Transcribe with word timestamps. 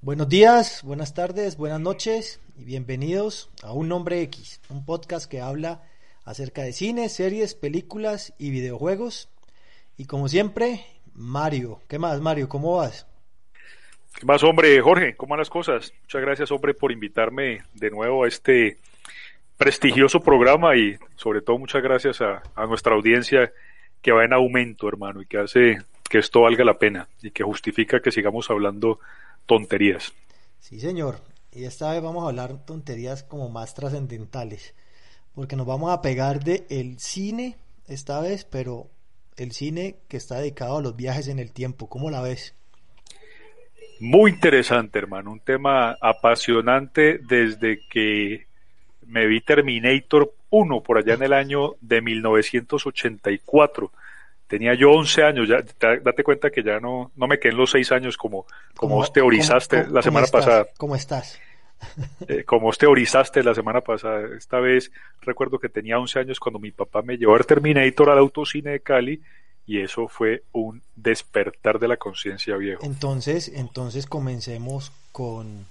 Buenos 0.00 0.28
días, 0.28 0.84
buenas 0.84 1.12
tardes, 1.12 1.56
buenas 1.56 1.80
noches 1.80 2.40
y 2.56 2.62
bienvenidos 2.62 3.50
a 3.64 3.72
Un 3.72 3.88
Nombre 3.88 4.22
X, 4.22 4.60
un 4.68 4.86
podcast 4.86 5.28
que 5.28 5.40
habla 5.40 5.82
acerca 6.24 6.62
de 6.62 6.72
cine, 6.72 7.08
series, 7.08 7.56
películas 7.56 8.32
y 8.38 8.50
videojuegos. 8.50 9.28
Y 9.96 10.04
como 10.04 10.28
siempre, 10.28 10.86
Mario. 11.14 11.80
¿Qué 11.88 11.98
más, 11.98 12.20
Mario? 12.20 12.48
¿Cómo 12.48 12.76
vas? 12.76 13.08
¿Qué 14.14 14.24
más, 14.24 14.44
hombre? 14.44 14.80
Jorge, 14.80 15.16
¿cómo 15.16 15.30
van 15.30 15.40
las 15.40 15.50
cosas? 15.50 15.92
Muchas 16.02 16.22
gracias, 16.22 16.52
hombre, 16.52 16.74
por 16.74 16.92
invitarme 16.92 17.62
de 17.74 17.90
nuevo 17.90 18.22
a 18.22 18.28
este 18.28 18.78
prestigioso 19.56 20.20
programa 20.20 20.76
y 20.76 20.96
sobre 21.16 21.42
todo 21.42 21.58
muchas 21.58 21.82
gracias 21.82 22.20
a, 22.20 22.44
a 22.54 22.66
nuestra 22.66 22.94
audiencia 22.94 23.52
que 24.00 24.12
va 24.12 24.24
en 24.24 24.32
aumento, 24.32 24.86
hermano, 24.86 25.22
y 25.22 25.26
que 25.26 25.38
hace 25.38 25.78
que 26.08 26.18
esto 26.18 26.42
valga 26.42 26.64
la 26.64 26.78
pena 26.78 27.08
y 27.22 27.30
que 27.30 27.42
justifica 27.42 28.00
que 28.00 28.10
sigamos 28.10 28.50
hablando 28.50 29.00
tonterías. 29.46 30.12
Sí, 30.60 30.80
señor. 30.80 31.20
Y 31.52 31.64
esta 31.64 31.92
vez 31.92 32.02
vamos 32.02 32.24
a 32.24 32.28
hablar 32.28 32.64
tonterías 32.64 33.22
como 33.22 33.48
más 33.48 33.74
trascendentales, 33.74 34.74
porque 35.34 35.56
nos 35.56 35.66
vamos 35.66 35.90
a 35.90 36.02
pegar 36.02 36.44
de 36.44 36.66
el 36.68 36.98
cine 36.98 37.56
esta 37.86 38.20
vez, 38.20 38.44
pero 38.44 38.88
el 39.36 39.52
cine 39.52 39.96
que 40.08 40.16
está 40.16 40.36
dedicado 40.38 40.78
a 40.78 40.82
los 40.82 40.96
viajes 40.96 41.28
en 41.28 41.38
el 41.38 41.52
tiempo. 41.52 41.88
¿Cómo 41.88 42.10
la 42.10 42.20
ves? 42.20 42.54
Muy 44.00 44.32
interesante, 44.32 44.98
hermano. 44.98 45.32
Un 45.32 45.40
tema 45.40 45.96
apasionante 46.00 47.18
desde 47.18 47.80
que 47.88 48.46
me 49.06 49.26
vi 49.26 49.40
Terminator 49.40 50.34
1 50.50 50.82
por 50.82 50.98
allá 50.98 51.14
en 51.14 51.22
el 51.22 51.32
año 51.32 51.74
de 51.80 52.02
1984 52.02 53.90
tenía 54.48 54.74
yo 54.74 54.90
11 54.90 55.22
años, 55.22 55.48
ya 55.48 55.62
date 55.78 56.24
cuenta 56.24 56.50
que 56.50 56.62
ya 56.62 56.80
no, 56.80 57.12
no 57.14 57.26
me 57.28 57.38
quedé 57.38 57.52
en 57.52 57.58
los 57.58 57.70
6 57.70 57.92
años 57.92 58.16
como, 58.16 58.46
como 58.74 58.96
vos 58.96 59.12
teorizaste 59.12 59.86
la 59.88 60.02
semana 60.02 60.26
pasada. 60.26 60.66
¿Cómo 60.76 60.96
estás? 60.96 61.38
Eh, 62.26 62.42
como 62.42 62.62
vos 62.62 62.76
teorizaste 62.76 63.40
la 63.44 63.54
semana 63.54 63.80
pasada. 63.80 64.36
Esta 64.36 64.58
vez 64.58 64.90
recuerdo 65.22 65.60
que 65.60 65.68
tenía 65.68 65.96
11 66.00 66.18
años 66.18 66.40
cuando 66.40 66.58
mi 66.58 66.72
papá 66.72 67.02
me 67.02 67.16
llevó 67.16 67.36
a 67.36 67.38
Terminator 67.38 68.10
al 68.10 68.18
autocine 68.18 68.72
de 68.72 68.80
Cali 68.80 69.22
y 69.64 69.80
eso 69.80 70.08
fue 70.08 70.42
un 70.50 70.82
despertar 70.96 71.78
de 71.78 71.86
la 71.86 71.96
conciencia 71.96 72.56
viejo. 72.56 72.84
Entonces, 72.84 73.46
entonces 73.54 74.06
comencemos 74.06 74.90
con 75.12 75.66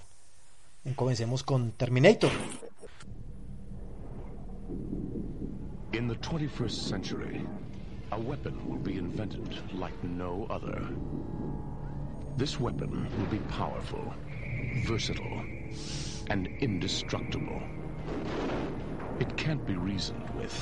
comencemos 0.96 1.42
con 1.42 1.72
Terminator. 1.72 2.30
In 5.92 6.08
the 6.08 6.14
21st 6.14 6.70
century, 6.70 7.46
a 8.18 8.20
weapon 8.20 8.56
will 8.68 8.78
be 8.78 8.98
invented 8.98 9.56
like 9.74 9.94
no 10.02 10.44
other. 10.50 10.88
This 12.36 12.58
weapon 12.58 13.08
will 13.16 13.26
be 13.26 13.38
powerful, 13.46 14.12
versatile, 14.84 15.44
and 16.26 16.48
indestructible. 16.60 17.62
It 19.20 19.36
can't 19.36 19.64
be 19.64 19.76
reasoned 19.76 20.28
with. 20.30 20.56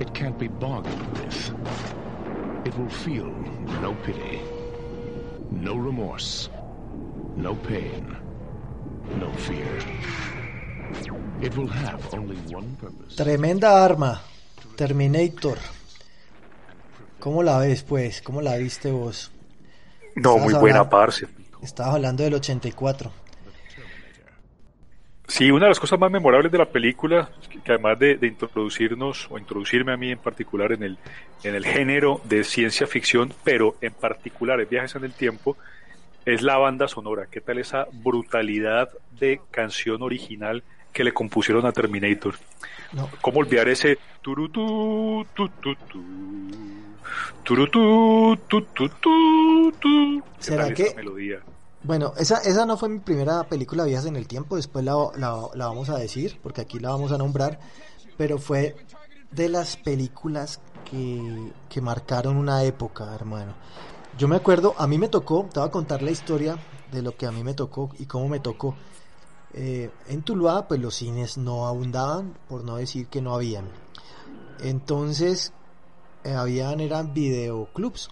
It 0.00 0.14
can't 0.14 0.38
be 0.38 0.48
bargained 0.48 1.18
with. 1.18 1.38
It 2.64 2.76
will 2.78 2.94
feel 3.04 3.30
no 3.82 3.94
pity, 4.06 4.40
no 5.50 5.76
remorse, 5.76 6.48
no 7.36 7.56
pain, 7.56 8.16
no 9.16 9.30
fear. 9.32 9.78
It 11.42 11.54
will 11.58 11.72
have 11.84 12.14
only 12.14 12.36
one 12.56 12.74
purpose. 12.76 13.16
Tremenda 13.16 13.68
arma, 13.68 14.20
Terminator. 14.78 15.58
¿Cómo 17.20 17.42
la 17.42 17.58
ves, 17.58 17.82
pues? 17.82 18.22
¿Cómo 18.22 18.40
la 18.40 18.56
viste 18.56 18.90
vos? 18.90 19.32
No, 20.14 20.38
muy 20.38 20.54
buena, 20.54 20.88
parce. 20.88 21.26
Estabas 21.62 21.96
hablando 21.96 22.22
del 22.22 22.34
84. 22.34 23.10
Sí, 25.26 25.50
una 25.50 25.66
de 25.66 25.70
las 25.70 25.80
cosas 25.80 25.98
más 25.98 26.10
memorables 26.10 26.50
de 26.50 26.58
la 26.58 26.64
película, 26.64 27.30
que 27.62 27.72
además 27.72 27.98
de, 27.98 28.16
de, 28.16 28.26
introducirnos 28.28 29.28
o 29.30 29.38
introducirme 29.38 29.92
a 29.92 29.96
mí 29.96 30.10
en 30.10 30.18
particular 30.18 30.72
en 30.72 30.82
el, 30.82 30.98
en 31.42 31.54
el 31.54 31.66
género 31.66 32.22
de 32.24 32.44
ciencia 32.44 32.86
ficción, 32.86 33.34
pero 33.44 33.76
en 33.82 33.92
particular 33.92 34.58
en 34.60 34.68
viajes 34.68 34.94
en 34.94 35.04
el 35.04 35.12
tiempo, 35.12 35.58
es 36.24 36.42
la 36.42 36.56
banda 36.56 36.88
sonora. 36.88 37.26
¿Qué 37.30 37.40
tal 37.40 37.58
esa 37.58 37.86
brutalidad 37.92 38.90
de 39.18 39.40
canción 39.50 40.02
original 40.02 40.62
que 40.92 41.04
le 41.04 41.12
compusieron 41.12 41.66
a 41.66 41.72
Terminator? 41.72 42.36
No. 42.92 43.10
¿Cómo 43.20 43.40
olvidar 43.40 43.68
ese 43.68 43.98
turutú, 44.22 45.26
tu, 45.34 45.48
tu, 45.48 45.74
tu, 45.74 46.02
turutú, 47.42 48.36
tu, 48.48 48.62
tu, 48.62 48.88
tu? 48.88 50.22
¿Será 50.38 50.72
que 50.72 50.94
melodía? 50.94 51.40
Bueno, 51.82 52.12
esa, 52.18 52.38
esa 52.38 52.66
no 52.66 52.76
fue 52.76 52.88
mi 52.88 52.98
primera 52.98 53.44
película 53.44 53.84
viajes 53.84 54.06
en 54.06 54.16
el 54.16 54.26
tiempo, 54.26 54.56
después 54.56 54.84
la, 54.84 54.94
la, 55.16 55.48
la, 55.54 55.66
vamos 55.66 55.88
a 55.90 55.98
decir, 55.98 56.38
porque 56.42 56.60
aquí 56.60 56.78
la 56.78 56.90
vamos 56.90 57.12
a 57.12 57.18
nombrar, 57.18 57.60
pero 58.16 58.38
fue 58.38 58.76
de 59.30 59.48
las 59.48 59.76
películas 59.76 60.60
que, 60.90 61.52
que 61.68 61.80
marcaron 61.80 62.36
una 62.36 62.64
época, 62.64 63.14
hermano. 63.14 63.54
Yo 64.18 64.26
me 64.26 64.36
acuerdo, 64.36 64.74
a 64.76 64.86
mí 64.88 64.98
me 64.98 65.08
tocó, 65.08 65.48
te 65.52 65.60
voy 65.60 65.68
a 65.68 65.72
contar 65.72 66.02
la 66.02 66.10
historia 66.10 66.58
de 66.90 67.02
lo 67.02 67.16
que 67.16 67.26
a 67.26 67.30
mí 67.30 67.44
me 67.44 67.54
tocó 67.54 67.90
y 67.98 68.06
cómo 68.06 68.28
me 68.28 68.40
tocó. 68.40 68.74
Eh, 69.54 69.90
en 70.08 70.22
Tuluá, 70.22 70.66
pues 70.66 70.80
los 70.80 70.96
cines 70.96 71.38
no 71.38 71.66
abundaban, 71.68 72.34
por 72.48 72.64
no 72.64 72.76
decir 72.76 73.06
que 73.06 73.22
no 73.22 73.34
habían. 73.34 73.66
Entonces, 74.60 75.52
habían, 76.34 76.80
eran 76.80 77.12
videoclubs. 77.14 78.08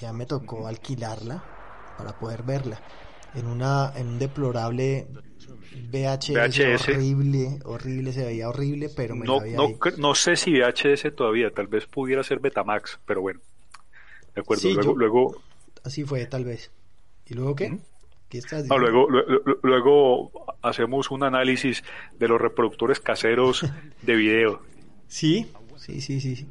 Ya 0.00 0.12
me 0.12 0.26
tocó 0.26 0.66
alquilarla 0.66 1.42
para 1.96 2.12
poder 2.18 2.42
verla 2.42 2.80
en 3.34 3.46
una 3.46 3.92
en 3.96 4.08
un 4.08 4.18
deplorable 4.18 5.06
VHS, 5.74 6.66
VHS. 6.66 6.88
horrible, 6.92 7.58
horrible, 7.64 8.12
se 8.12 8.24
veía 8.24 8.48
horrible, 8.48 8.88
pero 8.88 9.14
me 9.16 9.26
no, 9.26 9.36
la 9.38 9.42
no, 9.42 9.68
ahí. 9.68 9.76
no, 9.98 10.14
sé 10.14 10.36
si 10.36 10.52
VHS 10.52 11.10
todavía, 11.12 11.50
tal 11.50 11.66
vez 11.66 11.86
pudiera 11.86 12.22
ser 12.22 12.40
Betamax, 12.40 13.00
pero 13.06 13.20
bueno. 13.20 13.40
De 14.34 14.40
acuerdo, 14.40 14.68
Sí, 14.68 14.74
luego, 14.74 14.92
yo- 14.92 14.96
luego, 14.98 15.42
Así 15.84 16.04
fue, 16.04 16.24
tal 16.26 16.44
vez. 16.44 16.70
¿Y 17.26 17.34
luego 17.34 17.56
qué? 17.56 17.78
¿Qué 18.28 18.38
estás 18.38 18.64
no, 18.68 18.78
diciendo? 18.78 18.78
luego, 18.78 19.10
luego, 19.10 19.58
luego 19.62 20.32
hacemos 20.62 21.10
un 21.10 21.24
análisis 21.24 21.82
de 22.18 22.28
los 22.28 22.40
reproductores 22.40 23.00
caseros 23.00 23.64
de 24.02 24.14
video. 24.14 24.62
Sí, 25.08 25.46
sí, 25.78 26.00
sí, 26.00 26.20
sí, 26.20 26.36
sí. 26.36 26.46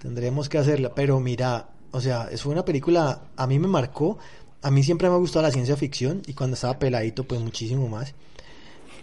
Tendremos 0.00 0.48
que 0.48 0.58
hacerla, 0.58 0.94
pero 0.94 1.20
mira, 1.20 1.68
o 1.90 2.00
sea, 2.00 2.28
es 2.30 2.46
una 2.46 2.64
película, 2.64 3.22
a 3.36 3.46
mí 3.46 3.58
me 3.58 3.68
marcó, 3.68 4.18
a 4.62 4.70
mí 4.70 4.82
siempre 4.82 5.08
me 5.08 5.14
ha 5.14 5.18
gustado 5.18 5.42
la 5.42 5.50
ciencia 5.50 5.76
ficción 5.76 6.22
y 6.26 6.32
cuando 6.32 6.54
estaba 6.54 6.78
peladito 6.78 7.24
pues 7.24 7.40
muchísimo 7.40 7.88
más. 7.88 8.14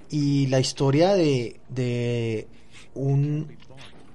Y 0.10 0.48
la 0.48 0.60
historia 0.60 1.14
de, 1.14 1.60
de 1.70 2.48
un, 2.96 3.48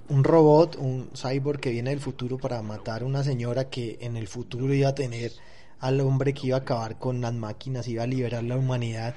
un 0.08 0.24
robot, 0.24 0.76
un 0.76 1.10
cyborg 1.14 1.60
que 1.60 1.70
viene 1.70 1.90
del 1.90 2.00
futuro 2.00 2.38
para 2.38 2.60
matar 2.62 3.02
a 3.02 3.06
una 3.06 3.22
señora 3.22 3.68
que 3.68 3.98
en 4.00 4.16
el 4.16 4.26
futuro 4.26 4.74
iba 4.74 4.88
a 4.88 4.94
tener 4.94 5.32
al 5.80 6.00
hombre 6.00 6.32
que 6.32 6.48
iba 6.48 6.56
a 6.56 6.60
acabar 6.60 6.98
con 6.98 7.20
las 7.20 7.34
máquinas, 7.34 7.88
iba 7.88 8.02
a 8.04 8.06
liberar 8.06 8.44
la 8.44 8.56
humanidad. 8.56 9.14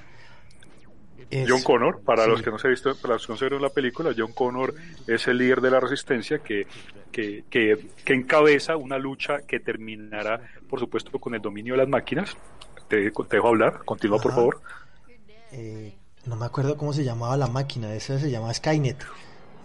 Es- 1.29 1.49
John 1.49 1.61
Connor, 1.63 2.01
para 2.03 2.23
sí. 2.25 2.29
los 2.29 2.41
que 2.41 2.51
no 2.51 2.59
se 2.59 2.67
han 2.67 2.73
visto, 2.73 2.95
para 3.01 3.15
los 3.15 3.25
que 3.25 3.33
no 3.33 3.37
se 3.37 3.45
vieron 3.45 3.61
la 3.61 3.69
película, 3.69 4.11
John 4.17 4.31
Connor 4.33 4.73
es 5.07 5.27
el 5.27 5.37
líder 5.37 5.61
de 5.61 5.71
la 5.71 5.79
resistencia 5.79 6.39
que, 6.39 6.67
que, 7.11 7.43
que, 7.49 7.87
que 8.03 8.13
encabeza 8.13 8.75
una 8.77 8.97
lucha 8.97 9.39
que 9.47 9.59
terminará, 9.59 10.39
por 10.69 10.79
supuesto, 10.79 11.17
con 11.19 11.33
el 11.35 11.41
dominio 11.41 11.73
de 11.73 11.79
las 11.79 11.87
máquinas. 11.89 12.37
Te, 12.87 13.09
te 13.09 13.35
dejo 13.37 13.47
hablar, 13.47 13.81
continúa 13.85 14.19
por 14.19 14.33
favor. 14.33 14.61
eh, 15.51 15.93
no 16.25 16.35
me 16.35 16.45
acuerdo 16.45 16.77
cómo 16.77 16.93
se 16.93 17.03
llamaba 17.03 17.35
la 17.37 17.47
máquina, 17.47 17.93
esa 17.95 18.19
se 18.19 18.29
llamaba 18.31 18.53
Skynet. 18.53 19.03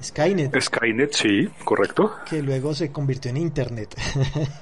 Skynet, 0.02 0.58
Skynet, 0.60 1.12
sí, 1.12 1.48
correcto. 1.64 2.14
que 2.28 2.42
luego 2.42 2.72
se 2.74 2.90
convirtió 2.90 3.30
en 3.30 3.36
Internet. 3.36 3.94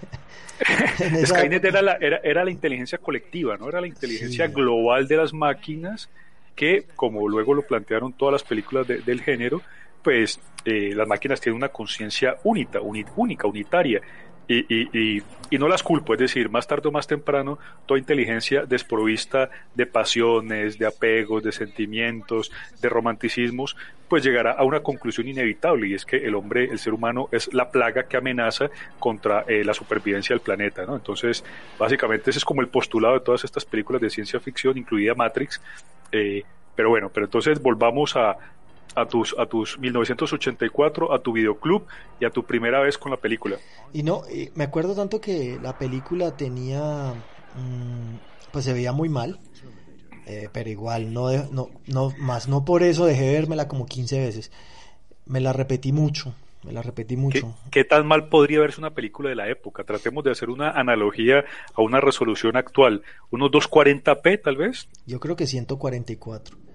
En 0.99 1.15
esa 1.15 1.37
Skynet 1.39 1.65
era 1.65 1.83
la, 1.83 1.93
era, 2.01 2.17
era 2.25 2.45
la 2.45 2.51
inteligencia 2.51 2.99
colectiva, 2.99 3.57
¿no? 3.57 3.69
Era 3.69 3.81
la 3.81 3.87
inteligencia 3.87 4.49
Sí. 4.49 4.53
global 4.53 5.07
de 5.07 5.17
las 5.17 5.33
máquinas 5.33 6.09
que, 6.59 6.87
como 6.97 7.29
luego 7.29 7.55
lo 7.55 7.63
plantearon 7.63 8.13
todas 8.15 8.33
las 8.33 8.43
películas 8.43 8.87
de- 8.89 8.99
del 8.99 9.21
género, 9.23 9.63
pues 10.03 10.41
eh, 10.65 10.93
las 10.95 11.07
máquinas 11.07 11.41
tienen 11.41 11.57
una 11.57 11.69
conciencia 11.69 12.37
única, 12.43 12.81
única, 12.81 13.47
unitaria. 13.47 14.01
Y, 14.49 14.65
y, 14.75 14.89
y, 14.99 15.23
y 15.51 15.59
no 15.59 15.69
las 15.69 15.83
culpo, 15.83 16.15
es 16.15 16.21
decir, 16.21 16.49
más 16.49 16.67
tarde 16.67 16.89
o 16.89 16.93
más 16.93 17.07
temprano, 17.07 17.59
toda 17.87 18.01
inteligencia 18.01 18.65
desprovista 18.65 19.51
de 19.75 19.87
pasiones, 19.87 20.79
de 20.79 20.87
apegos, 20.87 21.43
de 21.43 21.53
sentimientos, 21.53 22.51
de 22.81 22.89
romanticismos, 22.89 23.77
pues 24.09 24.25
llegará 24.25 24.53
a 24.53 24.65
una 24.65 24.81
conclusión 24.81 25.29
inevitable 25.29 25.89
y 25.89 25.95
es 25.95 26.05
que 26.07 26.17
el 26.17 26.35
hombre, 26.35 26.65
el 26.65 26.79
ser 26.79 26.95
humano, 26.95 27.29
es 27.31 27.53
la 27.53 27.71
plaga 27.71 28.05
que 28.05 28.17
amenaza 28.17 28.71
contra 28.99 29.45
eh, 29.47 29.63
la 29.65 29.75
supervivencia 29.75 30.35
del 30.35 30.41
planeta, 30.41 30.87
¿no? 30.87 30.97
Entonces, 30.97 31.45
básicamente 31.79 32.31
ese 32.31 32.39
es 32.39 32.45
como 32.45 32.63
el 32.63 32.69
postulado 32.69 33.15
de 33.15 33.21
todas 33.21 33.45
estas 33.45 33.65
películas 33.67 34.01
de 34.01 34.11
ciencia 34.11 34.41
ficción, 34.41 34.79
incluida 34.79 35.15
Matrix. 35.15 35.61
eh, 36.13 36.43
pero 36.75 36.91
bueno, 36.91 37.11
pero 37.13 37.27
entonces 37.27 37.61
volvamos 37.61 38.15
a, 38.15 38.37
a 39.01 39.07
tus 39.07 39.35
a 39.39 39.47
tus 39.47 39.79
1984, 39.79 41.13
a 41.13 41.19
tu 41.21 41.33
videoclub 41.33 41.87
y 42.21 42.25
a 42.25 42.31
tu 42.31 42.45
primera 42.45 42.81
vez 42.81 42.99
con 42.99 43.11
la 43.11 43.17
película. 43.17 43.57
Y 43.93 44.03
no, 44.03 44.23
eh, 44.31 44.51
me 44.55 44.65
acuerdo 44.65 44.95
tanto 44.95 45.21
que 45.21 45.59
la 45.63 45.79
película 45.79 46.37
tenía, 46.37 47.15
mm, 47.55 48.51
pues 48.53 48.65
se 48.65 48.73
veía 48.73 48.93
muy 48.93 49.09
mal. 49.09 49.39
eh, 50.27 50.51
pero 50.53 50.69
igual, 50.69 51.13
no, 51.13 51.31
no, 51.51 51.71
no, 51.87 52.13
más 52.19 52.49
no 52.49 52.63
por 52.63 52.83
eso 52.83 53.07
dejé 53.07 53.25
de 53.25 53.33
vérmela 53.33 53.67
como 53.67 53.87
15 53.87 54.21
veces. 54.21 54.53
Me 55.25 55.41
la 55.41 55.55
repetí 55.55 55.91
mucho, 55.91 56.35
me 56.65 56.73
la 56.73 56.83
repetí 56.83 57.17
mucho. 57.17 57.55
¿Qué, 57.71 57.85
tan 57.85 58.07
mal 58.07 58.29
podría 58.29 58.61
verse 58.61 58.81
una 58.81 58.91
película 58.91 59.31
de 59.31 59.37
la 59.37 59.49
época? 59.49 59.85
Tratemos 59.85 60.25
de 60.25 60.33
hacer 60.33 60.51
una 60.51 60.71
analogía 60.71 61.45
a 61.75 61.83
una 61.83 62.01
resolución 62.01 62.57
actual. 62.57 63.03
¿Unos 63.31 63.51
240p 63.51 64.43
tal 64.43 64.57
vez? 64.57 64.89
Yo 65.07 65.19
creo 65.19 65.37
que 65.37 65.47
144. 65.47 66.68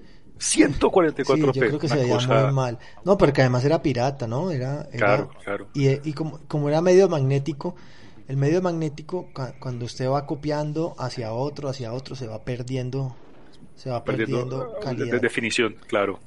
144p. 0.44 1.26
Sí, 1.26 1.42
yo 1.42 1.52
creo 1.54 1.80
que 1.80 1.88
se 1.88 1.96
veía 1.96 2.18
muy 2.18 2.54
mal. 2.54 2.78
No, 3.06 3.18
porque 3.18 3.42
además 3.42 3.64
era 3.64 3.82
pirata, 3.82 4.28
¿no? 4.28 4.52
Era, 4.52 4.88
claro, 4.92 5.30
claro. 5.44 5.68
Y, 5.74 5.90
y 6.08 6.14
como, 6.14 6.40
como, 6.48 6.70
era 6.70 6.82
medio 6.82 7.08
magnético, 7.08 7.76
el 8.28 8.38
medio 8.38 8.62
magnético, 8.62 9.30
cuando 9.60 9.86
usted 9.86 10.08
va 10.10 10.26
copiando 10.26 10.96
hacia 10.98 11.34
otro, 11.34 11.70
hacia 11.70 11.94
otro, 11.94 12.16
se 12.16 12.28
va 12.28 12.44
perdiendo, 12.44 13.16
se 13.76 13.90
va 13.90 14.04
perdiendo, 14.04 14.76
calidad. 14.82 15.14
De 15.14 15.20
definición, 15.20 15.76
claro. 15.88 16.20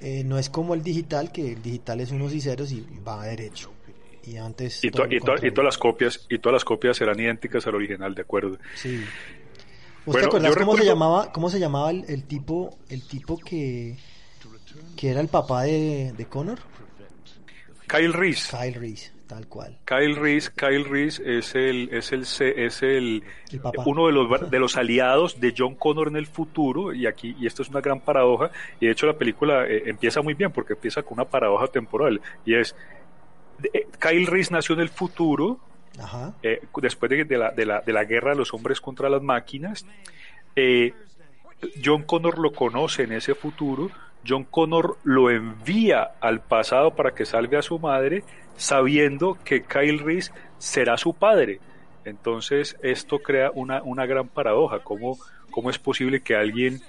Eh, 0.00 0.22
no 0.24 0.38
es 0.38 0.48
como 0.48 0.74
el 0.74 0.82
digital, 0.82 1.32
que 1.32 1.52
el 1.52 1.62
digital 1.62 2.00
es 2.00 2.10
unos 2.10 2.32
y 2.32 2.40
ceros 2.40 2.70
y 2.72 2.86
va 3.06 3.24
derecho. 3.24 3.72
Y 4.24 4.36
antes. 4.36 4.84
Y, 4.84 4.90
todas 4.90 5.10
las 5.64 5.78
copias 5.78 6.26
y 6.28 6.38
todas 6.38 6.54
las 6.54 6.64
copias 6.64 6.96
serán 6.98 7.18
idénticas 7.18 7.66
al 7.66 7.74
original, 7.74 8.14
de 8.14 8.22
acuerdo. 8.22 8.58
Sí. 8.74 9.02
¿Usted 10.08 10.24
acuerdas 10.24 10.56
cómo 10.56 10.76
se 10.76 10.84
llamaba, 10.84 11.32
cómo 11.32 11.50
se 11.50 11.58
llamaba 11.58 11.90
el, 11.90 12.24
tipo, 12.24 12.76
el 12.88 13.06
tipo 13.06 13.38
que, 13.38 13.96
que 14.96 15.10
era 15.10 15.20
el 15.20 15.28
papá 15.28 15.62
de, 15.62 16.12
de 16.16 16.26
Connor? 16.26 16.58
Kyle 17.86 18.12
Reese. 18.12 18.56
Kyle 18.56 18.74
Reese 18.74 19.18
tal 19.28 19.46
cual. 19.46 19.78
Kyle 19.84 20.16
Reese, 20.16 20.50
Kyle 20.56 20.84
Reese 20.84 21.22
es 21.38 21.54
el 21.54 21.90
es 21.92 22.12
el 22.12 22.22
es 22.22 22.82
el, 22.82 23.22
uno 23.84 24.06
de 24.06 24.12
los 24.12 24.50
de 24.50 24.58
los 24.58 24.76
aliados 24.76 25.38
de 25.38 25.54
John 25.56 25.74
Connor 25.74 26.08
en 26.08 26.16
el 26.16 26.26
futuro 26.26 26.92
y 26.94 27.06
aquí 27.06 27.36
y 27.38 27.46
esto 27.46 27.62
es 27.62 27.68
una 27.68 27.80
gran 27.80 28.00
paradoja 28.00 28.50
y 28.80 28.86
de 28.86 28.92
hecho 28.92 29.06
la 29.06 29.18
película 29.18 29.66
eh, 29.66 29.82
empieza 29.86 30.22
muy 30.22 30.34
bien 30.34 30.50
porque 30.50 30.72
empieza 30.72 31.02
con 31.02 31.18
una 31.18 31.26
paradoja 31.26 31.66
temporal 31.66 32.20
y 32.44 32.54
es 32.54 32.74
eh, 33.72 33.86
Kyle 34.00 34.26
Reese 34.26 34.52
nació 34.52 34.74
en 34.74 34.80
el 34.80 34.88
futuro 34.88 35.60
eh, 36.42 36.60
después 36.82 37.10
de, 37.10 37.38
la, 37.38 37.50
de, 37.50 37.66
la, 37.66 37.80
de 37.80 37.92
la 37.92 38.04
guerra 38.04 38.30
de 38.30 38.36
los 38.36 38.52
hombres 38.54 38.80
contra 38.80 39.08
las 39.08 39.22
máquinas 39.22 39.86
John 41.84 42.02
Connor 42.02 42.38
lo 42.38 42.52
conoce 42.52 43.04
en 43.04 43.12
ese 43.12 43.34
futuro 43.34 43.90
John 44.26 44.44
Connor 44.44 44.98
lo 45.04 45.30
envía 45.30 46.12
al 46.20 46.40
pasado 46.40 46.94
para 46.94 47.12
que 47.12 47.24
salve 47.24 47.56
a 47.56 47.62
su 47.62 47.78
madre 47.78 48.24
sabiendo 48.56 49.38
que 49.44 49.62
Kyle 49.62 49.98
Reese 49.98 50.32
será 50.58 50.96
su 50.96 51.14
padre. 51.14 51.60
Entonces 52.04 52.76
esto 52.82 53.18
crea 53.18 53.50
una, 53.54 53.82
una 53.82 54.06
gran 54.06 54.28
paradoja. 54.28 54.80
¿Cómo, 54.80 55.16
¿Cómo 55.50 55.70
es 55.70 55.78
posible 55.78 56.20
que 56.20 56.34
alguien 56.34 56.80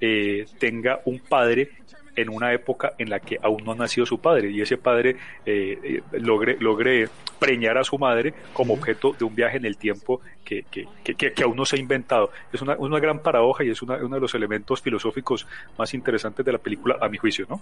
eh, 0.00 0.46
tenga 0.58 1.00
un 1.04 1.18
padre 1.18 1.70
en 2.16 2.30
una 2.30 2.52
época 2.52 2.94
en 2.98 3.10
la 3.10 3.20
que 3.20 3.38
aún 3.42 3.62
no 3.64 3.72
ha 3.72 3.76
nacido 3.76 4.06
su 4.06 4.18
padre 4.18 4.50
y 4.50 4.60
ese 4.60 4.76
padre 4.78 5.16
eh, 5.44 5.78
eh, 5.82 6.02
logre, 6.12 6.56
logre 6.58 7.08
preñar 7.38 7.78
a 7.78 7.84
su 7.84 7.98
madre 7.98 8.34
como 8.52 8.74
objeto 8.74 9.14
de 9.18 9.24
un 9.24 9.34
viaje 9.34 9.58
en 9.58 9.66
el 9.66 9.76
tiempo 9.76 10.20
que, 10.44 10.64
que, 10.70 10.86
que, 11.14 11.42
aún 11.42 11.56
no 11.56 11.64
se 11.64 11.76
ha 11.76 11.78
inventado. 11.78 12.30
Es 12.52 12.62
una, 12.62 12.76
una 12.76 12.98
gran 12.98 13.20
paradoja 13.20 13.64
y 13.64 13.70
es 13.70 13.82
uno 13.82 13.96
de 13.96 14.20
los 14.20 14.34
elementos 14.34 14.80
filosóficos 14.80 15.46
más 15.78 15.92
interesantes 15.94 16.44
de 16.44 16.52
la 16.52 16.58
película, 16.58 16.96
a 17.00 17.08
mi 17.08 17.18
juicio, 17.18 17.46
¿no? 17.48 17.60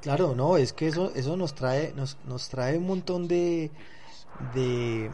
Claro, 0.00 0.34
no, 0.36 0.56
es 0.56 0.72
que 0.72 0.86
eso, 0.86 1.12
eso 1.14 1.36
nos 1.36 1.54
trae, 1.54 1.92
nos, 1.96 2.18
nos 2.24 2.48
trae 2.48 2.78
un 2.78 2.86
montón 2.86 3.26
de, 3.26 3.70
de, 4.54 5.10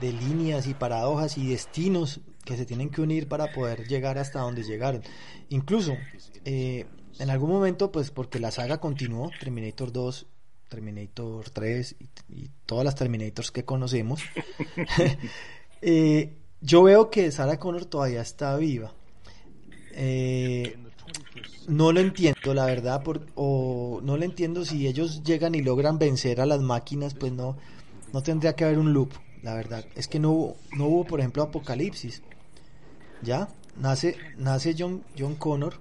líneas 0.00 0.66
y 0.66 0.74
paradojas 0.74 1.38
y 1.38 1.48
destinos 1.48 2.20
que 2.44 2.56
se 2.56 2.66
tienen 2.66 2.90
que 2.90 3.00
unir 3.00 3.28
para 3.28 3.52
poder 3.52 3.86
llegar 3.86 4.18
hasta 4.18 4.40
donde 4.40 4.64
llegaron. 4.64 5.02
Incluso, 5.50 5.96
eh, 6.44 6.86
en 7.18 7.30
algún 7.30 7.50
momento, 7.50 7.92
pues 7.92 8.10
porque 8.10 8.38
la 8.38 8.50
saga 8.50 8.78
continuó, 8.78 9.30
Terminator 9.38 9.92
2, 9.92 10.26
Terminator 10.68 11.50
3 11.50 11.96
y, 12.28 12.50
todas 12.66 12.84
las 12.84 12.94
Terminators 12.94 13.50
que 13.50 13.64
conocemos, 13.64 14.22
eh, 15.82 16.36
yo 16.60 16.82
veo 16.82 17.10
que 17.10 17.30
Sarah 17.30 17.58
Connor 17.58 17.84
todavía 17.84 18.22
está 18.22 18.56
viva. 18.56 18.92
Eh, 19.92 20.76
no 21.68 21.92
lo 21.92 22.00
entiendo, 22.00 22.54
la 22.54 22.66
verdad, 22.66 23.02
por, 23.02 23.26
o 23.34 24.00
no 24.02 24.16
lo 24.16 24.24
entiendo 24.24 24.64
si 24.64 24.86
ellos 24.86 25.22
llegan 25.22 25.54
y 25.54 25.62
logran 25.62 25.98
vencer 25.98 26.40
a 26.40 26.46
las 26.46 26.60
máquinas, 26.60 27.14
pues 27.14 27.32
no, 27.32 27.56
no 28.12 28.22
tendría 28.22 28.54
que 28.54 28.64
haber 28.64 28.78
un 28.78 28.92
loop, 28.92 29.12
la 29.42 29.54
verdad. 29.54 29.84
Es 29.94 30.08
que 30.08 30.18
no 30.18 30.30
hubo, 30.32 30.56
no 30.76 30.86
hubo 30.86 31.04
por 31.04 31.20
ejemplo, 31.20 31.42
apocalipsis. 31.42 32.22
¿Ya? 33.22 33.48
Nace, 33.76 34.16
nace 34.36 34.74
John, 34.76 35.02
John 35.18 35.34
Connor 35.36 35.78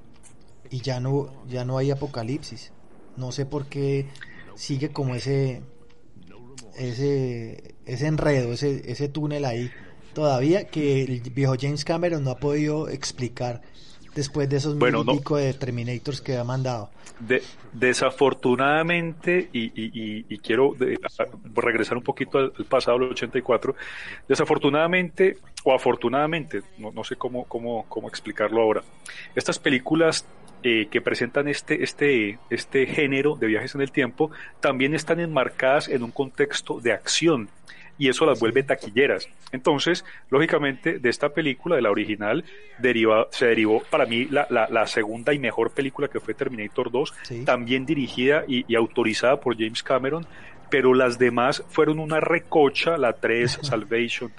y 0.73 0.81
ya 0.81 0.99
no, 0.99 1.31
ya 1.47 1.65
no 1.65 1.77
hay 1.77 1.91
apocalipsis. 1.91 2.71
No 3.15 3.31
sé 3.31 3.45
por 3.45 3.67
qué 3.67 4.07
sigue 4.55 4.89
como 4.89 5.13
ese, 5.13 5.61
ese, 6.75 7.75
ese 7.85 8.07
enredo, 8.07 8.53
ese, 8.53 8.81
ese 8.91 9.07
túnel 9.07 9.45
ahí 9.45 9.69
todavía 10.15 10.65
que 10.65 11.03
el 11.03 11.21
viejo 11.21 11.53
James 11.61 11.85
Cameron 11.85 12.23
no 12.23 12.31
ha 12.31 12.37
podido 12.39 12.89
explicar 12.89 13.61
después 14.15 14.50
de 14.50 14.57
esos 14.57 14.77
bueno, 14.77 15.04
mil 15.04 15.18
pico 15.18 15.38
de 15.38 15.54
Terminators 15.54 16.21
que 16.21 16.38
ha 16.38 16.44
mandado. 16.44 16.89
desafortunadamente, 17.74 19.50
y, 19.51 20.38
quiero 20.39 20.75
regresar 21.56 21.98
un 21.98 22.04
poquito 22.04 22.38
al, 22.38 22.51
pasado, 22.69 22.98
el 22.98 23.12
84, 23.12 23.75
desafortunadamente 24.27 25.38
o 25.63 25.74
afortunadamente, 25.74 26.62
no, 26.77 27.04
sé 27.04 27.15
cómo, 27.15 27.45
cómo, 27.45 27.86
cómo 27.88 28.07
explicarlo 28.10 28.62
ahora, 28.62 28.83
estas 29.36 29.60
películas 29.60 30.25
eh, 30.65 30.88
que 30.89 31.01
presentan 31.01 31.50
este, 31.50 31.83
este, 31.83 32.39
este 32.50 32.86
género 32.86 33.36
de 33.36 33.48
viajes 33.48 33.75
en 33.75 33.81
el 33.81 33.92
tiempo 33.92 34.31
también 34.62 34.95
están 34.95 35.19
enmarcadas 35.19 35.89
en 35.89 36.04
un 36.04 36.12
contexto 36.12 36.80
de 36.80 36.94
acción 36.94 37.50
y 37.97 38.09
eso 38.09 38.25
las 38.25 38.39
vuelve 38.39 38.63
taquilleras. 38.63 39.27
Entonces, 39.51 40.05
lógicamente, 40.29 40.99
de 40.99 41.09
esta 41.09 41.29
película, 41.29 41.75
de 41.75 41.81
la 41.81 41.91
original, 41.91 42.43
deriva, 42.79 43.27
se 43.31 43.45
derivó 43.47 43.83
para 43.89 44.05
mí 44.05 44.25
la, 44.25 44.47
la, 44.49 44.87
segunda 44.87 45.33
y 45.33 45.39
mejor 45.39 45.71
película 45.71 46.07
que 46.07 46.19
fue 46.19 46.33
Terminator 46.33 46.91
2, 46.91 47.13
también 47.45 47.85
dirigida 47.85 48.43
y, 48.47 48.75
autorizada 48.75 49.39
por 49.39 49.55
James 49.57 49.83
Cameron, 49.83 50.25
pero 50.69 50.95
las 50.95 51.19
demás 51.19 51.63
fueron 51.69 51.99
una 51.99 52.19
recocha, 52.19 52.97
la 52.97 53.13
3, 53.13 53.59
Salvation, 53.61 54.33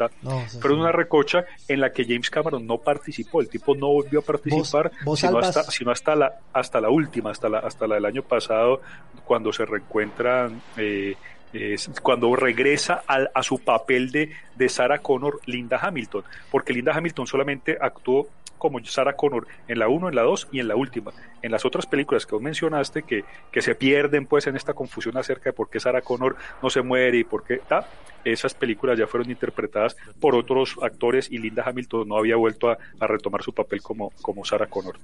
fueron 0.61 0.81
una 0.81 0.91
recocha 0.91 1.45
en 1.69 1.81
la 1.81 1.93
que 1.93 2.05
James 2.05 2.29
Cameron 2.29 2.67
no 2.67 2.79
participó, 2.79 3.41
el 3.41 3.49
tipo 3.49 3.77
no 3.77 3.87
volvió 3.87 4.19
a 4.19 4.23
participar, 4.23 4.91
sino, 5.17 5.39
hasta, 5.39 5.63
sino 5.65 5.93
hasta, 5.93 6.17
la, 6.17 6.41
hasta 6.53 6.81
la 6.81 6.91
última, 6.91 7.31
hasta 7.31 7.49
la, 7.49 7.61
hasta 7.61 7.87
la 7.87 7.95
del 7.95 8.05
año 8.05 8.23
pasado, 8.23 8.81
cuando 9.25 9.53
se 9.53 9.65
reencuentran... 9.65 10.61
Eh, 10.77 11.15
cuando 12.03 12.35
regresa 12.37 13.03
a, 13.07 13.43
su 13.43 13.59
papel 13.59 14.11
de, 14.11 14.31
de 14.57 14.69
Sarah 14.69 14.99
Connor, 14.99 15.41
Linda 15.47 15.79
Hamilton, 15.81 16.25
porque 16.51 16.73
Linda 16.73 16.93
Hamilton 16.95 17.27
solamente 17.27 17.77
actuó 17.81 18.29
como 18.65 18.83
Sarah 18.83 19.15
Connor 19.15 19.47
en 19.69 19.79
la 19.79 19.89
1, 19.89 20.09
en 20.09 20.15
la 20.15 20.23
2 20.23 20.49
y 20.53 20.61
en 20.61 20.69
la 20.69 20.75
última. 20.75 21.13
En 21.43 21.53
las 21.53 21.67
otras 21.67 21.85
películas 21.85 22.25
que 22.25 22.35
vos 22.35 22.41
mencionaste, 22.41 23.03
que, 23.03 23.23
que 23.53 23.61
se 23.61 23.75
pierden 23.75 24.25
pues 24.25 24.47
en 24.47 24.57
esta 24.57 24.73
confusión 24.73 25.19
acerca 25.19 25.51
de 25.51 25.53
por 25.53 25.69
qué 25.69 25.81
Sarah 25.81 26.01
Connor 26.01 26.35
no 26.63 26.71
se 26.71 26.81
muere 26.81 27.19
y 27.19 27.25
por 27.25 27.45
qué 27.45 27.57
está, 27.57 27.87
esas 28.25 28.55
películas 28.55 28.99
ya 28.99 29.07
fueron 29.07 29.31
interpretadas 29.31 29.97
por 30.19 30.35
otros 30.35 30.77
actores 30.81 31.31
y 31.31 31.37
Linda 31.37 31.63
Hamilton 31.67 32.09
no 32.09 32.17
había 32.17 32.37
vuelto 32.37 32.71
a, 32.71 32.79
retomar 33.01 33.43
su 33.43 33.53
papel 33.53 33.83
como, 33.83 34.13
como 34.23 34.47
Sarah 34.47 34.67
Connor. 34.67 34.97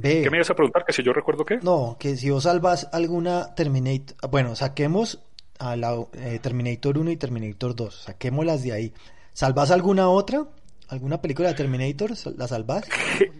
¿Qué 0.00 0.28
me 0.30 0.36
ibas 0.36 0.50
a 0.50 0.54
preguntar? 0.54 0.84
¿Que 0.84 0.92
si 0.92 1.02
yo 1.02 1.12
recuerdo 1.12 1.44
qué? 1.44 1.56
No, 1.56 1.96
que 1.98 2.16
si 2.16 2.30
vos 2.30 2.44
salvas 2.44 2.88
alguna 2.92 3.52
Terminator... 3.56 4.30
Bueno, 4.30 4.54
saquemos 4.54 5.24
a 5.58 5.76
la 5.76 5.94
eh, 6.14 6.38
Terminator 6.40 6.98
1 6.98 7.10
y 7.10 7.16
Terminator 7.16 7.74
2. 7.74 7.94
Saquémoslas 7.94 8.62
de 8.62 8.72
ahí. 8.72 8.92
¿Salvas 9.32 9.70
alguna 9.70 10.08
otra? 10.08 10.44
¿Alguna 10.88 11.20
película 11.20 11.48
de 11.48 11.54
Terminator? 11.54 12.12
¿La 12.36 12.48
salvas? 12.48 12.88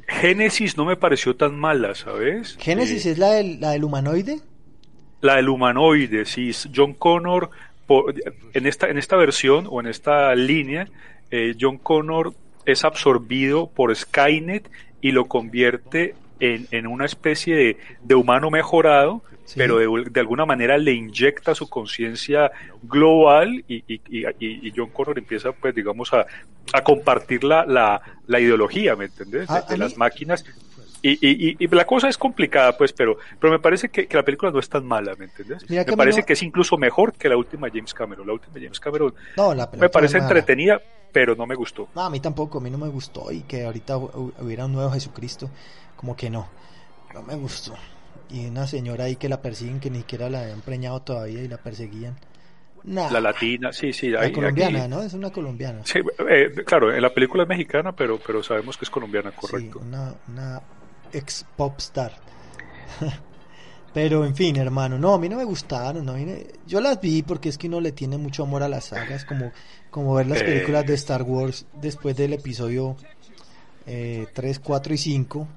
Génesis 0.06 0.76
no 0.76 0.84
me 0.84 0.96
pareció 0.96 1.34
tan 1.34 1.56
mala, 1.58 1.94
¿sabes? 1.94 2.56
¿Génesis 2.60 3.06
eh, 3.06 3.12
es 3.12 3.18
la 3.18 3.30
del, 3.30 3.60
la 3.60 3.70
del 3.70 3.84
humanoide? 3.84 4.40
La 5.20 5.36
del 5.36 5.48
humanoide, 5.48 6.24
sí. 6.26 6.50
John 6.74 6.94
Connor, 6.94 7.50
en, 8.52 8.66
esta, 8.66 8.88
en 8.88 8.98
esta 8.98 9.16
versión 9.16 9.66
o 9.70 9.80
en 9.80 9.86
esta 9.86 10.34
línea, 10.34 10.88
eh, 11.30 11.54
John 11.58 11.78
Connor 11.78 12.34
es 12.66 12.84
absorbido 12.84 13.68
por 13.68 13.94
Skynet 13.96 14.70
y 15.00 15.12
lo 15.12 15.26
convierte 15.26 16.14
en, 16.40 16.68
en 16.70 16.86
una 16.86 17.06
especie 17.06 17.56
de, 17.56 17.76
de 18.02 18.14
humano 18.14 18.50
mejorado 18.50 19.22
pero 19.56 19.78
de, 19.78 20.20
alguna 20.20 20.46
manera 20.46 20.78
le 20.78 20.92
inyecta 20.92 21.54
su 21.54 21.68
conciencia 21.68 22.50
global 22.82 23.64
y, 23.68 23.84
y, 23.86 24.00
y, 24.38 24.72
John 24.76 24.90
Connor 24.90 25.18
empieza, 25.18 25.52
pues, 25.52 25.74
digamos, 25.74 26.12
a, 26.12 26.26
a 26.72 26.82
compartir 26.82 27.44
la, 27.44 27.64
la, 28.26 28.40
ideología, 28.40 28.96
¿me 28.96 29.06
entendés? 29.06 29.48
De, 29.68 29.76
las 29.76 29.96
máquinas. 29.96 30.44
Y, 31.02 31.66
la 31.68 31.84
cosa 31.84 32.08
es 32.08 32.18
complicada, 32.18 32.76
pues, 32.76 32.92
pero, 32.92 33.18
pero 33.38 33.52
me 33.52 33.58
parece 33.58 33.88
que, 33.88 34.08
la 34.10 34.22
película 34.22 34.50
no 34.50 34.58
es 34.58 34.68
tan 34.68 34.84
mala, 34.84 35.14
¿me 35.16 35.26
entendés? 35.26 35.68
me 35.68 35.84
parece 35.96 36.24
que 36.24 36.32
es 36.32 36.42
incluso 36.42 36.76
mejor 36.76 37.12
que 37.14 37.28
la 37.28 37.36
última 37.36 37.68
James 37.68 37.94
Cameron. 37.94 38.26
La 38.26 38.32
última 38.32 38.54
James 38.54 38.80
Cameron 38.80 39.14
me 39.78 39.88
parece 39.88 40.18
entretenida, 40.18 40.80
pero 41.12 41.34
no 41.34 41.46
me 41.46 41.54
gustó. 41.54 41.88
No, 41.94 42.02
a 42.02 42.10
mí 42.10 42.20
tampoco, 42.20 42.58
a 42.58 42.60
mí 42.60 42.70
no 42.70 42.78
me 42.78 42.88
gustó 42.88 43.30
y 43.32 43.42
que 43.42 43.64
ahorita 43.64 43.96
hubiera 43.96 44.66
un 44.66 44.72
nuevo 44.72 44.90
Jesucristo. 44.90 45.50
como 45.96 46.16
que 46.16 46.30
no, 46.30 46.48
no 47.14 47.22
me 47.22 47.34
gustó. 47.34 47.74
Y 48.30 48.46
una 48.46 48.66
señora 48.66 49.04
ahí 49.04 49.16
que 49.16 49.28
la 49.28 49.40
persiguen, 49.40 49.80
que 49.80 49.90
ni 49.90 49.98
siquiera 49.98 50.28
la 50.28 50.42
habían 50.42 50.60
preñado 50.60 51.00
todavía 51.00 51.42
y 51.42 51.48
la 51.48 51.56
perseguían. 51.58 52.16
La 52.84 53.20
latina, 53.20 53.72
sí, 53.72 53.92
sí. 53.92 54.08
La 54.08 54.30
colombiana, 54.32 54.88
¿no? 54.88 55.02
Es 55.02 55.12
una 55.12 55.30
colombiana. 55.30 55.80
Sí, 55.84 56.00
eh, 56.30 56.52
claro, 56.64 56.94
en 56.94 57.02
la 57.02 57.12
película 57.12 57.42
es 57.42 57.48
mexicana, 57.48 57.94
pero, 57.94 58.18
pero 58.24 58.42
sabemos 58.42 58.76
que 58.76 58.84
es 58.84 58.90
colombiana, 58.90 59.32
correcto. 59.32 59.80
Sí, 59.80 59.86
una, 59.86 60.14
una 60.28 60.62
ex 61.12 61.44
pop 61.56 61.74
star. 61.78 62.12
pero 63.94 64.24
en 64.24 64.34
fin, 64.34 64.56
hermano, 64.56 64.98
no, 64.98 65.14
a 65.14 65.18
mí 65.18 65.28
no 65.28 65.36
me 65.36 65.44
gustaron. 65.44 66.04
No, 66.04 66.14
yo 66.66 66.80
las 66.80 67.00
vi 67.00 67.22
porque 67.22 67.48
es 67.48 67.58
que 67.58 67.66
uno 67.66 67.80
le 67.80 67.92
tiene 67.92 68.16
mucho 68.16 68.44
amor 68.44 68.62
a 68.62 68.68
las 68.68 68.86
sagas, 68.86 69.24
como, 69.24 69.52
como 69.90 70.14
ver 70.14 70.26
las 70.26 70.42
películas 70.42 70.86
de 70.86 70.94
Star 70.94 71.22
Wars 71.22 71.66
después 71.74 72.16
del 72.16 72.34
episodio 72.34 72.96
eh, 73.86 74.26
3, 74.32 74.60
4 74.60 74.94
y 74.94 74.98
5. 74.98 75.48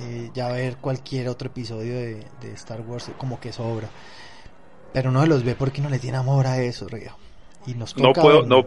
Eh, 0.00 0.30
ya 0.32 0.52
ver 0.52 0.76
cualquier 0.76 1.28
otro 1.28 1.48
episodio 1.48 1.94
de, 1.94 2.24
de 2.40 2.52
Star 2.54 2.80
Wars 2.82 3.10
como 3.18 3.40
que 3.40 3.52
sobra. 3.52 3.88
Pero 4.92 5.10
no 5.10 5.22
se 5.22 5.28
los 5.28 5.44
ve 5.44 5.54
porque 5.54 5.80
no 5.80 5.90
le 5.90 5.98
tiene 5.98 6.18
amor 6.18 6.46
a 6.46 6.62
eso, 6.62 6.86
Río. 6.88 7.12
Y 7.66 7.74
nos 7.74 7.96
no 7.96 8.12
puedo, 8.12 8.46
no, 8.46 8.66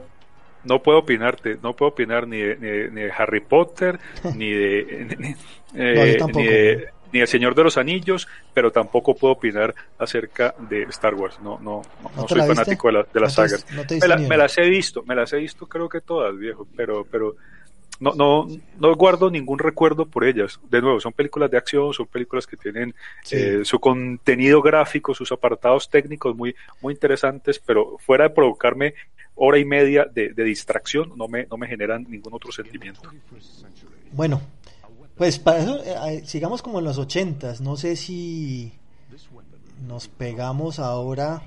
no 0.64 0.84
puedo 0.84 1.00
opinarte, 1.00 1.58
no 1.62 1.74
puedo 1.76 1.92
opinar 1.92 2.28
ni 2.28 2.38
de, 2.38 2.90
ni 2.92 3.02
Harry 3.18 3.40
Potter, 3.40 4.00
ni 4.36 4.52
de, 4.52 5.18
ni, 5.18 5.36
eh, 5.74 6.86
ni, 7.14 7.20
El 7.20 7.28
Señor 7.28 7.56
de 7.56 7.64
los 7.64 7.78
Anillos, 7.78 8.28
pero 8.54 8.72
tampoco 8.72 9.16
puedo 9.16 9.34
opinar 9.34 9.74
acerca 9.98 10.54
de 10.70 10.84
Star 10.84 11.16
Wars. 11.16 11.40
No, 11.42 11.60
no, 11.60 11.82
no, 12.16 12.28
soy 12.28 12.42
fanático 12.42 12.92
de, 12.92 13.06
de 13.12 13.20
las 13.20 13.34
sagas. 13.34 13.66
me, 13.72 14.28
me, 14.28 14.38
las 14.38 14.58
he 14.58 14.70
visto, 14.70 15.04
me 15.04 15.16
las 15.16 15.32
he 15.34 15.38
visto, 15.38 15.68
creo 15.68 15.90
que 15.90 16.02
todas, 16.02 16.38
viejo, 16.38 16.68
pero, 16.76 17.06
pero 17.10 17.36
no, 18.02 18.16
no, 18.16 18.48
no 18.80 18.96
guardo 18.96 19.30
ningún 19.30 19.60
recuerdo 19.60 20.08
por 20.08 20.26
ellas. 20.26 20.60
De 20.72 20.82
nuevo, 20.82 21.00
son 21.00 21.14
películas 21.14 21.52
de 21.52 21.58
acción, 21.58 21.94
son 21.94 22.08
películas 22.08 22.48
que 22.48 22.58
tienen 22.58 22.96
eh, 23.30 23.62
su 23.64 23.80
contenido 23.80 24.60
gráfico, 24.60 25.14
sus 25.14 25.32
apartados 25.32 25.88
técnicos 25.88 26.36
muy, 26.36 26.56
muy 26.82 26.96
interesantes, 26.96 27.62
pero 27.64 28.00
fuera 28.00 28.24
de 28.24 28.32
provocarme 28.32 28.96
hora 29.36 29.60
y 29.60 29.66
media 29.66 30.06
de, 30.06 30.34
distracción, 30.34 31.14
no 31.16 31.28
me, 31.28 31.46
no 31.46 31.58
me 31.58 31.68
generan 31.68 32.08
ningún 32.10 32.34
otro 32.34 32.52
sentimiento. 32.52 33.02
Bueno, 34.12 34.42
pues 35.16 35.38
para 35.38 35.60
eso, 35.60 35.84
eh, 35.84 36.24
sigamos 36.26 36.64
como 36.64 36.80
en 36.80 36.86
los 36.86 36.98
ochentas. 36.98 37.62
No 37.62 37.78
sé 37.78 37.96
si 37.96 38.74
nos 39.86 40.08
pegamos 40.08 40.80
ahora 40.80 41.44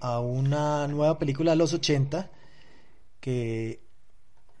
a 0.00 0.20
una 0.20 0.86
nueva 0.86 1.18
película 1.18 1.52
de 1.52 1.56
los 1.56 1.72
ochenta 1.72 2.30
que, 3.20 3.80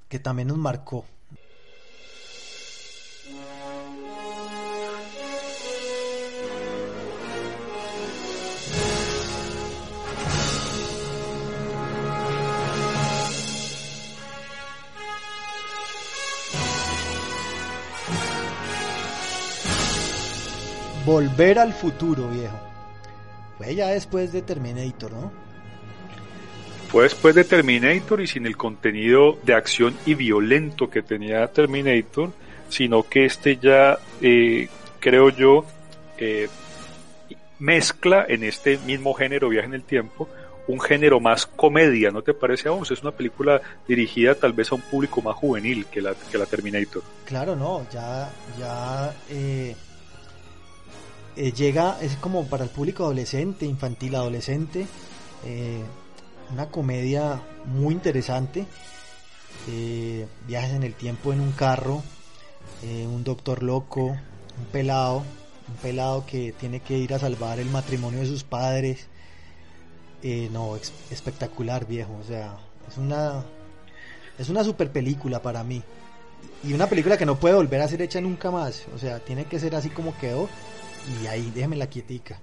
que 0.08 0.18
también 0.18 0.48
nos 0.48 0.56
marcó. 0.56 1.04
Volver 21.08 21.58
al 21.58 21.72
futuro, 21.72 22.28
viejo. 22.28 22.58
Fue 23.56 23.74
ya 23.74 23.86
después 23.86 24.30
de 24.30 24.42
Terminator, 24.42 25.10
¿no? 25.10 25.32
Fue 26.90 27.04
después 27.04 27.34
de 27.34 27.44
Terminator 27.44 28.20
y 28.20 28.26
sin 28.26 28.44
el 28.44 28.58
contenido 28.58 29.38
de 29.42 29.54
acción 29.54 29.96
y 30.04 30.12
violento 30.12 30.90
que 30.90 31.00
tenía 31.00 31.46
Terminator, 31.46 32.30
sino 32.68 33.04
que 33.04 33.24
este 33.24 33.56
ya, 33.56 33.98
eh, 34.20 34.68
creo 35.00 35.30
yo, 35.30 35.64
eh, 36.18 36.50
mezcla 37.58 38.26
en 38.28 38.44
este 38.44 38.76
mismo 38.76 39.14
género 39.14 39.48
viaje 39.48 39.68
en 39.68 39.74
el 39.74 39.84
tiempo 39.84 40.28
un 40.66 40.78
género 40.78 41.20
más 41.20 41.46
comedia, 41.46 42.10
¿no 42.10 42.20
te 42.20 42.34
parece 42.34 42.68
a 42.68 42.72
vos? 42.72 42.90
Es 42.90 43.00
una 43.00 43.12
película 43.12 43.62
dirigida 43.88 44.34
tal 44.34 44.52
vez 44.52 44.70
a 44.70 44.74
un 44.74 44.82
público 44.82 45.22
más 45.22 45.34
juvenil 45.34 45.86
que 45.86 46.02
la, 46.02 46.14
que 46.30 46.36
la 46.36 46.44
Terminator. 46.44 47.02
Claro, 47.24 47.56
no, 47.56 47.86
ya, 47.90 48.30
ya 48.58 49.14
eh, 49.30 49.74
eh, 51.38 51.52
llega, 51.52 51.96
es 52.00 52.16
como 52.16 52.46
para 52.46 52.64
el 52.64 52.70
público 52.70 53.04
adolescente, 53.04 53.64
infantil 53.64 54.16
adolescente, 54.16 54.88
eh, 55.44 55.84
una 56.50 56.66
comedia 56.66 57.40
muy 57.64 57.94
interesante, 57.94 58.66
eh, 59.68 60.26
viajes 60.48 60.72
en 60.72 60.82
el 60.82 60.94
tiempo 60.94 61.32
en 61.32 61.38
un 61.38 61.52
carro, 61.52 62.02
un 62.82 63.22
doctor 63.22 63.62
loco, 63.62 64.06
un 64.06 64.64
pelado, 64.72 65.22
un 65.68 65.74
pelado 65.80 66.26
que 66.26 66.52
tiene 66.58 66.80
que 66.80 66.98
ir 66.98 67.14
a 67.14 67.20
salvar 67.20 67.60
el 67.60 67.70
matrimonio 67.70 68.18
de 68.18 68.26
sus 68.26 68.42
padres, 68.42 69.06
no, 70.50 70.76
espectacular 71.10 71.86
viejo, 71.86 72.18
o 72.20 72.26
sea, 72.26 72.56
es 72.88 72.98
una, 72.98 73.44
es 74.38 74.48
una 74.48 74.64
super 74.64 74.90
película 74.90 75.40
para 75.40 75.62
mí. 75.62 75.84
Y 76.64 76.72
una 76.72 76.88
película 76.88 77.16
que 77.16 77.26
no 77.26 77.38
puede 77.38 77.54
volver 77.54 77.80
a 77.80 77.88
ser 77.88 78.02
hecha 78.02 78.20
nunca 78.20 78.50
más. 78.50 78.86
O 78.92 78.98
sea, 78.98 79.20
tiene 79.20 79.44
que 79.44 79.60
ser 79.60 79.76
así 79.76 79.90
como 79.90 80.16
quedó 80.18 80.48
y 81.22 81.26
ahí 81.26 81.50
déjame 81.54 81.76
la 81.76 81.88
quietica. 81.88 82.40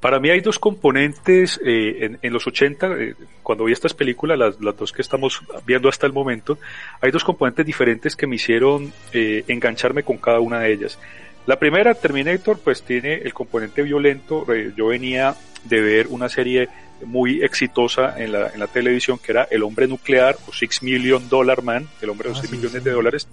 Para 0.00 0.20
mí 0.20 0.30
hay 0.30 0.40
dos 0.40 0.60
componentes 0.60 1.60
eh, 1.64 2.18
en, 2.22 2.32
los 2.32 2.46
80, 2.46 2.86
eh, 2.86 3.14
cuando 3.42 3.64
vi 3.64 3.72
estas 3.72 3.94
películas, 3.94 4.38
las, 4.38 4.76
dos 4.76 4.92
que 4.92 5.02
estamos 5.02 5.42
viendo 5.66 5.88
hasta 5.88 6.06
el 6.06 6.12
momento, 6.12 6.56
hay 7.00 7.10
dos 7.10 7.24
componentes 7.24 7.66
diferentes 7.66 8.14
que 8.14 8.28
me 8.28 8.36
hicieron 8.36 8.92
eh, 9.12 9.42
engancharme 9.48 10.04
con 10.04 10.18
cada 10.18 10.38
una 10.38 10.60
de 10.60 10.72
ellas. 10.72 11.00
La 11.46 11.58
primera, 11.58 11.94
Terminator, 11.94 12.60
pues 12.62 12.82
tiene 12.82 13.14
el 13.14 13.34
componente 13.34 13.82
violento. 13.82 14.46
yo 14.76 14.86
venía 14.88 15.34
de 15.64 15.80
ver 15.80 16.06
una 16.08 16.28
serie 16.28 16.68
muy 17.04 17.42
exitosa 17.42 18.14
en 18.22 18.32
la, 18.32 18.48
en 18.48 18.60
la 18.60 18.66
televisión, 18.66 19.18
que 19.18 19.32
era 19.32 19.48
El 19.50 19.62
Hombre 19.62 19.86
Nuclear 19.86 20.36
o 20.46 20.52
Six 20.52 20.82
Million 20.82 21.28
Dollar 21.28 21.62
Man, 21.62 21.88
el 22.02 22.10
hombre 22.10 22.28
de 22.28 22.34
los 22.34 22.44
ah, 22.44 22.48
millones 22.50 22.84
de 22.84 22.90
dólares, 22.90 23.28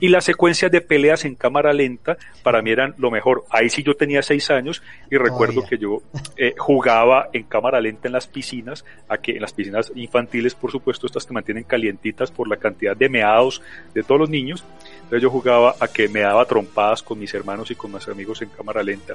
y 0.00 0.08
las 0.08 0.24
secuencias 0.24 0.70
de 0.70 0.80
peleas 0.80 1.24
en 1.24 1.34
cámara 1.34 1.72
lenta 1.72 2.16
para 2.42 2.62
mí 2.62 2.70
eran 2.70 2.94
lo 2.98 3.10
mejor. 3.10 3.44
Ahí 3.50 3.70
sí 3.70 3.82
yo 3.82 3.94
tenía 3.94 4.22
seis 4.22 4.50
años 4.50 4.82
y 5.10 5.16
recuerdo 5.16 5.64
que 5.64 5.78
yo 5.78 6.02
eh, 6.36 6.54
jugaba 6.56 7.28
en 7.32 7.44
cámara 7.44 7.80
lenta 7.80 8.08
en 8.08 8.12
las 8.12 8.26
piscinas, 8.26 8.84
a 9.08 9.18
que 9.18 9.32
en 9.32 9.40
las 9.40 9.52
piscinas 9.52 9.92
infantiles, 9.94 10.54
por 10.54 10.70
supuesto, 10.70 11.06
estas 11.06 11.26
te 11.26 11.32
mantienen 11.32 11.64
calientitas 11.64 12.30
por 12.30 12.48
la 12.48 12.56
cantidad 12.56 12.96
de 12.96 13.08
meados 13.08 13.62
de 13.94 14.02
todos 14.02 14.20
los 14.20 14.30
niños. 14.30 14.64
Entonces 14.94 15.22
yo 15.22 15.30
jugaba 15.30 15.74
a 15.78 15.88
que 15.88 16.08
me 16.08 16.20
daba 16.20 16.44
trompadas 16.44 17.02
con 17.02 17.18
mis 17.18 17.32
hermanos 17.34 17.70
y 17.70 17.74
con 17.74 17.92
mis 17.92 18.08
amigos 18.08 18.42
en 18.42 18.48
cámara 18.48 18.82
lenta 18.82 19.14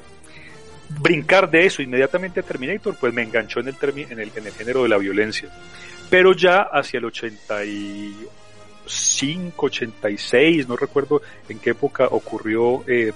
brincar 0.89 1.49
de 1.49 1.65
eso 1.65 1.81
inmediatamente 1.81 2.39
a 2.39 2.43
Terminator, 2.43 2.95
pues 2.99 3.13
me 3.13 3.23
enganchó 3.23 3.59
en 3.59 3.69
el, 3.69 3.75
en 3.81 4.19
el, 4.19 4.31
en 4.35 4.47
el 4.47 4.53
género 4.53 4.83
de 4.83 4.89
la 4.89 4.97
violencia. 4.97 5.49
Pero 6.09 6.33
ya 6.33 6.61
hacia 6.61 6.97
el 6.97 7.05
85, 7.05 9.65
86, 9.65 10.67
no 10.67 10.75
recuerdo 10.75 11.21
en 11.47 11.59
qué 11.59 11.69
época 11.71 12.07
ocurrió 12.09 12.83
eh, 12.87 13.13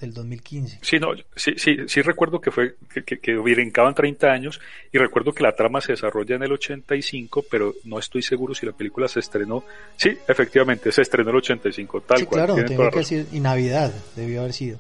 Del 0.01 0.15
2015. 0.15 0.79
Sí, 0.83 0.99
no, 0.99 1.09
sí, 1.37 1.55
sí, 1.57 1.77
sí 1.87 2.03
recuerdo 2.03 2.41
que 2.41 2.51
fue 2.51 2.77
que, 2.93 3.03
que, 3.03 3.19
que 3.19 3.37
brincaban 3.37 3.95
30 3.95 4.27
años 4.29 4.61
y 4.91 4.99
recuerdo 4.99 5.33
que 5.33 5.43
la 5.43 5.53
trama 5.53 5.81
se 5.81 5.93
desarrolla 5.93 6.37
en 6.37 6.43
el 6.43 6.53
85, 6.53 7.45
pero 7.51 7.75
no 7.85 7.99
estoy 7.99 8.23
seguro 8.23 8.55
si 8.55 8.67
la 8.67 8.73
película 8.73 9.09
se 9.09 9.21
estrenó. 9.21 9.65
Sí, 9.97 10.17
efectivamente, 10.27 10.91
se 10.91 11.03
estrenó 11.03 11.31
en 11.31 11.37
el 11.37 11.43
85, 11.43 12.01
tal 12.01 12.19
sí, 12.19 12.25
cual. 12.25 12.47
Claro, 12.47 12.65
tengo 12.65 12.91
que 12.91 12.99
decir, 13.01 13.27
y 13.33 13.41
Navidad 13.41 13.93
debió 14.17 14.41
haber 14.41 14.53
sido. 14.53 14.79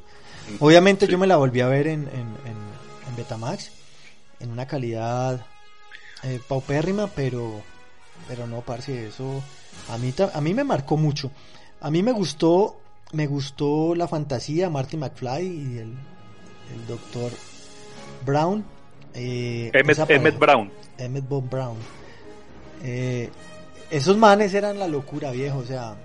Obviamente 0.58 1.06
sí. 1.06 1.12
yo 1.12 1.18
me 1.18 1.26
la 1.26 1.36
volví 1.36 1.60
a 1.60 1.68
ver 1.68 1.86
en, 1.86 2.02
en, 2.08 2.20
en, 2.46 2.56
en 3.08 3.16
Betamax, 3.16 3.70
en 4.40 4.50
una 4.50 4.66
calidad 4.66 5.46
eh, 6.24 6.40
paupérrima, 6.48 7.08
pero, 7.08 7.62
pero 8.26 8.46
no, 8.46 8.62
parce, 8.62 9.08
eso 9.08 9.42
a 9.88 9.98
mí, 9.98 10.12
a 10.32 10.40
mí 10.40 10.54
me 10.54 10.64
marcó 10.64 10.96
mucho. 10.96 11.30
A 11.80 11.90
mí 11.90 12.02
me 12.02 12.12
gustó, 12.12 12.80
me 13.12 13.26
gustó 13.26 13.94
la 13.94 14.08
fantasía, 14.08 14.70
Marty 14.70 14.96
McFly 14.96 15.46
y 15.46 15.78
el, 15.78 15.94
el 16.74 16.86
doctor 16.88 17.32
Brown. 18.24 18.64
Eh, 19.14 19.70
Emmett, 19.74 20.10
Emmett, 20.10 20.38
Brown. 20.38 20.70
Emmett 20.98 21.28
Bob 21.28 21.48
Brown. 21.48 21.76
Eh, 22.82 23.28
esos 23.90 24.16
manes 24.16 24.54
eran 24.54 24.78
la 24.78 24.86
locura, 24.86 25.30
viejo, 25.30 25.58
o 25.58 25.64
sea... 25.64 25.96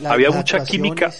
La, 0.00 0.12
había 0.12 0.30
mucha 0.30 0.64
química. 0.64 1.12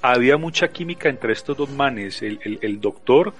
Había 0.00 0.36
mucha 0.36 0.68
química 0.68 1.08
entre 1.08 1.32
estos 1.32 1.56
dos 1.56 1.68
manes, 1.68 2.22
el, 2.22 2.38
el, 2.44 2.58
el 2.62 2.80
doctor 2.80 3.34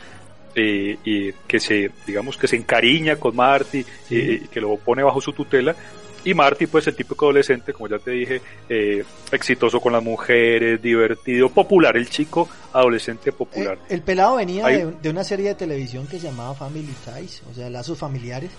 eh, 0.57 0.99
eh, 1.05 1.35
que 1.47 1.61
se, 1.61 1.91
digamos, 2.07 2.37
que 2.37 2.49
se 2.49 2.57
encariña 2.57 3.17
con 3.17 3.37
Marty, 3.37 3.85
sí. 4.09 4.17
eh, 4.17 4.43
que 4.51 4.61
lo 4.61 4.77
pone 4.77 5.03
bajo 5.03 5.21
su 5.21 5.33
tutela, 5.33 5.77
y 6.27 6.35
Marty, 6.35 6.67
pues 6.67 6.85
el 6.89 6.97
típico 6.97 7.27
adolescente, 7.27 7.73
como 7.73 7.89
ya 7.89 8.01
te 8.01 8.11
dije, 8.11 8.43
eh, 8.69 9.05
exitoso 9.31 9.81
con 9.81 9.93
las 9.93 10.03
mujeres, 10.03 10.83
divertido, 10.83 11.49
popular, 11.49 11.97
el 11.97 12.11
chico 12.11 12.49
adolescente 12.73 13.31
popular. 13.31 13.79
El, 13.89 13.97
el 13.97 14.03
pelado 14.03 14.35
venía 14.35 14.67
de, 14.67 14.91
de, 14.91 15.09
una 15.09 15.23
serie 15.23 15.47
de 15.51 15.55
televisión 15.55 16.09
que 16.09 16.19
se 16.19 16.27
llamaba 16.27 16.53
Family 16.55 16.93
Ties, 17.05 17.45
o 17.49 17.55
sea, 17.55 17.71
lazos 17.71 17.97
familiares. 17.97 18.51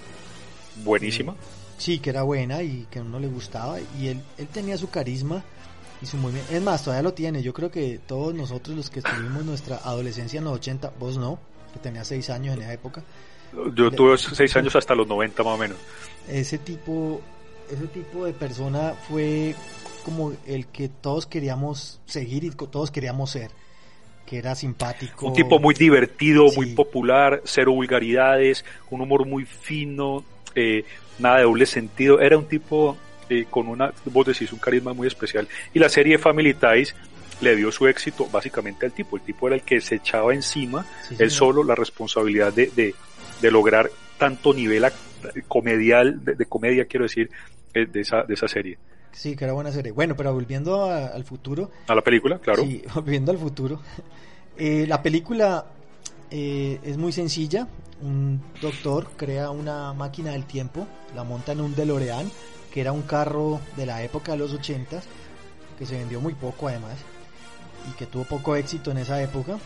Buenísima. 0.78 1.36
sí, 1.78 2.00
que 2.00 2.12
era 2.12 2.24
buena 2.24 2.64
y 2.64 2.88
que 2.90 3.00
a 3.00 3.02
uno 3.02 3.20
le 3.20 3.28
gustaba, 3.28 3.78
y 4.00 4.08
él, 4.08 4.22
él 4.38 4.48
tenía 4.48 4.78
su 4.78 4.90
carisma 4.90 5.44
y 6.02 6.06
su 6.06 6.16
movimiento. 6.16 6.54
Es 6.54 6.62
más, 6.62 6.82
todavía 6.86 7.04
lo 7.04 7.14
tiene. 7.14 7.44
Yo 7.44 7.54
creo 7.54 7.70
que 7.70 8.00
todos 8.08 8.34
nosotros 8.34 8.78
los 8.78 8.90
que 8.90 9.00
estuvimos 9.00 9.44
nuestra 9.44 9.78
adolescencia 9.84 10.38
en 10.38 10.46
los 10.46 10.54
80, 10.54 10.94
vos 10.98 11.18
no, 11.18 11.38
que 11.74 11.80
tenía 11.80 12.06
6 12.06 12.30
años 12.30 12.56
en 12.56 12.62
esa 12.62 12.72
época. 12.72 13.04
Yo 13.74 13.92
tuve 13.92 14.18
6 14.18 14.56
años 14.56 14.74
hasta 14.78 14.96
los 14.96 15.06
90 15.06 15.44
más 15.44 15.54
o 15.54 15.58
menos. 15.58 15.78
Ese 16.30 16.58
tipo 16.58 17.22
ese 17.72 17.88
tipo 17.88 18.26
de 18.26 18.34
persona 18.34 18.94
fue 19.08 19.56
como 20.04 20.34
el 20.46 20.68
que 20.68 20.90
todos 20.90 21.26
queríamos 21.26 22.00
seguir 22.06 22.44
y 22.44 22.52
todos 22.52 22.92
queríamos 22.92 23.32
ser 23.32 23.52
que 24.26 24.38
era 24.38 24.56
simpático. 24.56 25.28
Un 25.28 25.34
tipo 25.34 25.58
muy 25.58 25.74
divertido, 25.74 26.50
sí. 26.50 26.58
muy 26.58 26.76
popular, 26.76 27.42
cero 27.46 27.72
vulgaridades, 27.72 28.64
un 28.92 29.02
humor 29.02 29.26
muy 29.26 29.46
fino, 29.46 30.24
eh, 30.54 30.84
nada 31.18 31.38
de 31.38 31.44
doble 31.44 31.66
sentido. 31.66 32.20
Era 32.20 32.38
un 32.38 32.46
tipo 32.46 32.98
eh, 33.30 33.46
con 33.50 33.68
una, 33.68 33.94
vos 34.06 34.28
decís, 34.28 34.52
un 34.52 34.60
carisma 34.60 34.94
muy 34.94 35.08
especial. 35.08 35.48
Y 35.74 35.80
la 35.80 35.90
serie 35.90 36.18
Family 36.18 36.54
Ties 36.54 36.94
le 37.40 37.56
dio 37.56 37.72
su 37.72 37.88
éxito 37.88 38.28
básicamente 38.32 38.86
al 38.86 38.92
tipo. 38.92 39.16
El 39.16 39.24
tipo 39.24 39.48
era 39.48 39.56
el 39.56 39.64
que 39.64 39.80
se 39.80 39.96
echaba 39.96 40.34
encima, 40.34 40.86
sí, 41.08 41.16
él 41.18 41.32
solo, 41.32 41.64
la 41.64 41.76
responsabilidad 41.76 42.52
de, 42.52 42.68
de, 42.76 42.96
de 43.42 43.52
lograr 43.52 43.90
tanto 44.18 44.54
nivel 44.54 44.86
comedial, 45.48 46.24
de, 46.24 46.36
de 46.36 46.46
comedia 46.46 46.86
quiero 46.86 47.04
decir, 47.04 47.30
de 47.86 48.02
esa, 48.02 48.24
de 48.24 48.34
esa 48.34 48.48
serie. 48.48 48.78
Sí, 49.12 49.36
que 49.36 49.46
era 49.46 49.54
buena 49.54 49.72
serie. 49.72 49.92
Bueno, 49.92 50.16
pero 50.16 50.34
volviendo 50.34 50.86
a, 50.86 51.08
al 51.08 51.24
futuro. 51.24 51.72
A 51.88 51.96
la 51.96 52.02
película, 52.02 52.40
claro. 52.40 52.64
Sí, 52.64 52.84
volviendo 52.94 53.32
al 53.32 53.38
futuro. 53.38 53.82
Eh, 54.58 54.86
la 54.88 55.02
película 55.02 55.66
eh, 56.32 56.80
es 56.84 56.98
muy 56.98 57.12
sencilla. 57.12 57.68
Un 58.02 58.42
doctor 58.62 59.08
crea 59.16 59.50
una 59.50 59.94
máquina 59.94 60.32
del 60.32 60.46
tiempo, 60.46 60.88
la 61.16 61.24
monta 61.24 61.54
en 61.54 61.62
un 61.62 61.76
DeLorean, 61.76 62.30
que 62.72 62.82
era 62.82 62.92
un 62.92 63.02
carro 63.02 63.60
de 63.76 63.88
la 63.88 64.04
época 64.04 64.34
de 64.34 64.38
los 64.38 64.54
80, 64.54 65.02
que 65.80 65.86
se 65.86 65.98
vendió 65.98 66.22
muy 66.22 66.36
poco 66.36 66.68
además, 66.68 66.98
y 67.90 67.98
que 67.98 68.06
tuvo 68.06 68.24
poco 68.24 68.56
éxito 68.56 68.92
en 68.92 69.00
esa 69.00 69.20
época. 69.22 69.58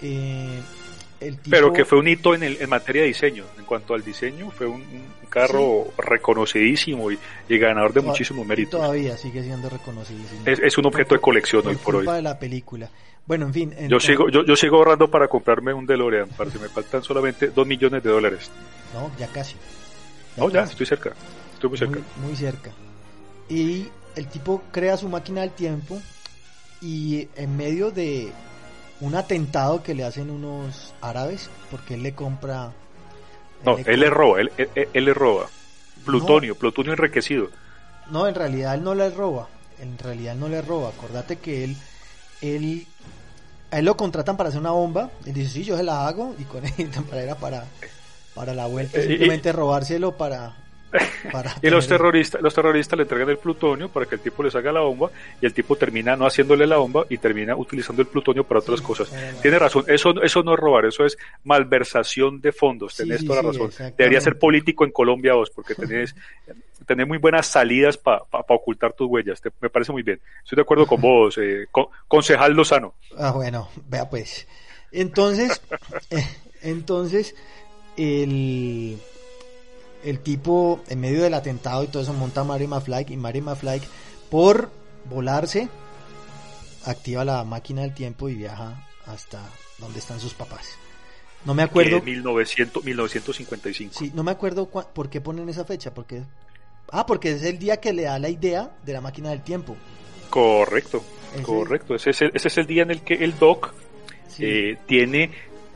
Eh, 0.00 0.60
el 1.20 1.38
tipo... 1.38 1.50
Pero 1.50 1.72
que 1.72 1.84
fue 1.84 1.98
un 1.98 2.08
hito 2.08 2.34
en, 2.34 2.42
el, 2.42 2.56
en 2.60 2.68
materia 2.68 3.02
de 3.02 3.08
diseño. 3.08 3.44
En 3.58 3.64
cuanto 3.64 3.94
al 3.94 4.02
diseño, 4.02 4.50
fue 4.50 4.66
un, 4.66 4.80
un 4.80 5.28
carro 5.28 5.84
sí. 5.86 6.02
reconocidísimo 6.02 7.10
y, 7.10 7.18
y, 7.48 7.58
ganador 7.58 7.92
de 7.92 8.00
muchísimo 8.00 8.44
mérito. 8.44 8.78
Todavía 8.78 9.16
sigue 9.16 9.42
siendo 9.42 9.68
reconocidísimo. 9.68 10.42
Es, 10.46 10.58
es 10.58 10.78
un 10.78 10.86
objeto 10.86 11.14
de 11.14 11.20
colección 11.20 11.66
hoy 11.66 11.76
por 11.76 11.96
hoy. 11.96 12.06
de 12.06 12.22
la 12.22 12.38
película. 12.38 12.90
Bueno, 13.26 13.46
en 13.46 13.54
fin. 13.54 13.74
En, 13.76 13.88
yo, 13.88 14.00
sigo, 14.00 14.28
yo, 14.28 14.44
yo, 14.44 14.56
sigo 14.56 14.78
ahorrando 14.78 15.08
para 15.08 15.28
comprarme 15.28 15.72
un 15.72 15.86
DeLorean, 15.86 16.28
para 16.30 16.50
que 16.50 16.58
me 16.58 16.68
faltan 16.68 17.02
solamente 17.02 17.48
2 17.48 17.66
millones 17.66 18.02
de 18.02 18.10
dólares. 18.10 18.50
No, 18.92 19.10
ya 19.18 19.28
casi. 19.28 19.54
Ya 20.36 20.42
no, 20.42 20.46
casi. 20.46 20.54
ya, 20.54 20.62
estoy 20.64 20.86
cerca. 20.86 21.12
Estoy 21.54 21.70
muy 21.70 21.78
cerca. 21.78 21.98
Muy, 22.16 22.26
muy 22.28 22.36
cerca. 22.36 22.70
Y 23.48 23.86
el 24.16 24.26
tipo 24.26 24.62
crea 24.72 24.96
su 24.96 25.08
máquina 25.08 25.42
del 25.42 25.50
tiempo 25.50 26.00
y 26.80 27.28
en 27.36 27.56
medio 27.56 27.90
de 27.90 28.32
un 29.00 29.14
atentado 29.14 29.82
que 29.82 29.94
le 29.94 30.04
hacen 30.04 30.30
unos 30.30 30.94
árabes 31.00 31.50
porque 31.70 31.94
él 31.94 32.02
le 32.02 32.14
compra. 32.14 32.72
No, 33.64 33.78
él, 33.78 33.84
él 33.86 34.00
le 34.00 34.10
roba, 34.10 34.40
él, 34.40 34.52
él, 34.56 34.88
él, 34.92 35.04
le 35.04 35.14
roba. 35.14 35.46
Plutonio, 36.04 36.54
no, 36.54 36.58
plutonio 36.58 36.92
enriquecido. 36.92 37.48
No, 38.10 38.26
en 38.26 38.34
realidad 38.34 38.74
él 38.74 38.82
no 38.82 38.94
le 38.94 39.10
roba. 39.10 39.48
En 39.80 39.98
realidad 39.98 40.34
no 40.34 40.48
le 40.48 40.60
roba. 40.62 40.90
Acordate 40.90 41.36
que 41.36 41.64
él, 41.64 41.76
él, 42.40 42.86
a 43.70 43.78
él 43.78 43.84
lo 43.84 43.96
contratan 43.96 44.36
para 44.36 44.48
hacer 44.48 44.60
una 44.60 44.72
bomba. 44.72 45.10
Él 45.26 45.32
dice, 45.32 45.50
sí, 45.50 45.64
yo 45.64 45.76
se 45.76 45.82
la 45.82 46.06
hago. 46.06 46.34
Y 46.38 46.44
con 46.44 46.64
él 46.78 46.90
era 47.12 47.34
para, 47.36 47.64
para 48.34 48.54
la 48.54 48.66
vuelta, 48.66 49.00
simplemente 49.00 49.48
y, 49.48 49.52
robárselo 49.52 50.16
para, 50.16 50.54
y 51.62 51.70
los 51.70 51.86
terroristas, 51.86 52.40
los 52.42 52.54
terroristas 52.54 52.96
le 52.96 53.04
entregan 53.04 53.28
el 53.30 53.38
plutonio 53.38 53.88
para 53.88 54.06
que 54.06 54.16
el 54.16 54.20
tipo 54.20 54.42
les 54.42 54.54
haga 54.54 54.72
la 54.72 54.80
bomba 54.80 55.10
y 55.40 55.46
el 55.46 55.54
tipo 55.54 55.76
termina 55.76 56.16
no 56.16 56.26
haciéndole 56.26 56.66
la 56.66 56.78
bomba 56.78 57.04
y 57.08 57.18
termina 57.18 57.56
utilizando 57.56 58.02
el 58.02 58.08
plutonio 58.08 58.44
para 58.44 58.60
otras 58.60 58.80
sí, 58.80 58.86
cosas. 58.86 59.12
Tiene 59.40 59.58
razón, 59.58 59.84
eso, 59.86 60.20
eso 60.22 60.42
no 60.42 60.54
es 60.54 60.60
robar, 60.60 60.86
eso 60.86 61.04
es 61.04 61.16
malversación 61.44 62.40
de 62.40 62.52
fondos, 62.52 62.96
tenés 62.96 63.20
sí, 63.20 63.26
toda 63.26 63.42
la 63.42 63.48
razón. 63.48 63.70
Debería 63.96 64.20
ser 64.20 64.38
político 64.38 64.84
en 64.84 64.90
Colombia 64.90 65.34
vos, 65.34 65.50
porque 65.50 65.74
tenés, 65.74 66.14
tenés 66.86 67.06
muy 67.06 67.18
buenas 67.18 67.46
salidas 67.46 67.96
para 67.96 68.24
pa, 68.24 68.42
pa 68.42 68.54
ocultar 68.54 68.92
tus 68.92 69.08
huellas, 69.08 69.40
Te, 69.40 69.50
me 69.60 69.70
parece 69.70 69.92
muy 69.92 70.02
bien. 70.02 70.20
Estoy 70.42 70.56
de 70.56 70.62
acuerdo 70.62 70.86
con 70.86 71.00
vos, 71.00 71.38
eh, 71.38 71.66
con, 71.70 71.86
concejal 72.08 72.52
Lozano. 72.52 72.94
Ah, 73.16 73.32
bueno, 73.32 73.68
vea 73.86 74.08
pues. 74.08 74.46
Entonces, 74.92 75.62
eh, 76.10 76.26
entonces, 76.62 77.34
el 77.96 78.98
el 80.04 80.20
tipo 80.20 80.80
en 80.88 81.00
medio 81.00 81.22
del 81.22 81.34
atentado 81.34 81.84
y 81.84 81.88
todo 81.88 82.02
eso 82.02 82.12
monta 82.12 82.40
a 82.42 82.44
Mary 82.44 82.66
McFly 82.66 83.06
y 83.08 83.16
Mary 83.16 83.40
McFly 83.40 83.80
por 84.30 84.70
volarse 85.08 85.68
activa 86.84 87.24
la 87.24 87.44
máquina 87.44 87.82
del 87.82 87.94
tiempo 87.94 88.28
y 88.28 88.34
viaja 88.34 88.86
hasta 89.06 89.42
donde 89.78 89.98
están 89.98 90.20
sus 90.20 90.34
papás. 90.34 90.76
No 91.44 91.54
me 91.54 91.62
acuerdo. 91.62 92.00
1900, 92.02 92.84
1955. 92.84 93.94
Sí, 93.98 94.12
no 94.14 94.22
me 94.22 94.30
acuerdo 94.30 94.68
por 94.68 95.08
qué 95.08 95.20
ponen 95.20 95.48
esa 95.48 95.64
fecha. 95.64 95.92
Porque, 95.94 96.22
ah, 96.92 97.06
porque 97.06 97.32
es 97.32 97.42
el 97.42 97.58
día 97.58 97.78
que 97.78 97.92
le 97.92 98.02
da 98.02 98.18
la 98.18 98.28
idea 98.28 98.70
de 98.84 98.92
la 98.92 99.00
máquina 99.00 99.30
del 99.30 99.42
tiempo. 99.42 99.76
Correcto, 100.28 101.02
¿Ese? 101.34 101.42
correcto. 101.42 101.94
Ese 101.94 102.10
es, 102.10 102.22
el, 102.22 102.30
ese 102.34 102.48
es 102.48 102.58
el 102.58 102.66
día 102.66 102.82
en 102.82 102.90
el 102.90 103.00
que 103.02 103.14
el 103.14 103.38
Doc 103.38 103.72
sí. 104.28 104.44
eh, 104.44 104.78
tiene, 104.86 105.30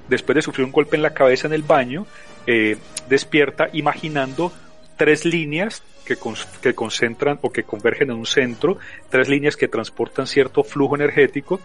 después 0.08 0.36
de 0.36 0.42
sufrir 0.42 0.66
un 0.66 0.72
golpe 0.72 0.96
en 0.96 1.02
la 1.02 1.14
cabeza 1.14 1.46
en 1.46 1.54
el 1.54 1.62
baño, 1.62 2.06
eh, 2.46 2.76
despierta 3.08 3.68
imaginando 3.72 4.52
tres 4.96 5.24
líneas 5.24 5.82
que, 6.04 6.16
con, 6.16 6.34
que, 6.62 6.74
concentran 6.74 7.38
o 7.42 7.50
que 7.50 7.64
convergen 7.64 8.10
en 8.10 8.16
un 8.16 8.26
centro, 8.26 8.78
tres 9.10 9.28
líneas 9.28 9.56
que 9.56 9.68
transportan 9.68 10.26
cierto 10.26 10.62
flujo 10.62 10.94
energético 10.94 11.60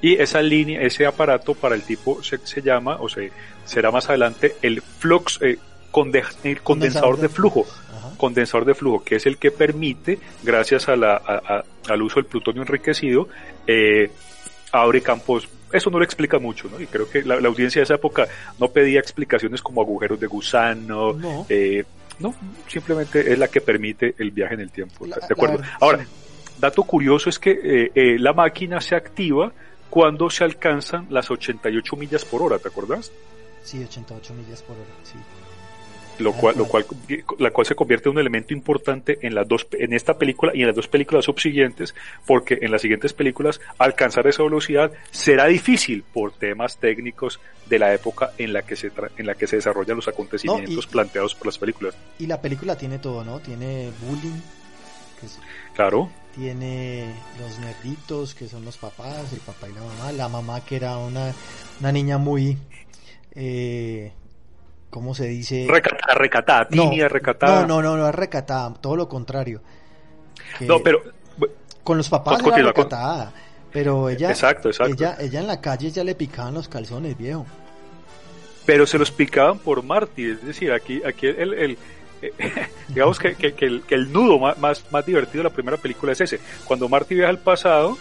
y 0.00 0.14
esa 0.20 0.42
línea, 0.42 0.80
ese 0.82 1.06
aparato 1.06 1.54
para 1.54 1.74
el 1.74 1.82
tipo 1.82 2.22
se, 2.22 2.38
se 2.38 2.62
llama 2.62 2.96
o 3.00 3.08
se 3.08 3.30
será 3.64 3.90
más 3.90 4.08
adelante 4.08 4.56
el 4.62 4.82
flux, 4.82 5.38
eh, 5.42 5.58
conde, 5.90 6.24
el 6.42 6.62
condensador 6.62 7.18
de 7.18 7.28
flujo, 7.28 7.64
Ajá. 7.96 8.10
condensador 8.16 8.64
de 8.64 8.74
flujo, 8.74 9.04
que 9.04 9.16
es 9.16 9.26
el 9.26 9.38
que 9.38 9.50
permite, 9.50 10.18
gracias 10.42 10.88
a 10.88 10.96
la, 10.96 11.14
a, 11.14 11.58
a, 11.58 11.64
al 11.88 12.02
uso 12.02 12.16
del 12.16 12.24
plutonio 12.24 12.62
enriquecido, 12.62 13.28
eh, 13.66 14.10
abre 14.72 15.02
campos 15.02 15.48
eso 15.72 15.90
no 15.90 15.98
lo 15.98 16.04
explica 16.04 16.38
mucho, 16.38 16.68
¿no? 16.68 16.80
Y 16.80 16.86
creo 16.86 17.08
que 17.08 17.22
la, 17.22 17.40
la, 17.40 17.48
audiencia 17.48 17.80
de 17.80 17.84
esa 17.84 17.94
época 17.94 18.26
no 18.58 18.68
pedía 18.68 19.00
explicaciones 19.00 19.62
como 19.62 19.82
agujeros 19.82 20.20
de 20.20 20.26
gusano, 20.26 21.12
no, 21.12 21.46
eh, 21.48 21.84
no 22.18 22.34
simplemente 22.68 23.32
es 23.32 23.38
la 23.38 23.48
que 23.48 23.60
permite 23.60 24.14
el 24.18 24.30
viaje 24.30 24.54
en 24.54 24.60
el 24.60 24.70
tiempo, 24.70 25.06
la, 25.06 25.16
¿de 25.16 25.26
acuerdo? 25.30 25.58
La, 25.58 25.78
Ahora, 25.80 26.06
dato 26.58 26.82
curioso 26.84 27.28
es 27.28 27.38
que 27.38 27.50
eh, 27.50 27.92
eh, 27.94 28.18
la 28.18 28.32
máquina 28.32 28.80
se 28.80 28.94
activa 28.94 29.52
cuando 29.90 30.30
se 30.30 30.44
alcanzan 30.44 31.06
las 31.10 31.30
88 31.30 31.96
millas 31.96 32.24
por 32.24 32.42
hora, 32.42 32.58
¿te 32.58 32.68
acuerdas? 32.68 33.12
Sí, 33.62 33.82
88 33.82 34.34
millas 34.34 34.62
por 34.62 34.76
hora, 34.76 34.88
sí. 35.02 35.18
Lo 36.18 36.32
cual, 36.32 36.56
lo 36.56 36.66
cual, 36.66 36.86
la 37.38 37.50
cual 37.50 37.66
se 37.66 37.74
convierte 37.74 38.08
en 38.08 38.14
un 38.14 38.20
elemento 38.20 38.52
importante 38.52 39.18
en 39.22 39.34
las 39.34 39.48
dos, 39.48 39.66
en 39.72 39.92
esta 39.92 40.18
película 40.18 40.52
y 40.54 40.60
en 40.60 40.66
las 40.68 40.76
dos 40.76 40.88
películas 40.88 41.24
subsiguientes, 41.24 41.94
porque 42.26 42.58
en 42.60 42.70
las 42.70 42.82
siguientes 42.82 43.12
películas 43.12 43.60
alcanzar 43.78 44.26
esa 44.26 44.42
velocidad 44.42 44.92
será 45.10 45.46
difícil 45.46 46.02
por 46.02 46.32
temas 46.32 46.76
técnicos 46.78 47.40
de 47.66 47.78
la 47.78 47.94
época 47.94 48.32
en 48.38 48.52
la 48.52 48.62
que 48.62 48.76
se 48.76 48.90
en 49.16 49.26
la 49.26 49.34
que 49.34 49.46
se 49.46 49.56
desarrollan 49.56 49.96
los 49.96 50.08
acontecimientos 50.08 50.86
planteados 50.86 51.34
por 51.34 51.46
las 51.46 51.58
películas. 51.58 51.94
Y 52.18 52.26
la 52.26 52.40
película 52.40 52.76
tiene 52.76 52.98
todo, 52.98 53.24
¿no? 53.24 53.40
Tiene 53.40 53.90
bullying, 54.06 54.40
claro. 55.74 56.10
Tiene 56.34 57.14
los 57.38 57.58
nerditos 57.58 58.34
que 58.34 58.48
son 58.48 58.64
los 58.64 58.78
papás, 58.78 59.32
el 59.32 59.40
papá 59.40 59.68
y 59.68 59.74
la 59.74 59.82
mamá, 59.82 60.12
la 60.12 60.28
mamá 60.28 60.64
que 60.64 60.76
era 60.76 60.96
una, 60.96 61.34
una 61.80 61.92
niña 61.92 62.16
muy 62.16 62.56
eh, 63.34 64.12
¿cómo 64.92 65.14
se 65.14 65.26
dice? 65.26 65.66
Recatada, 65.66 66.14
recatada, 66.14 66.68
tímida, 66.68 67.08
recatada. 67.08 67.66
No, 67.66 67.80
no, 67.80 67.96
no, 67.96 67.96
no 67.96 68.12
recatada, 68.12 68.74
todo 68.74 68.94
lo 68.94 69.08
contrario. 69.08 69.62
no, 70.60 70.80
pero... 70.80 71.02
Con 71.82 71.96
los 71.96 72.08
papás 72.08 72.40
era 72.46 72.58
recatada, 72.58 73.32
pero 73.72 74.08
ella, 74.08 74.30
exacto, 74.30 74.68
exacto. 74.68 74.94
ella, 74.94 75.16
ella 75.18 75.40
en 75.40 75.48
la 75.48 75.60
calle 75.60 75.90
ya 75.90 76.04
le 76.04 76.14
picaban 76.14 76.54
los 76.54 76.68
calzones, 76.68 77.18
viejo. 77.18 77.44
Pero 78.64 78.86
se 78.86 78.98
los 78.98 79.10
picaban 79.10 79.58
por 79.58 79.82
Marty, 79.82 80.30
es 80.30 80.46
decir, 80.46 80.70
aquí, 80.70 81.02
aquí 81.04 81.26
el, 81.26 81.54
el 81.54 81.78
digamos 82.88 83.18
que, 83.18 83.34
que, 83.34 83.48
el, 83.66 83.82
que, 83.82 83.94
el, 83.96 84.12
nudo 84.12 84.38
más, 84.38 84.56
más, 84.58 84.84
más 84.92 85.04
divertido 85.04 85.42
de 85.42 85.48
la 85.48 85.54
primera 85.54 85.76
película 85.76 86.12
es 86.12 86.20
ese. 86.20 86.38
Cuando 86.64 86.88
Marty 86.88 87.16
viaja 87.16 87.30
al 87.30 87.40
pasado, 87.40 87.98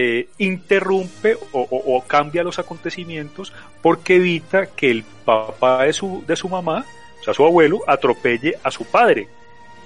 eh, 0.00 0.28
interrumpe 0.38 1.36
o, 1.50 2.04
cambia 2.06 2.44
los 2.44 2.60
acontecimientos 2.60 3.52
porque 3.82 4.14
evita 4.14 4.66
que 4.66 4.92
el 4.92 5.02
papá 5.02 5.82
de 5.86 5.92
su, 5.92 6.22
de 6.24 6.36
su 6.36 6.48
mamá, 6.48 6.86
o 7.20 7.24
sea, 7.24 7.34
su 7.34 7.44
abuelo, 7.44 7.80
atropelle 7.84 8.54
a 8.62 8.70
su 8.70 8.84
padre, 8.84 9.26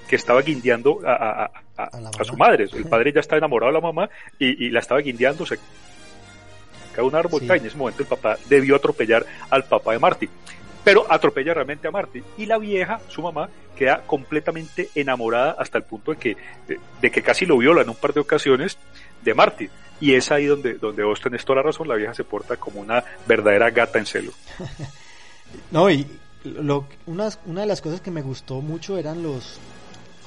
que 0.07 0.15
estaba 0.15 0.43
guindeando 0.43 0.99
a, 1.03 1.49
a, 1.75 2.23
su 2.23 2.37
madre. 2.37 2.67
El 2.71 2.85
padre 2.85 3.11
ya 3.11 3.21
está 3.21 3.37
enamorado 3.37 3.71
de 3.71 3.79
la 3.79 3.81
mamá 3.81 4.07
y, 4.37 4.69
la 4.69 4.81
estaba 4.81 5.01
guindeando, 5.01 5.47
se 5.47 5.57
cae 6.93 7.03
un 7.03 7.15
árbol, 7.15 7.41
y 7.41 7.51
en 7.51 7.65
ese 7.65 7.75
momento 7.75 8.03
el 8.03 8.07
papá 8.07 8.37
debió 8.47 8.75
atropellar 8.75 9.25
al 9.49 9.63
papá 9.63 9.93
de 9.93 9.99
Marty. 9.99 10.29
Pero 10.83 11.07
atropella 11.09 11.55
realmente 11.55 11.87
a 11.87 11.91
Marty. 11.91 12.21
Y 12.37 12.45
la 12.45 12.59
vieja, 12.59 12.99
su 13.07 13.23
mamá, 13.23 13.49
queda 13.75 14.03
completamente 14.05 14.89
enamorada 14.93 15.55
hasta 15.57 15.77
el 15.79 15.85
punto 15.85 16.11
de 16.11 16.17
que, 16.17 16.37
de, 17.01 17.11
que 17.11 17.21
casi 17.21 17.45
lo 17.45 17.57
viola 17.57 17.81
en 17.81 17.89
un 17.89 17.95
par 17.95 18.13
de 18.13 18.19
ocasiones 18.19 18.77
de 19.23 19.33
Marty. 19.33 19.69
Y 19.99 20.13
es 20.13 20.31
ahí 20.31 20.45
donde, 20.45 20.73
donde 20.73 21.03
vos 21.03 21.21
tenés 21.21 21.45
toda 21.45 21.57
la 21.57 21.63
razón, 21.63 21.87
la 21.87 21.95
vieja 21.95 22.13
se 22.13 22.23
porta 22.23 22.57
como 22.57 22.81
una 22.81 23.03
verdadera 23.25 23.69
gata 23.69 23.99
en 23.99 24.05
celo. 24.05 24.33
no, 25.71 25.89
y 25.89 26.05
lo, 26.43 26.87
una, 27.05 27.29
una 27.45 27.61
de 27.61 27.67
las 27.67 27.81
cosas 27.81 28.01
que 28.01 28.11
me 28.11 28.21
gustó 28.21 28.61
mucho 28.61 28.97
eran 28.97 29.23
los, 29.23 29.59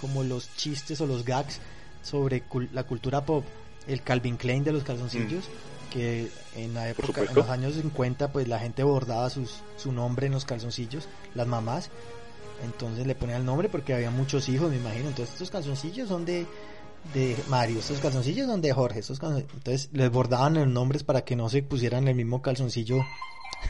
como 0.00 0.24
los 0.24 0.54
chistes 0.56 1.00
o 1.00 1.06
los 1.06 1.24
gags 1.24 1.60
sobre 2.02 2.42
la 2.72 2.84
cultura 2.84 3.24
pop. 3.24 3.44
El 3.86 4.02
Calvin 4.02 4.36
Klein 4.36 4.64
de 4.64 4.72
los 4.72 4.82
calzoncillos, 4.82 5.44
mm. 5.44 5.92
que 5.92 6.28
en 6.56 6.74
la 6.74 6.88
época, 6.88 7.22
en 7.22 7.34
los 7.34 7.48
años 7.48 7.74
50, 7.74 8.32
pues 8.32 8.48
la 8.48 8.58
gente 8.58 8.82
bordaba 8.82 9.30
sus, 9.30 9.60
su 9.76 9.92
nombre 9.92 10.26
en 10.26 10.32
los 10.32 10.44
calzoncillos, 10.44 11.08
las 11.34 11.46
mamás. 11.46 11.90
Entonces 12.64 13.06
le 13.06 13.14
ponían 13.14 13.40
el 13.40 13.46
nombre 13.46 13.68
porque 13.68 13.94
había 13.94 14.10
muchos 14.10 14.48
hijos, 14.48 14.70
me 14.70 14.76
imagino. 14.76 15.08
Entonces 15.08 15.34
estos 15.34 15.50
calzoncillos 15.50 16.08
son 16.08 16.24
de 16.24 16.46
de 17.14 17.36
Mario, 17.48 17.78
estos 17.78 18.00
calzoncillos 18.00 18.46
son 18.46 18.60
de 18.60 18.72
Jorge, 18.72 19.00
estos 19.00 19.20
entonces 19.22 19.90
les 19.92 20.10
bordaban 20.10 20.54
los 20.54 20.68
nombres 20.68 21.02
para 21.04 21.22
que 21.22 21.36
no 21.36 21.48
se 21.48 21.62
pusieran 21.62 22.08
el 22.08 22.14
mismo 22.14 22.42
calzoncillo 22.42 23.04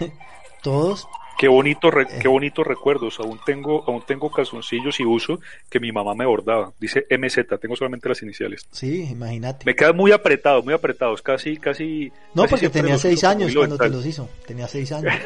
todos. 0.63 1.07
Qué 1.39 1.49
bonito, 1.49 1.91
qué 1.91 2.27
eh. 2.27 2.29
bonito 2.29 2.65
recuerdos. 2.65 3.21
Aún 3.21 3.39
tengo, 3.45 3.85
aún 3.87 4.03
tengo 4.07 4.31
calzoncillos 4.31 4.99
y 5.01 5.05
uso 5.05 5.39
que 5.69 5.79
mi 5.79 5.93
mamá 5.93 6.15
me 6.15 6.25
bordaba. 6.25 6.73
Dice 6.81 7.07
MZ, 7.11 7.61
tengo 7.61 7.77
solamente 7.77 8.09
las 8.09 8.23
iniciales. 8.23 8.67
Sí, 8.71 9.03
imagínate. 9.11 9.67
Me 9.67 9.75
quedan 9.75 9.97
muy 9.97 10.13
apretados, 10.13 10.65
muy 10.65 10.73
apretados, 10.73 11.21
casi, 11.21 11.59
casi. 11.59 12.11
No, 12.33 12.47
porque 12.47 12.71
tenía 12.71 12.97
seis 12.97 13.23
años 13.23 13.55
cuando 13.55 13.77
te 13.77 13.91
los 13.91 14.07
hizo. 14.07 14.31
Tenía 14.47 14.67
seis 14.67 14.91
años. 14.93 15.13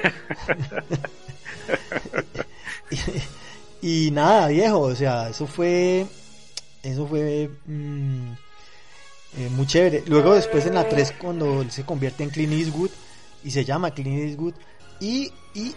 y, 3.82 4.10
nada, 4.10 4.48
viejo, 4.48 4.80
o 4.80 4.94
sea, 4.94 5.28
eso 5.30 5.46
fue 5.46 6.06
eso 6.82 7.06
fue 7.06 7.50
mm, 7.66 8.32
eh, 9.38 9.48
muy 9.50 9.66
chévere. 9.66 10.02
Luego 10.06 10.34
después 10.34 10.66
en 10.66 10.74
la 10.74 10.88
3 10.88 11.14
cuando 11.18 11.68
se 11.70 11.84
convierte 11.84 12.24
en 12.24 12.30
Clint 12.30 12.52
Eastwood 12.52 12.90
y 13.44 13.50
se 13.50 13.64
llama 13.64 13.92
Clint 13.92 14.30
Eastwood 14.30 14.54
y, 15.00 15.32
y 15.54 15.74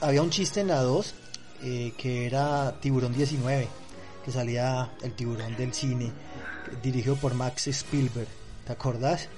había 0.00 0.22
un 0.22 0.30
chiste 0.30 0.60
en 0.60 0.68
la 0.68 0.80
2 0.80 1.14
eh, 1.62 1.94
que 1.96 2.26
era 2.26 2.78
Tiburón 2.78 3.14
19, 3.14 3.68
que 4.22 4.30
salía 4.30 4.90
el 5.02 5.12
tiburón 5.12 5.56
del 5.56 5.72
cine, 5.72 6.12
dirigido 6.82 7.16
por 7.16 7.32
Max 7.32 7.68
Spielberg. 7.68 8.28
¿Te 8.66 8.72
acordás? 8.72 9.28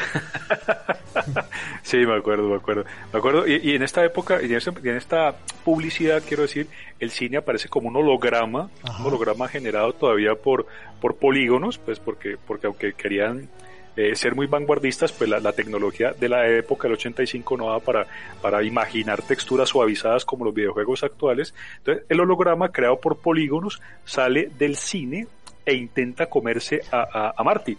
sí, 1.82 1.98
me 1.98 2.16
acuerdo, 2.16 2.48
me 2.48 2.56
acuerdo. 2.56 2.84
Me 3.12 3.18
acuerdo, 3.18 3.46
y, 3.46 3.74
en 3.74 3.82
esta 3.82 4.04
época, 4.04 4.40
y 4.42 4.52
en, 4.52 4.96
esta 4.96 5.34
publicidad, 5.64 6.22
quiero 6.26 6.42
decir, 6.42 6.68
el 6.98 7.10
cine 7.10 7.38
aparece 7.38 7.68
como 7.68 7.88
un 7.88 7.96
holograma, 7.96 8.70
un 8.98 9.06
holograma 9.06 9.48
generado 9.48 9.92
todavía 9.92 10.34
por, 10.34 10.66
por 11.00 11.16
polígonos, 11.16 11.78
pues 11.78 11.98
porque, 11.98 12.36
porque 12.46 12.66
aunque 12.66 12.92
querían 12.94 13.48
eh, 13.96 14.14
ser 14.14 14.34
muy 14.34 14.46
vanguardistas, 14.46 15.12
pues 15.12 15.28
la, 15.28 15.52
tecnología 15.52 16.12
de 16.12 16.28
la 16.28 16.48
época 16.48 16.84
del 16.84 16.92
85 16.92 17.56
no 17.56 17.66
daba 17.66 17.80
para, 17.80 18.06
para 18.40 18.62
imaginar 18.62 19.22
texturas 19.22 19.68
suavizadas 19.68 20.24
como 20.24 20.44
los 20.44 20.54
videojuegos 20.54 21.02
actuales. 21.02 21.54
Entonces, 21.78 22.04
el 22.08 22.20
holograma 22.20 22.70
creado 22.70 23.00
por 23.00 23.18
polígonos 23.18 23.80
sale 24.04 24.50
del 24.58 24.76
cine 24.76 25.26
e 25.66 25.74
intenta 25.74 26.26
comerse 26.26 26.82
a, 26.90 27.34
a 27.36 27.44
Marty. 27.44 27.76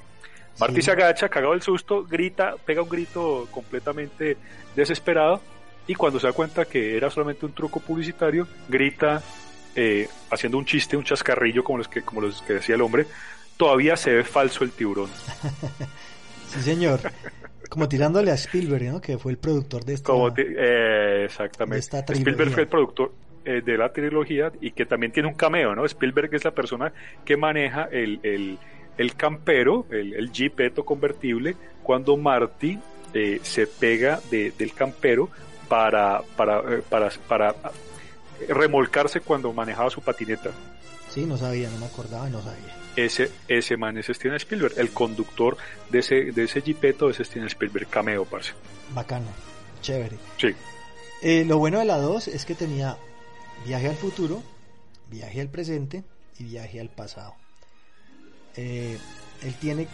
Marty 0.60 0.82
se 0.82 0.92
agacha, 0.92 1.30
cagado 1.30 1.54
el 1.54 1.62
susto, 1.62 2.04
grita, 2.04 2.56
pega 2.66 2.82
un 2.82 2.90
grito 2.90 3.48
completamente 3.52 4.38
desesperado 4.76 5.42
y 5.88 5.96
cuando 5.96 6.20
se 6.20 6.28
da 6.28 6.34
cuenta 6.34 6.66
que 6.66 6.96
era 6.96 7.10
solamente 7.10 7.46
un 7.46 7.54
truco 7.54 7.80
publicitario, 7.80 8.48
grita 8.70 9.22
eh, 9.76 10.08
haciendo 10.30 10.58
un 10.58 10.66
chiste, 10.66 10.98
un 10.98 11.04
chascarrillo 11.04 11.64
como 11.64 11.80
los 11.80 11.88
que 11.88 12.02
como 12.02 12.22
los 12.22 12.42
que 12.42 12.54
decía 12.54 12.76
el 12.76 12.82
hombre, 12.82 13.08
todavía 13.58 13.96
se 13.96 14.12
ve 14.12 14.24
falso 14.24 14.64
el 14.64 14.72
tiburón. 14.72 15.10
sí, 16.48 16.62
señor. 16.62 17.00
Como 17.70 17.88
tirándole 17.88 18.32
a 18.32 18.34
Spielberg, 18.34 18.84
¿no? 18.92 19.02
Que 19.02 19.18
fue 19.18 19.32
el 19.32 19.38
productor 19.38 19.86
de 19.86 19.94
esta. 19.94 20.12
Eh, 20.38 21.24
exactamente. 21.26 21.80
Spielberg 21.80 22.52
fue 22.52 22.64
el 22.64 22.68
productor 22.68 23.14
eh, 23.46 23.62
de 23.64 23.78
la 23.78 23.92
trilogía 23.94 24.52
y 24.60 24.72
que 24.72 24.86
también 24.86 25.12
tiene 25.12 25.30
un 25.30 25.36
cameo, 25.36 25.74
¿no? 25.74 25.86
Spielberg 25.86 26.34
es 26.36 26.44
la 26.44 26.52
persona 26.52 26.92
que 27.24 27.38
maneja 27.38 27.88
el, 27.92 28.20
el 28.24 28.60
el 28.98 29.16
campero, 29.16 29.86
el, 29.90 30.14
el 30.14 30.32
jeepeto 30.32 30.84
convertible, 30.84 31.56
cuando 31.84 32.18
Marty 32.18 32.80
eh, 33.14 33.40
se 33.44 33.68
pega 33.68 34.22
del 34.30 34.74
campero 34.74 35.30
para, 35.68 36.22
para, 36.36 36.60
eh, 36.60 36.84
para, 36.88 37.10
para 37.28 37.56
remolcarse 38.48 39.20
cuando 39.20 39.52
manejaba 39.54 39.90
su 39.90 40.02
patineta. 40.02 40.52
Sí, 41.10 41.26
no 41.26 41.38
sabía, 41.38 41.70
no 41.70 41.78
me 41.78 41.88
acordaba, 41.88 42.30
no 42.30 42.42
sabía. 42.42 42.78
Ese, 42.96 43.30
ese 43.48 43.78
man 43.78 43.98
es 43.98 44.08
Steven 44.08 44.36
Spielberg, 44.36 44.74
el 44.78 44.92
conductor 44.92 45.58
de 45.90 46.00
ese, 46.00 46.32
de 46.32 46.44
ese 46.44 46.62
jeepeto 46.62 47.10
es 47.10 47.18
Steven 47.18 47.48
Spielberg, 47.48 47.88
cameo, 47.88 48.26
parce. 48.26 48.54
Bacano, 48.94 49.28
chévere. 49.82 50.18
Sí. 50.38 50.50
Eh, 51.22 51.44
lo 51.46 51.58
bueno 51.58 51.80
de 51.80 51.86
la 51.86 51.98
2 51.98 52.30
es 52.30 52.46
que 52.46 52.56
tenía 52.56 52.98
viaje 53.66 53.90
al 53.90 53.96
futuro, 53.96 54.42
viaje 55.10 55.42
al 55.42 55.50
presente 55.50 56.04
y 56.40 56.46
viaje 56.46 56.80
al 56.80 56.90
pasado. 56.90 57.36
Eh, 58.56 58.98
él 59.44 59.54
tiene 59.56 59.88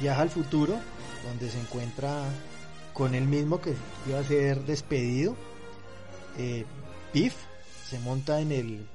viaja 0.00 0.22
al 0.22 0.30
futuro, 0.30 0.78
donde 1.26 1.50
se 1.50 1.60
encuentra 1.60 2.24
con 2.92 3.14
él 3.14 3.24
mismo 3.24 3.60
que 3.60 3.74
iba 4.08 4.18
a 4.18 4.24
ser 4.24 4.64
despedido. 4.64 5.36
Eh, 6.38 6.64
Piff 7.12 7.34
se 7.88 7.98
monta 7.98 8.40
en 8.40 8.52
el 8.52 8.86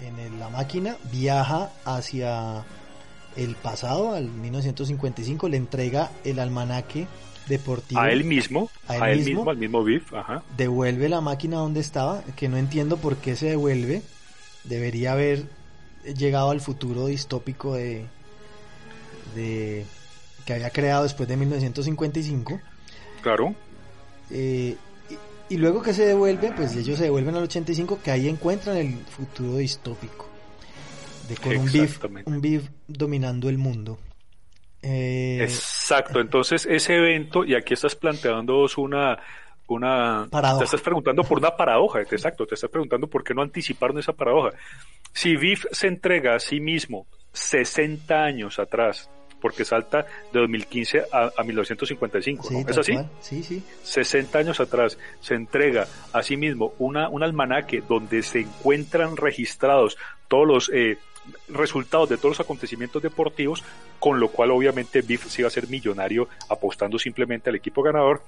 en 0.00 0.38
la 0.38 0.48
máquina, 0.48 0.96
viaja 1.10 1.70
hacia 1.84 2.64
el 3.36 3.54
pasado, 3.56 4.14
al 4.14 4.28
1955, 4.28 5.48
le 5.48 5.56
entrega 5.56 6.10
el 6.24 6.38
almanaque 6.38 7.06
deportivo. 7.48 8.00
A 8.00 8.10
él 8.10 8.24
mismo, 8.24 8.70
a 8.86 9.10
él, 9.10 9.24
mismo, 9.24 9.48
al 9.48 9.56
mismo 9.56 9.84
Biff, 9.84 10.12
Devuelve 10.56 11.08
la 11.08 11.20
máquina 11.20 11.56
donde 11.56 11.80
estaba, 11.80 12.22
que 12.36 12.48
no 12.48 12.56
entiendo 12.56 12.96
por 12.96 13.16
qué 13.16 13.36
se 13.36 13.46
devuelve. 13.46 14.02
Debería 14.64 15.12
haber 15.12 15.44
llegado 16.04 16.50
al 16.50 16.60
futuro 16.60 17.06
distópico 17.06 17.74
de, 17.74 18.06
de 19.34 19.84
que 20.44 20.54
había 20.54 20.70
creado 20.70 21.04
después 21.04 21.28
de 21.28 21.36
1955. 21.36 22.60
Claro. 23.22 23.54
Eh, 24.30 24.76
y, 25.48 25.56
luego 25.56 25.82
que 25.82 25.92
se 25.92 26.06
devuelve, 26.06 26.52
pues 26.52 26.74
ellos 26.76 26.98
se 26.98 27.04
devuelven 27.04 27.34
al 27.36 27.44
85, 27.44 28.00
que 28.02 28.10
ahí 28.10 28.28
encuentran 28.28 28.76
el 28.76 28.98
futuro 28.98 29.56
distópico. 29.56 30.28
De 31.28 31.36
con 31.36 31.56
un 31.56 31.72
beef, 31.72 32.04
un 32.26 32.40
beef 32.40 32.68
dominando 32.86 33.48
el 33.48 33.58
mundo. 33.58 33.98
Eh, 34.82 35.38
Exacto, 35.40 36.20
entonces 36.20 36.66
ese 36.66 36.96
evento, 36.96 37.44
y 37.44 37.54
aquí 37.54 37.72
estás 37.72 37.94
planteando 37.94 38.66
una, 38.76 39.18
una 39.66 40.28
paradoja. 40.30 40.58
te 40.58 40.64
estás 40.66 40.82
preguntando 40.82 41.24
por 41.24 41.38
una 41.38 41.56
paradoja, 41.56 42.02
exacto, 42.02 42.46
te 42.46 42.54
estás 42.54 42.68
preguntando 42.68 43.06
por 43.06 43.24
qué 43.24 43.32
no 43.32 43.40
anticiparon 43.40 43.98
esa 43.98 44.12
paradoja. 44.12 44.50
Si 45.14 45.36
VIF 45.36 45.64
se 45.70 45.86
entrega 45.86 46.34
a 46.34 46.38
sí 46.38 46.60
mismo 46.60 47.06
60 47.32 48.14
años 48.14 48.58
atrás, 48.58 49.08
porque 49.44 49.66
salta 49.66 50.06
de 50.32 50.40
2015 50.40 51.02
a, 51.12 51.30
a 51.36 51.44
1955, 51.44 52.48
Sí, 52.48 52.54
¿no? 52.54 52.60
¿Es 52.60 52.78
así? 52.78 52.98
Sí, 53.20 53.42
sí. 53.42 53.62
60 53.82 54.38
años 54.38 54.58
atrás 54.58 54.96
se 55.20 55.34
entrega 55.34 55.86
a 56.14 56.22
sí 56.22 56.38
mismo 56.38 56.72
una, 56.78 57.10
un 57.10 57.22
almanaque 57.22 57.82
donde 57.86 58.22
se 58.22 58.40
encuentran 58.40 59.18
registrados 59.18 59.98
todos 60.28 60.46
los 60.46 60.70
eh, 60.72 60.96
resultados 61.48 62.08
de 62.08 62.16
todos 62.16 62.38
los 62.38 62.40
acontecimientos 62.40 63.02
deportivos, 63.02 63.62
con 63.98 64.20
lo 64.20 64.28
cual 64.28 64.50
obviamente 64.50 65.02
Biff 65.02 65.26
se 65.26 65.42
iba 65.42 65.48
a 65.48 65.50
ser 65.50 65.68
millonario 65.68 66.28
apostando 66.48 66.98
simplemente 66.98 67.50
al 67.50 67.56
equipo 67.56 67.82
ganador, 67.82 68.22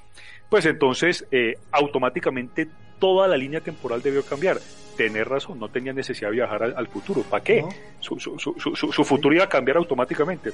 pues 0.48 0.66
entonces 0.66 1.26
eh, 1.30 1.58
automáticamente 1.72 2.68
toda 2.98 3.28
la 3.28 3.36
línea 3.36 3.60
temporal 3.60 4.02
debió 4.02 4.24
cambiar. 4.24 4.58
Tener 4.96 5.28
razón, 5.28 5.58
no 5.58 5.68
tenía 5.68 5.92
necesidad 5.92 6.30
de 6.30 6.36
viajar 6.36 6.62
al, 6.62 6.74
al 6.74 6.88
futuro. 6.88 7.22
¿Para 7.22 7.44
qué? 7.44 7.60
No. 7.60 7.68
Su, 8.00 8.18
su, 8.18 8.38
su, 8.38 8.54
su, 8.58 8.74
su 8.74 9.04
futuro 9.04 9.34
iba 9.34 9.44
a 9.44 9.48
cambiar 9.48 9.76
automáticamente. 9.76 10.52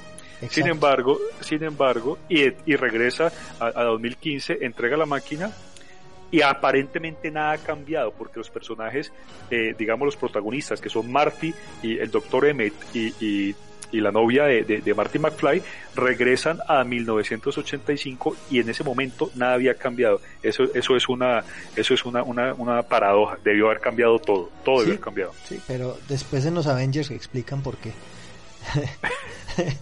Sin 0.49 0.67
embargo, 0.67 1.17
sin 1.39 1.63
embargo, 1.63 2.17
y, 2.27 2.41
y 2.65 2.75
regresa 2.75 3.31
a, 3.57 3.67
a 3.67 3.83
2015, 3.85 4.57
entrega 4.65 4.97
la 4.97 5.05
máquina 5.05 5.53
y 6.33 6.41
aparentemente 6.41 7.29
nada 7.29 7.51
ha 7.51 7.57
cambiado 7.59 8.11
porque 8.11 8.39
los 8.39 8.49
personajes, 8.49 9.13
eh, 9.51 9.75
digamos 9.77 10.07
los 10.07 10.15
protagonistas, 10.17 10.81
que 10.81 10.89
son 10.89 11.11
Marty 11.11 11.53
y 11.83 11.99
el 11.99 12.09
Dr. 12.09 12.47
Emmett 12.47 12.73
y, 12.91 13.13
y, 13.23 13.55
y 13.91 14.01
la 14.01 14.11
novia 14.11 14.45
de, 14.45 14.63
de, 14.63 14.81
de, 14.81 14.93
Marty 14.95 15.19
McFly, 15.19 15.61
regresan 15.93 16.57
a 16.67 16.83
1985 16.83 18.35
y 18.49 18.59
en 18.61 18.69
ese 18.69 18.83
momento 18.83 19.29
nada 19.35 19.53
había 19.53 19.75
cambiado. 19.75 20.21
Eso, 20.41 20.63
eso 20.73 20.95
es 20.95 21.07
una, 21.07 21.43
eso 21.75 21.93
es 21.93 22.03
una, 22.03 22.23
una, 22.23 22.55
una 22.55 22.81
paradoja. 22.81 23.37
Debió 23.43 23.67
haber 23.67 23.79
cambiado 23.79 24.17
todo, 24.17 24.49
todo 24.65 24.77
Sí. 24.77 24.81
debió 24.85 24.93
haber 24.95 25.03
cambiado. 25.05 25.33
Sí, 25.43 25.61
pero 25.67 25.99
después 26.09 26.43
en 26.47 26.55
los 26.55 26.65
Avengers 26.65 27.11
explican 27.11 27.61
por 27.61 27.77
qué. 27.77 27.91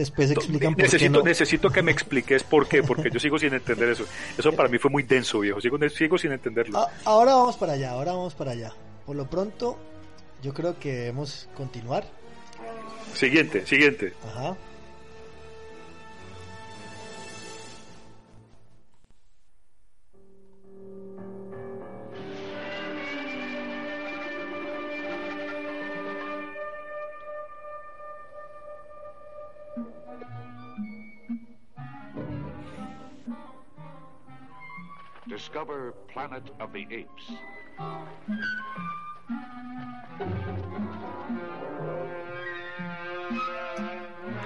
después 0.00 0.30
explican 0.30 0.74
por 0.74 0.76
qué 0.76 0.82
necesito, 0.84 1.18
no. 1.18 1.24
necesito 1.24 1.70
que 1.70 1.82
me 1.82 1.92
expliques 1.96 2.42
por 2.44 2.68
qué, 2.68 2.82
porque 2.82 3.10
yo 3.10 3.18
sigo 3.18 3.38
sin 3.38 3.54
entender 3.54 3.88
eso. 3.88 4.04
Eso 4.36 4.52
para 4.52 4.68
mí 4.68 4.78
fue 4.78 4.90
muy 4.90 5.02
denso, 5.02 5.40
viejo. 5.40 5.60
Sigo, 5.60 5.78
sigo 5.88 6.18
sin 6.18 6.32
entenderlo. 6.32 6.78
Ah, 6.78 6.88
ahora 7.04 7.34
vamos 7.34 7.56
para 7.56 7.74
allá, 7.74 7.90
ahora 7.90 8.12
vamos 8.12 8.34
para 8.34 8.52
allá. 8.52 8.72
Por 9.04 9.16
lo 9.16 9.28
pronto, 9.28 9.78
yo 10.42 10.52
creo 10.54 10.78
que 10.78 10.92
debemos 10.92 11.48
continuar. 11.56 12.04
Siguiente, 13.14 13.66
siguiente. 13.66 14.14
Ajá. 14.26 14.56
Discover 35.28 35.92
Planet 36.12 36.44
of 36.60 36.72
the 36.72 36.84
Apes. 36.84 37.32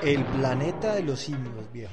El 0.02 0.24
planeta 0.24 0.94
de 0.94 1.02
los 1.02 1.20
simios, 1.20 1.70
viejo. 1.72 1.92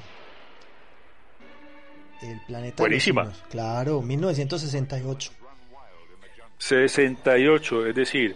El 2.22 2.40
planeta 2.48 2.84
Buenísima. 2.84 3.22
de 3.24 3.28
los 3.28 3.38
simios. 3.38 3.52
Claro, 3.52 4.02
1968. 4.02 5.32
68, 6.58 7.86
es 7.88 7.96
decir, 7.96 8.36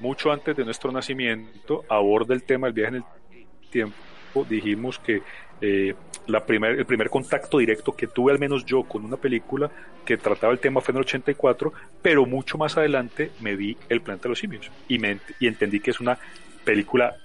mucho 0.00 0.32
antes 0.32 0.56
de 0.56 0.64
nuestro 0.64 0.90
nacimiento, 0.90 1.84
aborda 1.88 2.34
el 2.34 2.42
tema 2.42 2.66
del 2.68 2.74
viaje 2.74 2.96
en 2.96 3.04
el 3.38 3.70
tiempo. 3.70 3.96
Dijimos 4.44 4.98
que 4.98 5.22
eh, 5.60 5.94
la 6.26 6.44
primer, 6.44 6.78
el 6.78 6.86
primer 6.86 7.08
contacto 7.08 7.58
directo 7.58 7.94
que 7.94 8.06
tuve, 8.08 8.32
al 8.32 8.38
menos 8.38 8.64
yo, 8.64 8.82
con 8.82 9.04
una 9.04 9.16
película 9.16 9.70
que 10.04 10.16
trataba 10.16 10.52
el 10.52 10.58
tema 10.58 10.80
fue 10.80 10.92
en 10.92 10.98
el 10.98 11.04
84, 11.04 11.72
pero 12.02 12.26
mucho 12.26 12.58
más 12.58 12.76
adelante 12.76 13.30
me 13.40 13.56
vi 13.56 13.76
El 13.88 14.00
planeta 14.00 14.24
de 14.24 14.28
los 14.30 14.38
simios 14.38 14.70
y, 14.88 14.98
me, 14.98 15.18
y 15.40 15.46
entendí 15.46 15.80
que 15.80 15.90
es 15.90 16.00
una 16.00 16.18
película 16.64 17.16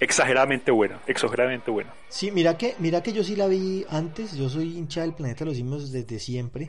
exageradamente 0.00 0.70
buena, 0.70 1.00
exageradamente 1.06 1.70
buena. 1.70 1.94
Sí, 2.08 2.30
mira 2.30 2.58
que, 2.58 2.74
mira 2.78 3.02
que 3.02 3.12
yo 3.12 3.24
sí 3.24 3.36
la 3.36 3.46
vi 3.46 3.84
antes, 3.88 4.36
yo 4.36 4.48
soy 4.48 4.76
hincha 4.76 5.02
del 5.02 5.14
planeta 5.14 5.40
de 5.40 5.46
los 5.46 5.56
simios 5.56 5.92
desde 5.92 6.18
siempre. 6.18 6.68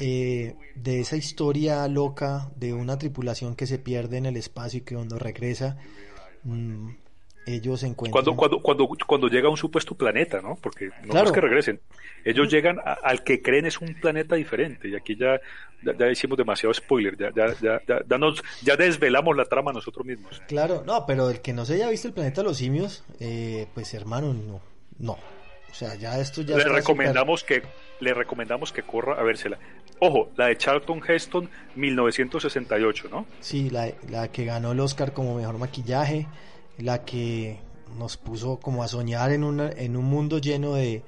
Eh, 0.00 0.54
de 0.76 1.00
esa 1.00 1.16
historia 1.16 1.88
loca 1.88 2.52
de 2.54 2.72
una 2.72 2.98
tripulación 2.98 3.56
que 3.56 3.66
se 3.66 3.80
pierde 3.80 4.18
en 4.18 4.26
el 4.26 4.36
espacio 4.36 4.78
y 4.78 4.82
que 4.82 4.94
cuando 4.94 5.18
regresa 5.18 5.76
mm, 6.44 6.90
ellos 7.54 7.82
encuentran. 7.82 8.12
Cuando, 8.12 8.36
cuando, 8.36 8.60
cuando, 8.62 8.88
cuando 9.06 9.28
llega 9.28 9.48
a 9.48 9.50
un 9.50 9.56
supuesto 9.56 9.94
planeta, 9.94 10.40
¿no? 10.40 10.56
Porque 10.60 10.90
no 11.04 11.08
Claro. 11.10 11.26
es 11.26 11.32
que 11.32 11.40
regresen. 11.40 11.80
Ellos 12.24 12.48
llegan 12.50 12.78
a- 12.78 12.92
al 13.02 13.24
que 13.24 13.40
creen 13.42 13.66
es 13.66 13.80
un 13.80 13.94
planeta 13.94 14.36
diferente. 14.36 14.88
Y 14.88 14.94
aquí 14.96 15.16
ya, 15.16 15.40
ya, 15.82 15.96
ya 15.98 16.10
hicimos 16.10 16.36
demasiado 16.38 16.72
spoiler. 16.74 17.16
Ya, 17.16 17.30
ya, 17.34 17.54
ya, 17.60 17.80
ya, 17.86 18.00
ya 18.08 18.18
nos, 18.18 18.42
ya 18.62 18.76
desvelamos 18.76 19.36
la 19.36 19.44
trama 19.46 19.72
nosotros 19.72 20.04
mismos. 20.06 20.40
Claro, 20.48 20.82
no, 20.86 21.04
pero 21.06 21.30
el 21.30 21.40
que 21.40 21.52
no 21.52 21.64
se 21.64 21.74
haya 21.74 21.88
visto 21.88 22.08
el 22.08 22.14
planeta 22.14 22.42
de 22.42 22.48
los 22.48 22.58
simios, 22.58 23.04
eh, 23.20 23.66
pues 23.74 23.92
hermano, 23.94 24.34
no, 24.34 24.60
no. 24.98 25.12
O 25.70 25.74
sea, 25.74 25.94
ya 25.96 26.18
esto 26.18 26.42
ya 26.42 26.56
Le 26.56 26.64
recomendamos 26.64 27.44
que, 27.44 27.62
le 28.00 28.14
recomendamos 28.14 28.72
que 28.72 28.82
corra 28.82 29.14
a 29.20 29.22
vérsela. 29.22 29.58
Ojo, 30.00 30.30
la 30.36 30.46
de 30.46 30.56
Charlton 30.56 31.02
Heston, 31.06 31.50
1968, 31.76 33.08
¿no? 33.10 33.26
Sí, 33.40 33.70
la, 33.70 33.88
la 34.08 34.28
que 34.32 34.44
ganó 34.44 34.72
el 34.72 34.80
Oscar 34.80 35.12
como 35.12 35.34
mejor 35.36 35.58
maquillaje, 35.58 36.26
la 36.78 37.04
que 37.04 37.60
nos 37.96 38.16
puso 38.16 38.58
como 38.60 38.82
a 38.82 38.88
soñar 38.88 39.32
en, 39.32 39.44
una, 39.44 39.70
en 39.70 39.96
un 39.96 40.04
mundo 40.04 40.38
lleno 40.38 40.74
de, 40.74 41.02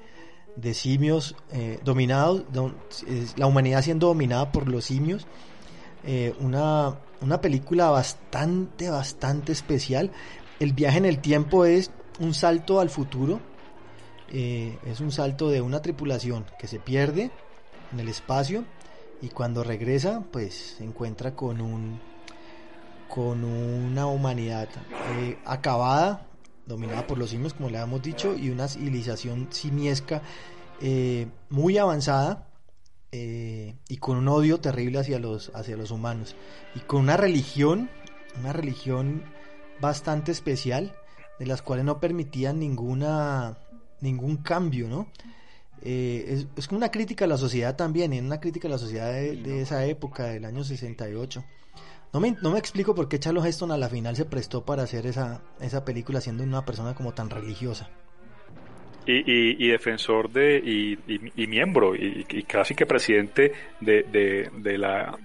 de 0.55 0.73
simios 0.73 1.35
eh, 1.51 1.79
dominados, 1.83 2.43
la 3.35 3.47
humanidad 3.47 3.81
siendo 3.81 4.07
dominada 4.07 4.51
por 4.51 4.67
los 4.67 4.85
simios. 4.85 5.27
Eh, 6.03 6.33
una, 6.39 6.99
una 7.21 7.41
película 7.41 7.89
bastante, 7.89 8.89
bastante 8.89 9.51
especial. 9.51 10.11
El 10.59 10.73
viaje 10.73 10.97
en 10.97 11.05
el 11.05 11.19
tiempo 11.19 11.65
es 11.65 11.91
un 12.19 12.33
salto 12.33 12.79
al 12.79 12.89
futuro. 12.89 13.39
Eh, 14.29 14.77
es 14.85 14.99
un 14.99 15.11
salto 15.11 15.49
de 15.49 15.61
una 15.61 15.81
tripulación 15.81 16.45
que 16.57 16.67
se 16.67 16.79
pierde 16.79 17.31
en 17.91 17.99
el 17.99 18.07
espacio 18.07 18.63
y 19.21 19.27
cuando 19.27 19.61
regresa 19.63 20.23
pues 20.31 20.75
se 20.77 20.85
encuentra 20.85 21.35
con 21.35 21.59
un 21.59 21.99
con 23.13 23.43
una 23.43 24.07
humanidad 24.07 24.69
eh, 25.17 25.37
acabada 25.43 26.27
dominada 26.65 27.05
por 27.07 27.17
los 27.17 27.31
simios 27.31 27.53
como 27.53 27.69
le 27.69 27.77
habíamos 27.77 28.01
dicho 28.01 28.37
y 28.37 28.49
una 28.49 28.69
civilización 28.69 29.49
simiesca 29.51 30.21
eh, 30.79 31.27
muy 31.49 31.77
avanzada 31.77 32.47
eh, 33.11 33.75
y 33.89 33.97
con 33.97 34.15
un 34.15 34.29
odio 34.29 34.61
terrible 34.61 34.99
hacia 34.99 35.19
los 35.19 35.51
hacia 35.53 35.75
los 35.75 35.91
humanos 35.91 36.37
y 36.73 36.79
con 36.79 37.01
una 37.01 37.17
religión 37.17 37.89
una 38.39 38.53
religión 38.53 39.23
bastante 39.81 40.31
especial 40.31 40.95
de 41.37 41.47
las 41.47 41.61
cuales 41.61 41.83
no 41.83 41.99
permitían 41.99 42.59
ninguna 42.59 43.57
ningún 43.99 44.37
cambio 44.37 44.87
no 44.87 45.07
eh, 45.81 46.45
es, 46.55 46.67
como 46.67 46.77
una 46.77 46.91
crítica 46.91 47.25
a 47.25 47.27
la 47.27 47.37
sociedad 47.37 47.75
también, 47.75 48.13
es 48.13 48.21
una 48.21 48.39
crítica 48.39 48.67
a 48.67 48.71
la 48.71 48.77
sociedad 48.77 49.11
de, 49.11 49.35
de 49.35 49.61
esa 49.63 49.83
época, 49.85 50.25
del 50.25 50.45
año 50.45 50.63
68. 50.63 51.43
No 52.13 52.19
me, 52.19 52.35
no 52.41 52.51
me 52.51 52.59
explico 52.59 52.93
por 52.93 53.07
qué 53.07 53.19
Charles 53.19 53.45
Heston 53.45 53.71
a 53.71 53.77
la 53.77 53.89
final 53.89 54.15
se 54.15 54.25
prestó 54.25 54.65
para 54.65 54.83
hacer 54.83 55.05
esa, 55.05 55.41
esa 55.61 55.85
película 55.85 56.19
siendo 56.19 56.43
una 56.43 56.65
persona 56.65 56.93
como 56.93 57.13
tan 57.13 57.29
religiosa. 57.29 57.89
Y, 59.05 59.13
y, 59.13 59.65
y 59.65 59.69
defensor 59.69 60.29
de, 60.29 60.57
y, 60.57 60.99
y, 61.35 61.47
miembro, 61.47 61.95
y 61.95 62.23
casi 62.43 62.75
que 62.75 62.85
presidente 62.85 63.51
de, 63.79 64.03
de, 64.03 64.51
de 64.61 64.77
la 64.77 65.17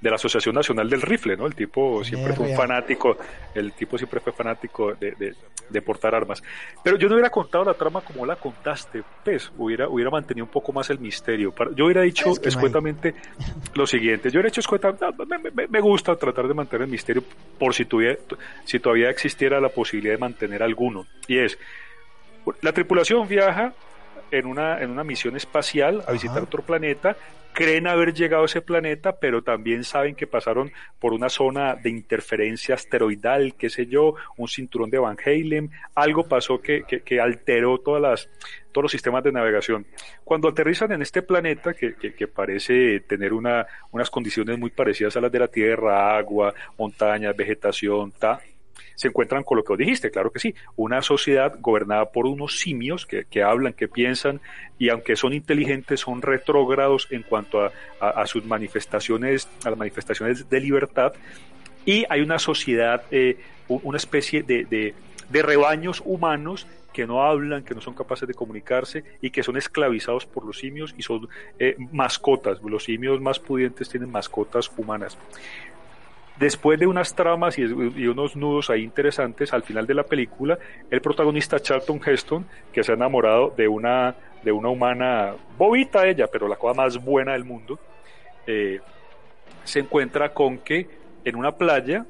de 0.00 0.10
la 0.10 0.16
Asociación 0.16 0.54
Nacional 0.54 0.88
del 0.90 1.00
Rifle, 1.00 1.36
¿no? 1.36 1.46
El 1.46 1.54
tipo 1.54 2.04
siempre 2.04 2.34
fue 2.34 2.48
un 2.50 2.56
fanático, 2.56 3.16
el 3.54 3.72
tipo 3.72 3.96
siempre 3.96 4.20
fue 4.20 4.32
fanático 4.32 4.92
de, 4.94 5.12
de, 5.12 5.34
de 5.70 5.82
portar 5.82 6.14
armas. 6.14 6.42
Pero 6.82 6.98
yo 6.98 7.08
no 7.08 7.14
hubiera 7.14 7.30
contado 7.30 7.64
la 7.64 7.72
trama 7.74 8.02
como 8.02 8.26
la 8.26 8.36
contaste, 8.36 9.02
pues, 9.24 9.50
hubiera, 9.56 9.88
hubiera 9.88 10.10
mantenido 10.10 10.44
un 10.44 10.50
poco 10.50 10.72
más 10.74 10.90
el 10.90 10.98
misterio. 10.98 11.54
Yo 11.74 11.86
hubiera 11.86 12.02
dicho 12.02 12.28
Es 12.30 12.38
que 12.38 12.50
escuetamente 12.50 13.14
lo 13.74 13.86
siguiente, 13.86 14.28
yo 14.28 14.34
hubiera 14.40 14.48
dicho 14.50 14.60
escuetamente, 14.60 15.06
me, 15.26 15.38
me- 15.50 15.66
me 15.68 15.80
gusta 15.80 16.14
tratar 16.16 16.48
de 16.48 16.54
mantener 16.54 16.82
el 16.84 16.90
misterio 16.90 17.22
por 17.58 17.72
si, 17.74 17.86
tuviera, 17.86 18.18
si 18.64 18.78
todavía 18.80 19.08
existiera 19.08 19.58
la 19.58 19.70
posibilidad 19.70 20.14
de 20.14 20.18
mantener 20.18 20.62
alguno. 20.62 21.06
Y 21.28 21.38
es, 21.38 21.58
la 22.60 22.72
tripulación 22.72 23.26
viaja 23.26 23.72
en 24.38 24.46
una, 24.46 24.80
en 24.80 24.90
una 24.90 25.04
misión 25.04 25.36
espacial 25.36 26.02
a 26.06 26.12
visitar 26.12 26.42
otro 26.42 26.62
planeta, 26.62 27.16
creen 27.54 27.86
haber 27.86 28.12
llegado 28.12 28.42
a 28.42 28.46
ese 28.46 28.60
planeta, 28.60 29.18
pero 29.20 29.42
también 29.42 29.84
saben 29.84 30.16
que 30.16 30.26
pasaron 30.26 30.72
por 30.98 31.12
una 31.12 31.28
zona 31.28 31.76
de 31.76 31.88
interferencia 31.88 32.74
asteroidal, 32.74 33.54
qué 33.54 33.70
sé 33.70 33.86
yo, 33.86 34.16
un 34.36 34.48
cinturón 34.48 34.90
de 34.90 34.98
Van 34.98 35.16
Halen, 35.24 35.70
algo 35.94 36.26
pasó 36.26 36.60
que, 36.60 36.82
que, 36.82 37.20
alteró 37.20 37.78
todas 37.78 38.02
las, 38.02 38.28
todos 38.72 38.82
los 38.82 38.92
sistemas 38.92 39.22
de 39.22 39.30
navegación. 39.30 39.86
Cuando 40.24 40.48
aterrizan 40.48 40.90
en 40.92 41.02
este 41.02 41.22
planeta, 41.22 41.74
que, 41.74 41.94
que 41.94 42.28
parece 42.28 43.00
tener 43.00 43.32
una, 43.32 43.66
unas 43.92 44.10
condiciones 44.10 44.58
muy 44.58 44.70
parecidas 44.70 45.16
a 45.16 45.20
las 45.20 45.30
de 45.30 45.38
la 45.38 45.48
Tierra, 45.48 46.16
agua, 46.18 46.52
montañas, 46.76 47.36
vegetación, 47.36 48.10
ta, 48.10 48.40
se 48.94 49.08
encuentran 49.08 49.42
con 49.42 49.58
lo 49.58 49.64
que 49.64 49.72
os 49.72 49.78
dijiste, 49.78 50.10
claro 50.10 50.30
que 50.30 50.40
sí, 50.40 50.54
una 50.76 51.02
sociedad 51.02 51.56
gobernada 51.60 52.06
por 52.06 52.26
unos 52.26 52.58
simios 52.58 53.06
que, 53.06 53.24
que 53.24 53.42
hablan, 53.42 53.72
que 53.72 53.88
piensan 53.88 54.40
y 54.78 54.88
aunque 54.88 55.16
son 55.16 55.32
inteligentes 55.32 56.00
son 56.00 56.22
retrógrados 56.22 57.08
en 57.10 57.22
cuanto 57.22 57.62
a, 57.62 57.72
a, 58.00 58.26
sus 58.26 58.44
manifestaciones, 58.44 59.48
a 59.64 59.70
las 59.70 59.78
manifestaciones 59.78 60.48
de 60.48 60.60
libertad 60.60 61.12
y 61.84 62.04
hay 62.08 62.20
una 62.20 62.38
sociedad, 62.38 63.02
eh, 63.10 63.38
una 63.68 63.96
especie 63.96 64.42
de, 64.42 64.64
de, 64.64 64.94
de 65.28 65.42
rebaños 65.42 66.02
humanos 66.04 66.66
que 66.94 67.06
no 67.06 67.24
hablan, 67.24 67.64
que 67.64 67.74
no 67.74 67.80
son 67.80 67.92
capaces 67.92 68.26
de 68.26 68.34
comunicarse 68.34 69.04
y 69.20 69.30
que 69.30 69.42
son 69.42 69.56
esclavizados 69.56 70.24
por 70.26 70.46
los 70.46 70.58
simios 70.58 70.94
y 70.96 71.02
son 71.02 71.28
eh, 71.58 71.76
mascotas. 71.92 72.62
Los 72.62 72.84
simios 72.84 73.20
más 73.20 73.40
pudientes 73.40 73.88
tienen 73.88 74.10
mascotas 74.10 74.70
humanas. 74.76 75.18
Después 76.38 76.80
de 76.80 76.86
unas 76.86 77.14
tramas 77.14 77.58
y, 77.58 77.62
unos 77.62 78.34
nudos 78.34 78.68
ahí 78.68 78.82
interesantes, 78.82 79.52
al 79.52 79.62
final 79.62 79.86
de 79.86 79.94
la 79.94 80.02
película, 80.02 80.58
el 80.90 81.00
protagonista 81.00 81.60
Charlton 81.60 82.00
Heston, 82.04 82.46
que 82.72 82.82
se 82.82 82.90
ha 82.90 82.96
enamorado 82.96 83.54
de 83.56 83.68
una, 83.68 84.16
de 84.42 84.50
una 84.50 84.68
humana, 84.68 85.34
bobita 85.56 86.06
ella, 86.08 86.26
pero 86.26 86.48
la 86.48 86.56
cosa 86.56 86.74
más 86.74 87.02
buena 87.02 87.32
del 87.32 87.44
mundo, 87.44 87.78
eh, 88.48 88.80
se 89.62 89.78
encuentra 89.78 90.30
con 90.30 90.58
que 90.58 90.88
en 91.24 91.36
una 91.36 91.52
playa 91.52 92.04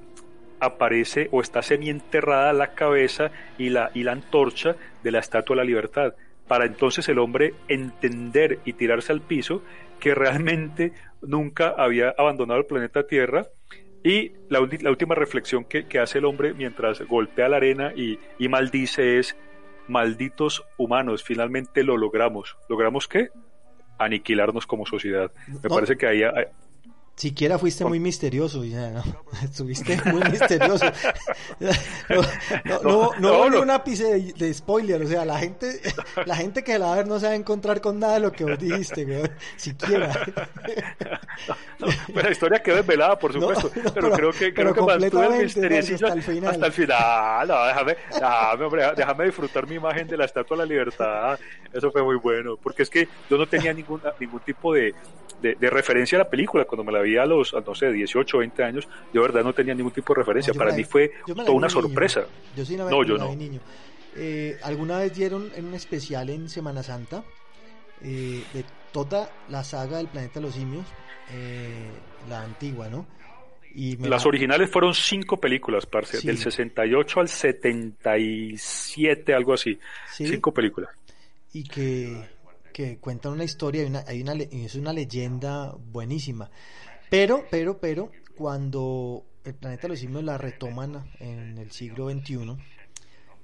aparece 0.59 1.29
o 1.31 1.43
está 1.43 1.61
semienterrada 1.61 2.55
la 2.55 2.69
cabeza 2.69 3.31
y 3.59 3.69
la, 3.69 3.91
y 3.93 4.05
la 4.05 4.13
antorcha 4.13 4.77
de 5.03 5.11
la 5.11 5.19
Estatua 5.19 5.55
de 5.55 5.63
la 5.63 5.67
Libertad. 5.67 6.15
Para 6.49 6.65
entonces 6.65 7.07
el 7.11 7.19
hombre 7.19 7.55
entender 7.69 8.61
y 8.65 8.73
tirarse 8.73 9.13
al 9.13 9.21
piso 9.21 9.63
que 10.01 10.15
realmente 10.15 10.93
nunca 11.21 11.75
había 11.77 12.15
abandonado 12.17 12.61
el 12.61 12.67
planeta 12.67 13.07
Tierra 13.07 13.47
y 14.05 14.33
la, 14.51 14.61
última 14.61 15.15
reflexión 15.15 15.65
que, 15.65 15.87
hace 15.99 16.19
el 16.19 16.27
hombre 16.27 16.53
mientras 16.53 17.01
golpea 17.01 17.49
la 17.49 17.57
arena 17.57 17.93
y, 17.97 18.19
y 18.39 18.49
maldice 18.49 19.19
es, 19.19 19.35
malditos 19.89 20.65
humanos, 20.77 21.25
finalmente 21.25 21.83
lo 21.83 21.97
logramos. 21.97 22.57
¿Logramos 22.69 23.09
qué? 23.09 23.31
Aniquilarnos 23.99 24.67
como 24.67 24.87
sociedad. 24.87 25.33
Me 25.63 25.69
parece 25.69 25.97
que 25.97 26.07
ahí, 26.07 26.23
Siquiera 27.17 27.61
fuiste 27.61 27.85
muy 27.85 28.01
misterioso, 28.01 28.65
ya, 28.65 28.91
¿no? 28.91 29.03
Estuviste 29.45 30.01
muy 30.07 30.23
misterioso. 30.31 30.87
No, 32.65 32.81
no, 32.85 33.11
no, 33.19 33.51
no, 33.51 33.61
un 33.63 33.71
ápice 33.71 34.33
de, 34.37 34.55
spoiler, 34.55 35.03
o 35.03 35.07
sea, 35.07 35.25
la 35.25 35.39
gente, 35.39 35.81
la 36.27 36.37
gente 36.37 36.63
que 36.63 36.79
la 36.79 36.87
va 36.87 36.93
a 36.93 36.97
ver 36.97 37.07
no 37.07 37.19
se 37.19 37.27
va 37.27 37.33
a 37.33 37.37
encontrar 37.37 37.81
con 37.81 37.99
nada 37.99 38.15
de 38.15 38.21
lo 38.21 38.33
que 38.33 38.45
vos 38.45 38.59
dijiste, 38.59 39.05
güey, 39.05 39.23
siquiera. 39.57 40.13
la 42.13 42.31
historia 42.31 42.63
quedó 42.63 42.77
desvelada, 42.77 43.19
por 43.19 43.33
supuesto, 43.33 43.71
pero, 43.95 44.11
creo 44.11 44.33
que, 44.33 44.53
creo 44.53 44.75
que 44.75 44.81
mantuve 44.81 45.27
el 45.27 45.45
misterio 45.45 45.79
hasta 45.79 46.13
el 46.13 46.23
final. 46.23 46.51
Hasta 46.51 46.67
el 46.67 46.73
final, 46.73 47.49
no, 47.49 47.67
déjame, 47.67 47.97
déjame, 48.13 48.65
hombre, 48.65 48.93
déjame 48.97 49.25
disfrutar 49.25 49.67
mi 49.67 49.77
imagen 49.77 50.07
de 50.07 50.17
la 50.17 50.25
Estatua 50.25 50.57
de 50.57 50.63
la 50.65 50.69
Libertad, 50.69 51.39
eso 51.73 51.91
fue 51.91 52.03
muy 52.03 52.17
bueno, 52.17 52.57
porque 52.57 52.83
es 52.83 52.91
que 52.91 53.09
yo 53.31 53.39
no 53.39 53.47
tenía 53.47 53.73
ningún, 53.73 54.03
ningún 54.19 54.41
tipo 54.41 54.75
de, 54.75 54.95
de, 55.41 55.55
de 55.55 55.71
referencia 55.71 56.19
a 56.19 56.25
la 56.25 56.29
película 56.29 56.65
cuando 56.65 56.85
me 56.85 56.93
la 56.93 57.04
vi 57.05 57.17
a 57.17 57.25
los, 57.25 57.55
no 57.55 57.75
sé, 57.75 57.93
18, 57.93 58.39
20 58.39 58.65
años, 58.65 58.89
yo 59.13 59.23
de 59.23 59.29
verdad 59.29 59.45
no 59.45 59.53
tenía 59.53 59.75
ningún 59.75 59.93
tipo 59.93 60.15
de 60.15 60.21
referencia. 60.21 60.53
Para 60.55 60.75
mí 60.75 60.85
fue 60.85 61.13
toda 61.27 61.53
una 61.53 61.69
sorpresa. 61.69 62.27
Yo 62.57 62.65
sí 62.65 62.77
no, 62.77 63.05
yo 63.05 63.17
no. 63.17 63.35
Niño. 63.35 63.61
Eh, 64.17 64.59
¿Alguna 64.63 64.99
vez 64.99 65.15
dieron 65.15 65.51
en 65.57 65.67
un 65.67 65.75
especial 65.75 66.31
en 66.31 66.49
Semana 66.49 66.83
Santa 66.83 67.25
eh, 68.03 68.43
de 68.53 68.65
toda 68.93 69.31
la 69.49 69.65
saga 69.65 69.99
del 69.99 70.09
planeta 70.09 70.35
de 70.35 70.47
los 70.47 70.55
simios, 70.55 70.85
eh, 71.33 71.89
la 72.29 72.43
antigua, 72.43 72.89
¿no? 72.89 73.07
Y 73.77 73.97
Las 73.97 74.25
originales 74.25 74.71
fueron 74.71 74.95
cinco 74.95 75.41
películas, 75.41 75.85
parce, 75.87 76.21
del 76.21 76.39
68 76.39 77.21
al 77.21 77.29
77, 77.29 79.35
algo 79.35 79.55
así. 79.55 79.77
Cinco 80.13 80.55
películas. 80.55 80.91
Y 81.53 81.65
que 81.65 82.23
que 82.75 82.99
cuentan 82.99 83.33
una 83.33 83.45
historia, 83.45 83.83
hay 83.83 83.89
una, 83.89 84.05
hay 84.07 84.21
una, 84.21 84.35
es 84.35 84.75
una 84.75 84.93
leyenda 84.93 85.75
buenísima. 85.93 86.51
Pero, 87.11 87.45
pero, 87.51 87.79
pero, 87.79 88.11
cuando 88.37 89.25
el 89.45 89.55
planeta 89.55 89.83
de 89.83 89.89
los 89.89 89.99
simios 89.99 90.25
la 90.25 90.39
retoman 90.39 91.05
en 91.21 91.59
el 91.59 91.71
siglo 91.71 92.11
XXI, 92.11 92.57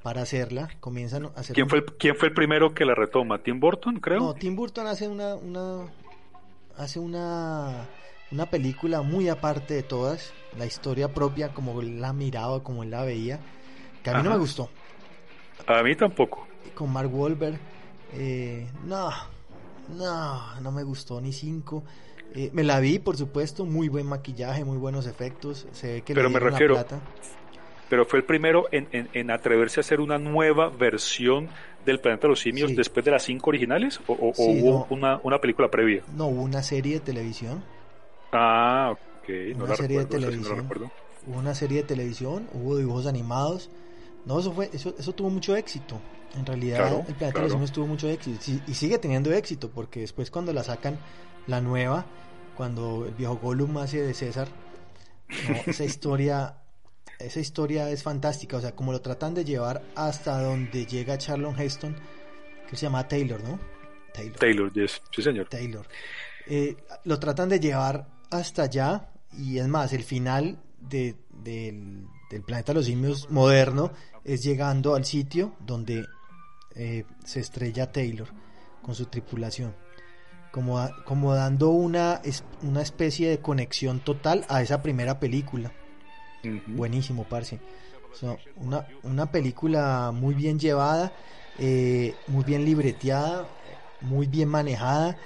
para 0.03 0.23
hacerla, 0.23 0.70
comienzan 0.81 1.27
a 1.27 1.29
hacer... 1.37 1.55
¿Quién, 1.55 1.68
fue 1.68 1.79
el, 1.81 1.85
¿Quién 1.85 2.16
fue 2.16 2.29
el 2.29 2.35
primero 2.35 2.75
que 2.75 2.85
la 2.85 2.94
retoma? 2.94 3.42
¿Tim 3.42 3.61
Burton, 3.61 4.01
creo? 4.01 4.20
No, 4.20 4.35
Tim 4.35 4.57
Burton 4.57 4.87
hace 4.87 5.09
una, 5.09 5.35
una, 5.35 5.87
hace 6.77 6.99
una, 6.99 7.87
una 8.31 8.46
película 8.46 9.03
muy 9.03 9.29
aparte 9.29 9.75
de 9.75 9.83
todas, 9.83 10.33
la 10.57 10.64
historia 10.64 11.12
propia, 11.12 11.53
como 11.53 11.83
la 11.83 12.12
miraba, 12.12 12.62
como 12.62 12.83
él 12.83 12.90
la 12.90 13.05
veía, 13.05 13.40
que 14.03 14.11
a 14.11 14.14
mí 14.14 14.23
no 14.23 14.31
me 14.31 14.38
gustó. 14.38 14.70
A 15.66 15.83
mí 15.83 15.94
tampoco. 15.94 16.46
Con 16.75 16.90
Mark 16.90 17.14
Wahlberg 17.14 17.59
eh, 18.14 18.66
no, 18.85 19.11
no, 19.96 20.61
no 20.61 20.73
me 20.73 20.83
gustó 20.83 21.20
ni 21.20 21.33
cinco. 21.33 21.85
Eh, 22.35 22.51
me 22.53 22.62
la 22.62 22.79
vi, 22.81 22.99
por 22.99 23.16
supuesto, 23.16 23.64
muy 23.64 23.88
buen 23.88 24.07
maquillaje, 24.07 24.64
muy 24.64 24.79
buenos 24.79 25.07
efectos. 25.07 25.66
Se 25.73 25.95
ve 25.95 26.03
que 26.03 26.14
pero 26.14 26.31
me 26.31 26.38
refiero, 26.38 26.85
pero 27.88 28.05
fue 28.05 28.21
el 28.21 28.25
primero 28.25 28.66
en, 28.71 28.88
en, 28.93 29.31
atreverse 29.33 29.81
a 29.81 29.83
hacer 29.83 30.01
una 30.01 30.16
nueva 30.16 30.69
versión 30.69 31.49
del 31.85 31.99
Planeta 31.99 32.23
de 32.23 32.29
los 32.29 32.40
Simios 32.40 32.75
después 32.77 33.05
de 33.05 33.11
las 33.11 33.25
cinco 33.25 33.51
originales, 33.51 34.01
o, 34.07 34.33
hubo 34.37 34.87
una, 34.90 35.19
una, 35.25 35.40
película 35.40 35.69
previa. 35.69 36.05
No, 36.14 36.29
hubo 36.29 36.43
una 36.43 36.62
serie 36.62 36.95
de 36.95 37.01
televisión. 37.01 37.64
Ah, 38.31 38.93
ok, 38.93 39.29
no 39.57 39.64
una 39.64 39.75
serie 39.75 39.99
de 39.99 40.05
televisión. 40.05 40.69
hubo 41.27 41.38
una 41.38 41.55
serie 41.55 41.79
de 41.79 41.88
televisión, 41.88 42.49
hubo 42.53 42.77
dibujos 42.77 43.07
animados. 43.07 43.71
No, 44.25 44.38
eso 44.38 44.53
fue, 44.53 44.71
eso, 44.73 44.95
eso 44.97 45.12
tuvo 45.12 45.31
mucho 45.31 45.57
éxito. 45.57 46.01
En 46.38 46.47
realidad, 46.47 47.05
el 47.09 47.14
planeta 47.16 47.40
de 47.40 47.45
los 47.47 47.53
simios 47.53 47.73
tuvo 47.73 47.87
mucho 47.88 48.09
éxito 48.09 48.38
y 48.69 48.75
sigue 48.75 48.99
teniendo 48.99 49.33
éxito 49.33 49.69
porque 49.69 50.01
después 50.01 50.31
cuando 50.31 50.53
la 50.53 50.62
sacan 50.62 50.97
la 51.46 51.61
nueva, 51.61 52.07
cuando 52.57 53.07
el 53.07 53.14
viejo 53.14 53.37
Gollum 53.37 53.79
hace 53.79 54.03
de 54.03 54.14
César, 54.14 54.48
esa 55.66 55.85
historia, 55.85 56.57
esa 57.18 57.40
historia 57.40 57.90
es 57.90 58.03
fantástica, 58.03 58.57
o 58.57 58.61
sea, 58.61 58.74
como 58.74 58.92
lo 58.92 59.00
tratan 59.00 59.35
de 59.35 59.44
llevar 59.44 59.83
hasta 59.94 60.42
donde 60.42 60.87
llega 60.87 61.18
Charlon 61.18 61.59
Heston, 61.59 61.96
que 62.68 62.76
se 62.76 62.83
llama 62.83 63.07
Taylor, 63.09 63.42
¿no? 63.42 63.59
Taylor, 64.12 64.38
Taylor 64.38 64.72
yes. 64.72 65.00
sí 65.12 65.22
señor. 65.22 65.48
Taylor. 65.48 65.87
Eh, 66.46 66.76
lo 67.05 67.18
tratan 67.18 67.48
de 67.48 67.61
llevar 67.61 68.09
hasta 68.31 68.62
allá 68.62 69.11
y 69.38 69.59
es 69.59 69.68
más, 69.68 69.92
el 69.92 70.03
final 70.03 70.59
de, 70.81 71.16
del, 71.31 72.07
del 72.31 72.42
planeta 72.42 72.72
de 72.72 72.79
los 72.79 72.87
simios 72.87 73.31
moderno 73.31 73.92
es 74.24 74.42
llegando 74.42 74.94
al 74.94 75.05
sitio 75.05 75.55
donde 75.61 76.07
eh, 76.74 77.05
se 77.24 77.40
estrella 77.40 77.90
Taylor 77.90 78.29
con 78.83 78.94
su 78.94 79.07
tripulación, 79.07 79.74
como, 80.50 80.88
como 81.04 81.34
dando 81.34 81.70
una, 81.70 82.20
una 82.62 82.82
especie 82.82 83.28
de 83.30 83.38
conexión 83.38 84.00
total 84.00 84.44
a 84.48 84.62
esa 84.62 84.82
primera 84.82 85.20
película. 85.20 85.72
Buenísimo, 86.66 87.24
parce. 87.24 87.60
una, 88.56 88.86
una 89.02 89.30
película 89.30 90.10
muy 90.12 90.34
bien 90.34 90.58
llevada, 90.58 91.12
eh, 91.58 92.14
muy 92.26 92.44
bien 92.44 92.64
libreteada, 92.64 93.46
muy 94.00 94.26
bien 94.26 94.48
manejada, 94.48 95.16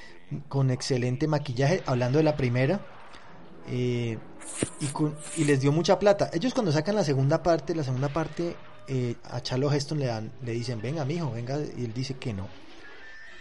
con 0.49 0.71
excelente 0.71 1.27
maquillaje, 1.29 1.83
hablando 1.87 2.19
de 2.19 2.25
la 2.25 2.37
primera. 2.37 2.81
Eh, 3.69 4.19
y, 4.81 5.41
y 5.41 5.45
les 5.45 5.61
dio 5.61 5.73
mucha 5.73 5.99
plata. 5.99 6.31
Ellos 6.33 6.53
cuando 6.53 6.73
sacan 6.73 6.97
la 6.97 7.05
segunda 7.05 7.43
parte, 7.43 7.75
la 7.75 7.85
segunda 7.85 8.09
parte 8.09 8.57
eh, 8.89 9.15
a 9.25 9.41
Charlo 9.41 9.73
Heston 9.73 9.99
le, 9.99 10.07
dan, 10.07 10.33
le 10.43 10.53
dicen, 10.53 10.83
venga, 10.83 11.05
mijo, 11.05 11.31
venga, 11.31 11.59
y 11.77 11.85
él 11.85 11.95
dice 11.95 12.15
que 12.15 12.35
no. 12.35 12.47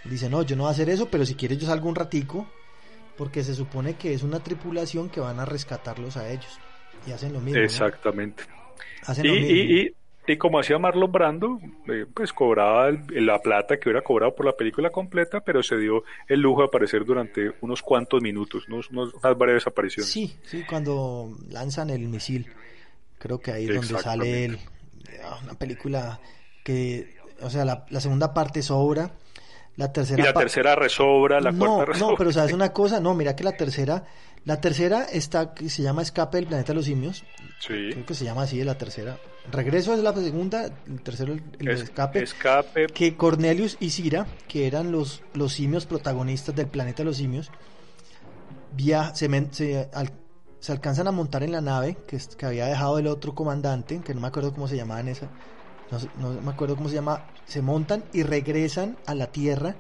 Dice, 0.06 0.30
no, 0.30 0.44
yo 0.44 0.56
no 0.56 0.64
voy 0.64 0.70
a 0.70 0.74
hacer 0.74 0.90
eso, 0.90 1.08
pero 1.10 1.26
si 1.26 1.36
quieres 1.36 1.58
yo 1.58 1.68
salgo 1.68 1.90
un 1.90 1.96
ratico, 1.96 2.48
porque 3.18 3.44
se 3.44 3.54
supone 3.54 3.96
que 3.96 4.14
es 4.14 4.24
una 4.24 4.40
tripulación 4.42 5.10
que 5.10 5.20
van 5.20 5.40
a 5.40 5.46
rescatarlos 5.46 6.18
a 6.18 6.32
ellos. 6.32 6.60
Y 7.08 7.12
hacen 7.12 7.34
lo 7.34 7.40
mismo. 7.40 7.60
Exactamente. 7.60 8.44
y, 9.24 9.94
Y, 10.26 10.38
como 10.38 10.60
hacía 10.60 10.78
Marlon 10.78 11.12
Brando, 11.12 11.60
eh, 11.90 12.06
pues 12.14 12.32
cobraba 12.32 12.90
la 13.10 13.40
plata 13.40 13.78
que 13.78 13.90
hubiera 13.90 14.02
cobrado 14.02 14.34
por 14.34 14.46
la 14.46 14.54
película 14.54 14.90
completa, 14.90 15.42
pero 15.42 15.62
se 15.62 15.78
dio 15.78 16.04
el 16.30 16.40
lujo 16.40 16.62
de 16.62 16.68
aparecer 16.68 17.04
durante 17.04 17.52
unos 17.60 17.82
cuantos 17.82 18.22
minutos, 18.22 18.66
unos, 18.70 18.90
unas 18.90 19.38
breves 19.38 19.68
apariciones. 19.68 20.10
Sí, 20.10 20.34
sí, 20.46 20.64
cuando 20.68 21.36
lanzan 21.50 21.90
el 21.90 22.08
misil. 22.08 22.48
Creo 23.20 23.40
que 23.40 23.52
ahí 23.52 23.66
es 23.66 23.76
donde 23.76 24.02
sale 24.02 24.46
él, 24.46 24.60
Ah, 25.24 25.40
una 25.44 25.54
película 25.54 26.20
que, 26.64 27.16
o 27.42 27.50
sea, 27.50 27.66
la, 27.66 28.00
segunda 28.00 28.34
parte 28.34 28.62
sobra. 28.62 29.12
La 29.76 29.92
tercera 29.92 30.22
y 30.22 30.26
la 30.26 30.34
tercera 30.34 30.76
resobra, 30.76 31.42
la 31.42 31.52
no, 31.52 31.66
cuarta 31.78 31.94
resobra. 31.94 32.12
no, 32.12 32.18
pero 32.18 32.32
sabes 32.32 32.54
una 32.54 32.72
cosa, 32.72 33.00
no, 33.00 33.14
mira 33.16 33.36
que 33.36 33.44
la 33.44 33.54
tercera, 33.58 34.04
la 34.46 34.62
tercera 34.62 35.06
está 35.06 35.54
que 35.56 35.68
se 35.70 35.82
llama 35.82 36.02
Escape 36.04 36.38
del 36.38 36.46
planeta 36.48 36.74
de 36.74 36.76
los 36.76 36.86
simios, 36.86 37.24
Sí. 37.60 37.90
creo 37.92 38.06
que 38.06 38.14
se 38.14 38.24
llama 38.26 38.44
así 38.44 38.64
la 38.64 38.78
tercera. 38.78 39.18
Regreso 39.52 39.94
es 39.94 40.00
la 40.02 40.14
segunda, 40.14 40.66
el 40.88 41.02
tercero 41.02 41.34
el, 41.34 41.44
el 41.60 41.68
Es- 41.70 41.82
Escape. 41.82 42.22
escape. 42.22 42.88
que 42.88 43.16
Cornelius 43.18 43.78
y 43.80 43.90
Cira, 43.90 44.28
que 44.48 44.68
eran 44.68 44.92
los, 44.92 45.24
los 45.34 45.54
simios 45.54 45.86
protagonistas 45.88 46.56
del 46.56 46.68
planeta 46.68 46.98
de 47.00 47.06
los 47.06 47.18
simios, 47.18 47.50
via- 48.76 49.14
se, 49.16 49.28
men- 49.30 49.54
se, 49.54 49.90
al- 49.94 50.12
se 50.60 50.72
alcanzan 50.72 51.08
a 51.08 51.12
montar 51.12 51.44
en 51.44 51.52
la 51.52 51.62
nave 51.62 51.98
que, 52.08 52.18
que 52.38 52.46
había 52.46 52.66
dejado 52.68 53.00
el 53.00 53.08
otro 53.08 53.34
comandante, 53.36 54.02
que 54.02 54.14
no 54.14 54.22
me 54.22 54.28
acuerdo 54.28 54.54
cómo 54.54 54.68
se 54.68 54.76
llamaba 54.78 55.00
en 55.02 55.10
esa, 55.10 55.30
no, 56.20 56.32
no 56.34 56.42
me 56.42 56.52
acuerdo 56.52 56.76
cómo 56.76 56.90
se 56.90 56.96
llama, 56.96 57.26
se 57.46 57.62
montan 57.62 58.04
y 58.14 58.24
regresan 58.24 58.98
a 59.06 59.16
la 59.16 59.28
Tierra, 59.28 59.76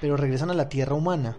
pero 0.00 0.16
regresan 0.16 0.50
a 0.50 0.54
la 0.54 0.68
Tierra 0.68 0.94
humana. 0.94 1.36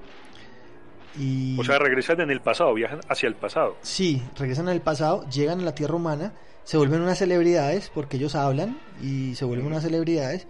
Y... 1.18 1.60
O 1.60 1.64
sea, 1.64 1.78
regresan 1.78 2.22
en 2.22 2.32
el 2.32 2.42
pasado, 2.42 2.74
viajan 2.74 3.02
hacia 3.08 3.28
el 3.28 3.36
pasado. 3.36 3.78
Sí, 3.82 4.24
regresan 4.38 4.68
al 4.68 4.82
pasado, 4.82 5.28
llegan 5.30 5.60
a 5.60 5.64
la 5.64 5.76
Tierra 5.76 5.96
humana, 5.96 6.34
se 6.64 6.78
vuelven 6.78 7.02
unas 7.02 7.18
celebridades 7.18 7.92
porque 7.94 8.18
ellos 8.18 8.36
hablan 8.36 8.80
y 9.02 9.36
se 9.36 9.46
vuelven 9.46 9.68
unas 9.68 9.84
celebridades. 9.84 10.48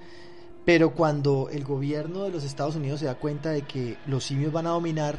Pero 0.66 0.94
cuando 0.94 1.50
el 1.52 1.66
gobierno 1.66 2.24
de 2.24 2.30
los 2.30 2.46
Estados 2.46 2.78
Unidos 2.78 3.02
se 3.02 3.08
da 3.08 3.16
cuenta 3.16 3.50
de 3.50 3.64
que 3.64 3.98
los 4.06 4.24
simios 4.24 4.54
van 4.54 4.68
a 4.68 4.72
dominar 4.72 5.18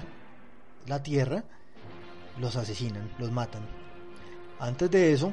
la 0.87 1.03
Tierra, 1.03 1.45
los 2.41 2.57
asesinan, 2.57 3.11
los 3.19 3.31
matan. 3.31 3.63
Antes 4.59 4.91
de 4.91 5.13
eso, 5.13 5.33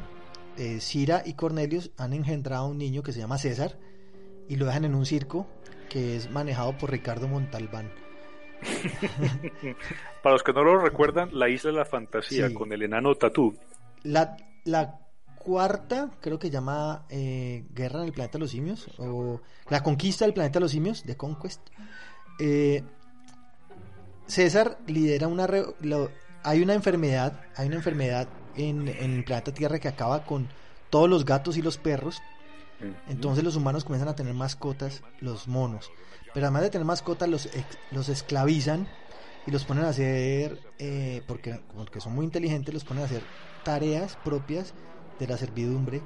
eh, 0.57 0.80
Cira 0.82 1.24
y 1.26 1.34
Cornelius 1.34 1.91
han 1.97 2.13
engendrado 2.13 2.65
a 2.65 2.67
un 2.67 2.78
niño 2.78 3.03
que 3.03 3.13
se 3.13 3.19
llama 3.19 3.38
César 3.38 3.78
y 4.52 4.58
lo 4.58 4.66
dejan 4.66 4.84
en 4.86 4.95
un 4.95 5.06
circo 5.06 5.47
que 5.89 6.16
es 6.18 6.30
manejado 6.30 6.78
por 6.78 6.91
Ricardo 6.91 7.28
Montalbán. 7.28 7.89
Para 10.24 10.34
los 10.34 10.43
que 10.43 10.54
no 10.54 10.64
lo 10.64 10.80
recuerdan, 10.80 11.30
la 11.32 11.49
isla 11.49 11.72
de 11.72 11.78
la 11.78 11.86
fantasía 11.86 12.47
Sí. 12.49 12.54
con 12.54 12.72
el 12.74 12.84
enano 12.84 13.16
Tatú. 13.16 13.56
La, 14.04 14.36
la 14.66 14.99
cuarta, 15.38 16.12
creo 16.22 16.38
que 16.38 16.49
llama 16.49 17.06
eh, 17.10 17.66
Guerra 17.74 17.99
en 18.02 18.08
el 18.08 18.14
planeta 18.14 18.34
de 18.38 18.39
los 18.39 18.52
simios, 18.52 18.88
o 18.97 19.41
La 19.70 19.82
conquista 19.84 20.26
del 20.26 20.34
planeta 20.34 20.60
de 20.60 20.62
los 20.62 20.72
simios, 20.72 21.04
The 21.04 21.16
Conquest. 21.18 21.62
Eh, 22.39 22.84
César 24.28 24.78
lidera 24.88 25.28
una... 25.28 25.47
re- 25.47 25.66
lo- 25.82 26.10
hay 26.43 26.62
una 26.62 26.74
enfermedad, 26.74 27.39
hay 27.56 27.68
una 27.68 27.76
enfermedad 27.78 28.28
en, 28.56 28.88
en 28.88 29.14
el 29.18 29.24
planeta 29.24 29.54
Tierra 29.54 29.80
que 29.80 29.88
acaba 29.88 30.26
con 30.26 30.47
todos 30.89 31.10
los 31.10 31.24
gatos 31.26 31.56
y 31.58 31.62
los 31.62 31.78
perros. 31.78 32.22
Entonces 33.08 33.44
los 33.44 33.56
humanos 33.56 33.84
comienzan 33.84 34.10
a 34.10 34.16
tener 34.16 34.34
mascotas, 34.34 35.02
los 35.20 35.48
monos. 35.48 35.92
Pero 36.34 36.46
además 36.48 36.62
de 36.64 36.70
tener 36.70 36.86
mascotas, 36.86 37.28
los, 37.30 37.50
los 37.92 38.10
esclavizan 38.10 38.88
y 39.46 39.52
los 39.52 39.66
ponen 39.66 39.86
a 39.86 39.90
hacer, 39.90 40.60
eh, 40.80 41.22
porque, 41.28 41.60
porque 41.76 42.00
son 42.00 42.14
muy 42.14 42.26
inteligentes, 42.26 42.74
los 42.74 42.84
ponen 42.84 43.04
a 43.04 43.06
hacer 43.08 43.24
tareas 43.64 44.16
propias 44.24 44.74
de 45.20 45.28
la 45.28 45.38
servidumbre. 45.38 46.02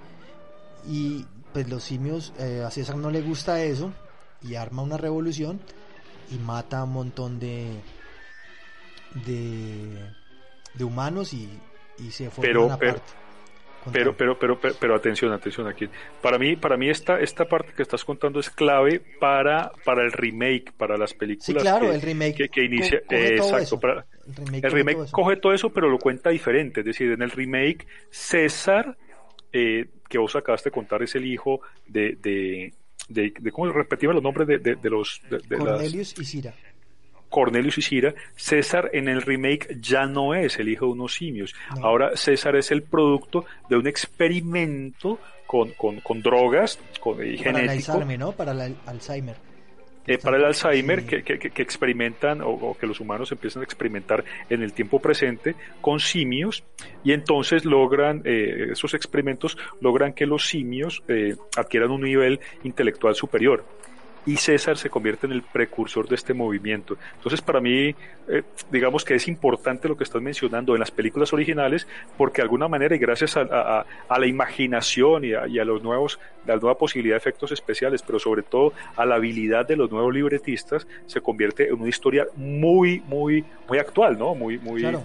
Y 0.88 1.26
pues 1.54 1.70
los 1.70 1.84
simios, 1.84 2.34
eh, 2.40 2.64
a 2.66 2.72
César 2.72 2.96
no 2.98 3.12
le 3.12 3.22
gusta 3.22 3.62
eso 3.64 3.92
y 4.42 4.56
arma 4.56 4.82
una 4.82 4.98
revolución 4.98 5.60
y 6.32 6.36
mata 6.36 6.80
a 6.80 6.84
un 6.84 6.92
montón 6.94 7.40
de, 7.40 7.80
de, 9.26 9.98
de 10.74 10.84
humanos 10.84 11.34
y, 11.34 11.50
y 12.00 12.12
se 12.12 12.30
Pero- 12.42 12.66
aparte. 12.72 12.80
pero- 12.80 12.94
Contra- 13.00 13.25
Pero, 13.92 14.16
pero, 14.18 14.38
pero, 14.40 14.60
pero, 14.60 14.74
pero 14.80 14.96
atención, 14.96 15.32
atención 15.32 15.68
aquí. 15.68 15.88
Para 16.22 16.38
mí, 16.38 16.56
para 16.56 16.78
mí 16.78 16.90
esta, 16.90 17.20
esta 17.20 17.46
parte 17.46 17.74
que 17.76 17.82
estás 17.84 18.04
contando 18.04 18.40
es 18.40 18.50
clave 18.50 19.02
para, 19.20 19.72
para 19.84 20.04
el 20.04 20.12
remake, 20.12 20.72
para 20.74 20.98
las 20.98 21.14
películas. 21.14 21.46
Sí, 21.46 21.54
claro, 21.54 21.90
que, 21.90 21.96
el 21.96 22.02
remake 22.02 22.36
que, 22.36 22.50
que 22.50 22.64
inicia. 22.66 23.00
co- 23.02 23.08
coge 23.08 23.36
todo 23.38 23.46
exacto. 23.48 23.64
eso. 23.64 23.80
para- 23.80 24.06
El 24.26 24.36
remake, 24.36 24.56
el 24.56 24.62
coge 24.62 24.76
remake 24.76 24.96
todo 24.96 25.04
eso. 25.06 25.12
coge 25.16 25.36
todo 25.38 25.54
eso, 25.54 25.70
pero 25.74 25.90
lo 25.90 26.00
cuenta 26.00 26.30
diferente. 26.30 26.80
Es 26.82 26.86
decir, 26.86 27.12
en 27.12 27.22
el 27.22 27.32
remake, 27.32 27.86
César, 28.10 28.98
eh, 29.54 29.86
que 30.10 30.18
vos 30.18 30.36
acabaste 30.36 30.70
de 30.70 30.74
contar, 30.74 31.04
es 31.04 31.16
el 31.16 31.26
hijo 31.26 31.62
de. 31.88 32.18
de 32.22 32.74
de, 33.08 33.32
de 33.40 33.52
¿Cómo 33.52 33.72
repetimos 33.72 34.16
los 34.16 34.24
nombres 34.24 34.48
de, 34.48 34.58
de, 34.58 34.90
los. 34.90 35.22
Las- 35.30 35.44
Cornelius 35.60 36.16
y 36.20 36.26
Cira. 36.26 36.56
Cornelius 37.36 37.78
y 37.80 37.82
Cira, 37.82 38.14
César 38.38 38.90
en 38.94 39.10
el 39.10 39.22
remake 39.22 39.76
ya 39.82 40.06
no 40.06 40.34
es 40.34 40.58
el 40.58 40.70
hijo 40.70 40.86
de 40.86 40.92
unos 40.94 41.14
simios. 41.16 41.54
No. 41.78 41.86
Ahora 41.86 42.16
César 42.16 42.56
es 42.56 42.72
el 42.72 42.82
producto 42.84 43.44
de 43.70 43.76
un 43.76 43.88
experimento 43.88 45.20
con, 45.46 45.72
con, 45.72 46.00
con 46.00 46.22
drogas, 46.22 46.80
con 47.02 47.16
eh, 47.22 47.36
Para 47.44 47.60
el 47.60 47.70
genético, 47.70 47.92
Alzheimer, 47.92 48.20
¿no? 48.20 48.32
Para 48.32 48.52
el 48.54 48.76
Alzheimer. 48.86 49.36
eh, 50.08 50.18
para 50.18 50.38
el 50.38 50.46
Alzheimer 50.46 51.02
Sí. 51.02 51.08
que, 51.08 51.24
que- 51.24 51.40
que- 51.40 51.50
que 51.50 51.62
experimentan 51.62 52.42
o, 52.42 52.50
o 52.50 52.78
que 52.78 52.88
los 52.88 53.00
humanos 53.00 53.32
empiezan 53.32 53.62
a 53.62 53.66
experimentar 53.66 54.24
en 54.50 54.62
el 54.64 54.72
tiempo 54.72 55.00
presente 55.00 55.56
con 55.82 56.00
simios 56.00 56.64
y 57.04 57.12
entonces 57.12 57.66
logran, 57.66 58.22
eh, 58.24 58.68
esos 58.72 58.94
experimentos 58.94 59.58
logran 59.82 60.14
que 60.14 60.26
los 60.26 60.48
simios 60.48 61.04
eh, 61.08 61.36
adquieran 61.58 61.92
un 61.92 62.02
nivel 62.02 62.40
intelectual 62.64 63.14
superior. 63.16 63.66
Y 64.26 64.38
César 64.38 64.78
se 64.78 64.90
convierte 64.90 65.28
en 65.28 65.34
el 65.34 65.44
precursor 65.44 66.08
de 66.08 66.16
este 66.16 66.34
movimiento. 66.34 66.98
Entonces, 67.16 67.42
para 67.42 67.62
mí, 67.62 67.96
eh, 68.28 68.44
digamos 68.72 69.06
que 69.06 69.16
es 69.16 69.28
importante 69.28 69.88
lo 69.88 69.96
que 69.96 70.04
estás 70.04 70.22
mencionando 70.22 70.74
en 70.74 70.80
las 70.80 70.92
películas 70.92 71.32
originales, 71.34 71.88
porque 72.18 72.38
de 72.38 72.44
alguna 72.44 72.68
manera, 72.68 72.96
y 72.96 73.00
gracias 73.00 73.38
a, 73.38 73.86
la 74.10 74.28
imaginación 74.28 75.26
y 75.26 75.34
a, 75.34 75.66
los 75.66 75.84
nuevos, 75.84 76.20
la 76.46 76.56
nueva 76.56 76.78
posibilidad 76.78 77.16
de 77.16 77.20
efectos 77.20 77.52
especiales, 77.52 78.02
pero 78.02 78.20
sobre 78.20 78.44
todo 78.44 78.74
a 78.96 79.06
la 79.06 79.16
habilidad 79.16 79.68
de 79.68 79.76
los 79.76 79.92
nuevos 79.92 80.14
libretistas, 80.14 80.88
se 81.06 81.22
convierte 81.22 81.68
en 81.68 81.76
una 81.76 81.90
historia 81.90 82.26
muy, 82.36 83.02
muy, 83.08 83.44
muy 83.68 83.78
actual, 83.78 84.18
¿no? 84.18 84.34
Muy, 84.34 84.58
muy, 84.58 84.82
Claro. 84.82 85.04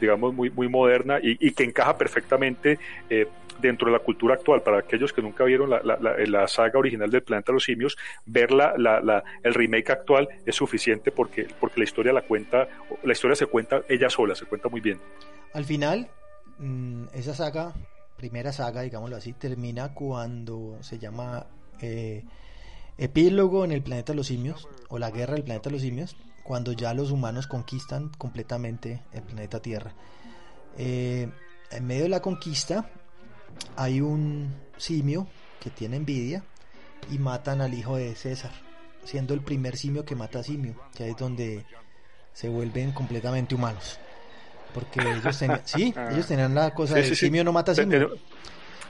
Digamos, 0.00 0.34
muy, 0.34 0.50
muy 0.50 0.68
moderna 0.68 1.18
y, 1.22 1.36
y 1.40 1.52
que 1.52 1.64
encaja 1.64 1.96
perfectamente 1.98 2.78
eh, 3.10 3.26
dentro 3.60 3.86
de 3.86 3.92
la 3.92 3.98
cultura 3.98 4.34
actual. 4.34 4.62
Para 4.62 4.78
aquellos 4.78 5.12
que 5.12 5.22
nunca 5.22 5.44
vieron 5.44 5.70
la, 5.70 5.80
la- 5.82 5.98
la- 6.26 6.48
saga 6.48 6.78
original 6.78 7.10
del 7.10 7.22
Planeta 7.22 7.52
de 7.52 7.54
los 7.54 7.64
Simios, 7.64 7.96
ver 8.26 8.50
el 9.42 9.54
remake 9.54 9.90
actual 9.90 10.28
es 10.44 10.54
suficiente 10.54 11.10
porque, 11.10 11.46
porque 11.58 11.80
la 11.80 11.84
historia 11.84 12.12
la 12.12 12.22
cuenta, 12.22 12.68
la 13.02 13.12
historia 13.12 13.34
se 13.34 13.46
cuenta 13.46 13.82
ella 13.88 14.08
sola, 14.10 14.34
se 14.34 14.44
cuenta 14.46 14.68
muy 14.68 14.80
bien. 14.80 14.98
Al 15.54 15.64
final, 15.64 16.08
mm, 16.58 17.04
esa 17.14 17.34
saga, 17.34 17.72
primera 18.16 18.52
saga, 18.52 18.82
digámoslo 18.82 19.16
así, 19.16 19.32
termina 19.32 19.92
cuando 19.94 20.76
se 20.82 20.98
llama 20.98 21.46
eh, 21.80 22.24
Epílogo 22.98 23.64
en 23.64 23.72
el 23.72 23.82
planeta 23.82 24.12
de 24.12 24.16
los 24.16 24.26
simios, 24.28 24.68
o 24.88 24.98
la 24.98 25.10
guerra 25.10 25.34
del 25.34 25.44
planeta 25.44 25.68
de 25.68 25.74
los 25.74 25.82
simios, 25.82 26.16
cuando 26.46 26.72
ya 26.72 26.94
los 26.94 27.10
humanos 27.10 27.46
conquistan 27.46 28.10
completamente 28.18 29.02
el 29.12 29.22
planeta 29.22 29.60
Tierra. 29.60 29.92
Eh, 30.78 31.28
en 31.70 31.86
medio 31.86 32.04
de 32.04 32.08
la 32.08 32.20
conquista 32.20 32.88
hay 33.76 34.00
un 34.00 34.54
simio 34.76 35.26
que 35.60 35.70
tiene 35.70 35.96
envidia 35.96 36.42
y 37.10 37.18
matan 37.18 37.60
al 37.60 37.74
hijo 37.74 37.96
de 37.96 38.14
César, 38.14 38.52
siendo 39.04 39.34
el 39.34 39.40
primer 39.40 39.76
simio 39.76 40.04
que 40.04 40.14
mata 40.14 40.38
a 40.38 40.42
simio, 40.44 40.74
que 40.94 41.08
es 41.10 41.16
donde 41.16 41.64
se 42.32 42.48
vuelven 42.48 42.92
completamente 42.92 43.54
humanos. 43.54 43.98
Porque 44.72 45.00
ellos 45.00 45.38
tenían, 45.38 45.62
sí, 45.64 45.94
ellos 46.12 46.26
tenían 46.26 46.54
la 46.54 46.72
cosa 46.74 46.94
Sí, 46.94 47.00
de 47.00 47.08
sí, 47.08 47.14
sí. 47.16 47.26
simio 47.26 47.42
no 47.44 47.52
mata 47.52 47.74
simio. 47.74 48.10
te- 48.10 48.36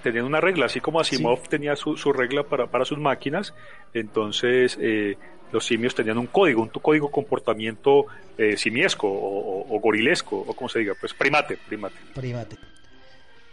Tenían 0.03 0.25
una 0.27 0.41
regla, 0.41 0.67
así 0.67 0.81
como 0.81 1.01
Asimov 1.01 1.49
tenía 1.49 1.75
su, 1.75 1.97
su 1.97 2.13
regla 2.13 2.45
para, 2.45 2.71
para 2.71 2.85
sus 2.85 2.97
máquinas, 2.99 3.55
entonces 3.93 4.79
eh, 4.81 5.19
los 5.53 5.65
simios 5.65 5.95
tenían 5.95 6.19
un 6.19 6.27
código, 6.27 6.63
un 6.63 6.69
código 6.69 7.11
comportamiento 7.11 8.07
eh, 8.39 8.57
simiesco 8.57 9.09
o, 9.09 9.61
o- 9.63 9.77
o 9.77 9.81
gorilesco, 9.81 10.37
o 10.47 10.53
como 10.55 10.69
se 10.69 10.81
diga, 10.81 10.95
pues 11.01 11.15
primate, 11.15 11.57
primate. 11.69 11.97
primate. 12.15 12.57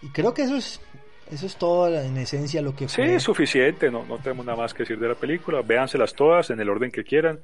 Y 0.01 0.09
creo 0.09 0.33
que 0.33 0.43
eso 0.43 0.55
es 0.57 0.81
eso 1.31 1.45
es 1.45 1.55
todo 1.55 1.87
en 1.99 2.17
esencia 2.17 2.61
lo 2.61 2.75
que 2.75 2.87
Sí, 2.89 2.95
fue. 2.97 3.15
es 3.15 3.23
suficiente, 3.23 3.89
no, 3.89 4.03
no 4.05 4.17
tenemos 4.17 4.45
nada 4.45 4.57
más 4.57 4.73
que 4.73 4.79
decir 4.83 4.99
de 4.99 5.07
la 5.07 5.15
película, 5.15 5.61
véanselas 5.61 6.13
todas 6.13 6.49
en 6.49 6.59
el 6.59 6.69
orden 6.69 6.91
que 6.91 7.03
quieran, 7.03 7.39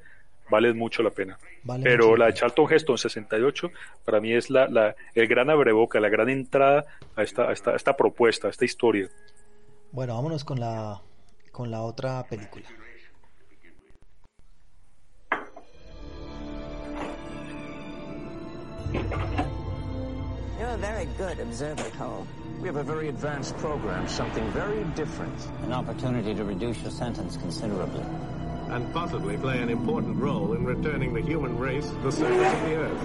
vale 0.50 0.72
mucho 0.74 1.02
la 1.02 1.10
pena. 1.10 1.38
Vale 1.64 1.82
Pero 1.84 2.16
la 2.16 2.26
de 2.26 2.34
Charlton 2.34 2.70
Heston 2.70 2.98
68 2.98 3.70
para 4.04 4.20
mí 4.20 4.32
es 4.34 4.50
la, 4.50 4.68
la, 4.68 4.94
el 5.14 5.26
gran 5.26 5.48
abreboca, 5.48 5.98
la 5.98 6.08
gran 6.10 6.28
entrada 6.28 6.84
a 7.16 7.22
esta, 7.22 7.48
a 7.48 7.52
esta, 7.52 7.70
a 7.70 7.76
esta 7.76 7.96
propuesta, 7.96 8.48
a 8.48 8.50
esta 8.50 8.64
historia. 8.66 9.08
Bueno, 9.92 10.14
vámonos 10.14 10.44
con 10.44 10.60
la 10.60 11.00
con 11.50 11.70
la 11.70 11.82
otra 11.82 12.22
película. 12.28 12.66
You're 18.92 20.68
a 20.68 20.76
very 20.78 21.06
good 21.16 21.38
observer, 21.40 21.90
Cole. 21.98 22.26
We 22.60 22.66
have 22.66 22.76
a 22.76 22.82
very 22.82 23.08
advanced 23.08 23.56
program, 23.58 24.06
something 24.08 24.50
very 24.50 24.84
different. 24.94 25.34
An 25.62 25.72
opportunity 25.72 26.34
to 26.34 26.44
reduce 26.44 26.80
your 26.82 26.90
sentence 26.90 27.36
considerably. 27.36 28.04
and 28.70 28.92
possibly 28.92 29.36
play 29.36 29.58
an 29.60 29.68
important 29.68 30.16
role 30.16 30.52
in 30.52 30.64
returning 30.64 31.12
the 31.12 31.20
human 31.20 31.58
race 31.58 31.88
to 31.88 31.94
the 32.04 32.12
surface 32.12 32.52
of 32.54 32.62
the 32.68 32.76
Earth. 32.76 33.02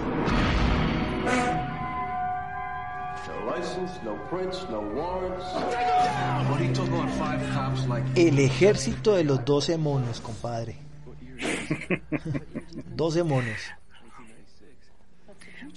No 3.26 3.46
license, 3.46 3.90
no 4.04 4.14
prints, 4.28 4.64
no 4.70 4.80
warrants. 4.80 5.44
What 6.50 6.60
he 6.60 6.72
took 6.72 6.90
on 6.92 7.08
five 7.18 7.40
cops 7.52 7.84
like 7.88 8.04
El 8.16 8.38
ejército 8.38 9.16
de 9.16 9.24
los 9.24 9.44
12 9.44 9.76
monos, 9.76 10.20
compadre. 10.20 10.76
12 12.96 13.24
monos. 13.24 13.58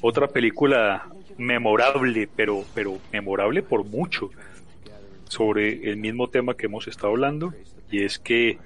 Otra 0.01 0.27
película 0.27 1.07
memorable, 1.37 2.27
pero, 2.35 2.63
pero 2.73 2.97
memorable 3.11 3.63
por 3.63 3.85
mucho, 3.85 4.29
sobre 5.27 5.89
el 5.89 5.97
mismo 5.97 6.27
tema 6.27 6.55
que 6.55 6.65
hemos 6.65 6.87
estado 6.87 7.09
hablando, 7.09 7.53
y 7.91 8.03
es 8.03 8.19
que, 8.19 8.57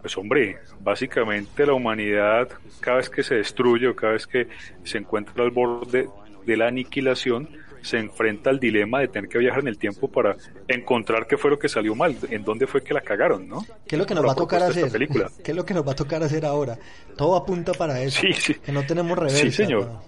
pues 0.00 0.16
hombre, 0.16 0.58
básicamente 0.80 1.66
la 1.66 1.74
humanidad, 1.74 2.48
cada 2.80 2.98
vez 2.98 3.10
que 3.10 3.22
se 3.22 3.36
destruye 3.36 3.88
o 3.88 3.96
cada 3.96 4.12
vez 4.12 4.26
que 4.26 4.48
se 4.84 4.98
encuentra 4.98 5.44
al 5.44 5.50
borde 5.50 6.08
de 6.44 6.56
la 6.56 6.68
aniquilación, 6.68 7.48
se 7.86 7.98
enfrenta 7.98 8.50
al 8.50 8.58
dilema 8.58 9.00
de 9.00 9.08
tener 9.08 9.28
que 9.28 9.38
viajar 9.38 9.60
en 9.60 9.68
el 9.68 9.78
tiempo 9.78 10.08
para 10.08 10.36
encontrar 10.66 11.26
qué 11.26 11.36
fue 11.36 11.50
lo 11.50 11.58
que 11.58 11.68
salió 11.68 11.94
mal, 11.94 12.16
en 12.30 12.44
dónde 12.44 12.66
fue 12.66 12.82
que 12.82 12.92
la 12.92 13.00
cagaron, 13.00 13.48
¿no? 13.48 13.64
¿Qué 13.86 13.94
es 13.96 13.98
lo 13.98 14.06
que 14.06 14.14
nos 14.14 14.26
va 14.26 14.32
a 14.32 14.34
tocar 14.34 14.62
hacer? 14.62 14.90
¿Qué 15.44 15.50
es 15.52 15.56
lo 15.56 15.64
que 15.64 15.74
nos 15.74 15.86
va 15.86 15.92
a 15.92 15.96
tocar 15.96 16.22
hacer 16.22 16.44
ahora? 16.44 16.78
Todo 17.16 17.36
apunta 17.36 17.72
para 17.72 18.00
eso. 18.02 18.20
Sí, 18.20 18.32
sí. 18.32 18.54
Que 18.54 18.72
no 18.72 18.84
tenemos 18.84 19.16
reversa. 19.16 19.40
Sí, 19.40 19.50
señor. 19.50 19.90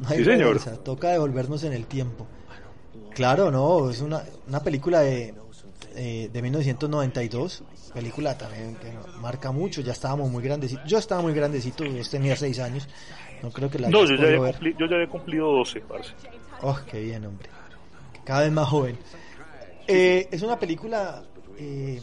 No, 0.00 0.08
hay 0.08 0.18
sí, 0.18 0.24
señor. 0.24 0.58
Toca 0.82 1.10
devolvernos 1.10 1.62
en 1.62 1.74
el 1.74 1.86
tiempo. 1.86 2.26
Claro, 3.14 3.52
no, 3.52 3.88
es 3.88 4.00
una, 4.00 4.24
una 4.48 4.58
película 4.60 5.00
de, 5.02 5.32
eh, 5.94 6.30
de 6.32 6.42
1992, 6.42 7.62
película 7.92 8.36
también 8.38 8.74
que 8.76 8.90
marca 9.20 9.52
mucho, 9.52 9.82
ya 9.82 9.92
estábamos 9.92 10.30
muy 10.30 10.42
grandecitos, 10.42 10.84
yo 10.88 10.98
estaba 10.98 11.20
muy 11.20 11.34
grandecito, 11.34 11.84
yo 11.84 12.02
tenía 12.10 12.34
6 12.34 12.58
años, 12.60 12.88
no 13.42 13.50
creo 13.50 13.70
que 13.70 13.78
la 13.78 13.90
No, 13.90 14.04
yo 14.06 14.16
ya, 14.16 14.24
había 14.24 14.40
ver. 14.40 14.52
cumplido, 14.54 14.78
yo 14.78 14.86
ya 14.86 14.94
había 14.96 15.08
cumplido 15.08 15.52
12, 15.52 15.80
parce. 15.80 16.14
Oh, 16.62 16.78
qué 16.86 17.00
bien, 17.00 17.24
hombre. 17.26 17.50
Cada 18.24 18.42
vez 18.42 18.52
más 18.52 18.68
joven. 18.68 18.96
Eh, 19.88 20.28
es 20.30 20.42
una 20.42 20.58
película 20.58 21.24
eh, 21.58 22.00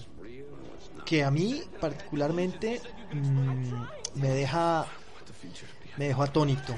que 1.06 1.24
a 1.24 1.32
mí 1.32 1.64
particularmente 1.80 2.82
mm, 3.14 4.20
me 4.20 4.30
deja 4.30 4.86
me 5.98 6.08
dejó 6.08 6.24
atónito. 6.24 6.76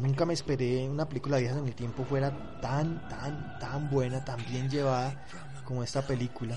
Nunca 0.00 0.24
me 0.26 0.34
esperé 0.34 0.88
una 0.88 1.08
película 1.08 1.38
viajes 1.38 1.58
en 1.58 1.66
el 1.66 1.74
tiempo 1.74 2.04
fuera 2.04 2.32
tan, 2.60 3.08
tan, 3.08 3.58
tan 3.58 3.90
buena, 3.90 4.24
tan 4.24 4.44
bien 4.46 4.70
llevada 4.70 5.14
como 5.64 5.82
esta 5.82 6.02
película. 6.02 6.56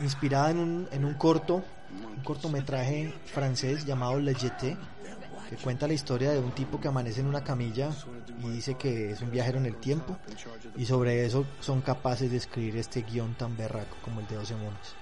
Inspirada 0.00 0.50
en 0.50 0.58
un, 0.58 0.88
en 0.90 1.04
un 1.04 1.14
corto, 1.14 1.64
un 2.16 2.22
cortometraje 2.22 3.14
francés 3.26 3.84
llamado 3.84 4.18
Le 4.18 4.34
Jeté, 4.34 4.76
que 5.48 5.56
cuenta 5.56 5.86
la 5.86 5.94
historia 5.94 6.32
de 6.32 6.40
un 6.40 6.52
tipo 6.52 6.80
que 6.80 6.88
amanece 6.88 7.20
en 7.20 7.26
una 7.26 7.44
camilla 7.44 7.90
y 8.44 8.48
dice 8.50 8.74
que 8.74 9.10
es 9.12 9.20
un 9.20 9.30
viajero 9.30 9.58
en 9.58 9.66
el 9.66 9.76
tiempo 9.76 10.16
y 10.76 10.84
sobre 10.86 11.24
eso 11.26 11.44
son 11.60 11.80
capaces 11.80 12.30
de 12.30 12.36
escribir 12.36 12.76
este 12.76 13.02
guion 13.02 13.34
tan 13.34 13.56
berraco 13.56 13.96
como 14.04 14.20
el 14.20 14.26
de 14.28 14.36
12 14.36 14.54
monos. 14.56 14.94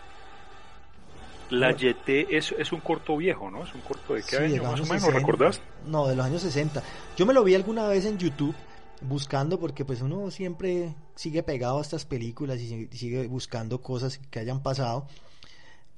La 1.50 1.72
YT 1.72 2.08
es, 2.30 2.54
es 2.56 2.70
un 2.72 2.80
corto 2.80 3.16
viejo, 3.16 3.50
¿no? 3.50 3.64
Es 3.64 3.74
un 3.74 3.80
corto 3.80 4.14
de 4.14 4.22
qué 4.22 4.36
Sí, 4.36 4.42
año 4.44 4.62
más 4.62 4.80
o 4.80 4.84
menos, 4.84 5.00
60. 5.02 5.18
¿recordás? 5.18 5.60
No, 5.84 6.06
de 6.06 6.14
los 6.14 6.24
años 6.24 6.42
60. 6.42 6.80
Yo 7.16 7.26
me 7.26 7.34
lo 7.34 7.42
vi 7.42 7.54
alguna 7.56 7.88
vez 7.88 8.04
en 8.04 8.18
YouTube 8.18 8.54
buscando 9.02 9.58
porque 9.58 9.84
pues 9.84 10.00
uno 10.00 10.30
siempre 10.30 10.94
sigue 11.16 11.42
pegado 11.42 11.78
a 11.78 11.82
estas 11.82 12.04
películas 12.04 12.60
y 12.60 12.68
sigue- 12.68 12.88
sigue 12.96 13.26
buscando 13.26 13.80
cosas 13.82 14.18
que 14.30 14.38
hayan 14.38 14.62
pasado. 14.62 15.08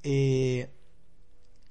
Eh, 0.03 0.71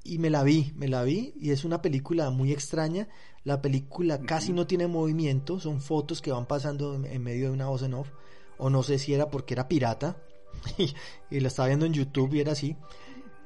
y 0.04 0.18
me 0.18 0.30
la 0.30 0.44
vi, 0.44 0.72
me 0.76 0.88
la 0.88 1.04
vi 1.04 1.34
y 1.40 1.52
es 1.52 1.64
una 1.64 1.82
película 1.82 2.30
muy 2.30 2.52
extraña. 2.52 3.08
La 3.44 3.62
película 3.62 4.22
casi 4.22 4.54
no 4.54 4.68
tiene 4.68 4.88
movimiento, 4.88 5.60
son 5.60 5.82
fotos 5.82 6.22
que 6.22 6.32
van 6.32 6.46
pasando 6.46 6.96
en, 6.96 7.06
en 7.06 7.24
medio 7.24 7.48
de 7.48 7.54
una 7.54 7.68
voz 7.68 7.84
en 7.84 7.94
off. 7.94 8.12
O 8.58 8.70
no 8.70 8.84
sé 8.84 9.00
si 9.00 9.14
era 9.14 9.30
porque 9.30 9.54
era 9.54 9.68
pirata 9.68 10.18
y, 10.78 10.94
y 11.30 11.40
la 11.40 11.48
estaba 11.48 11.68
viendo 11.68 11.86
en 11.86 11.94
YouTube 11.94 12.34
y 12.34 12.40
era 12.40 12.52
así. 12.54 12.76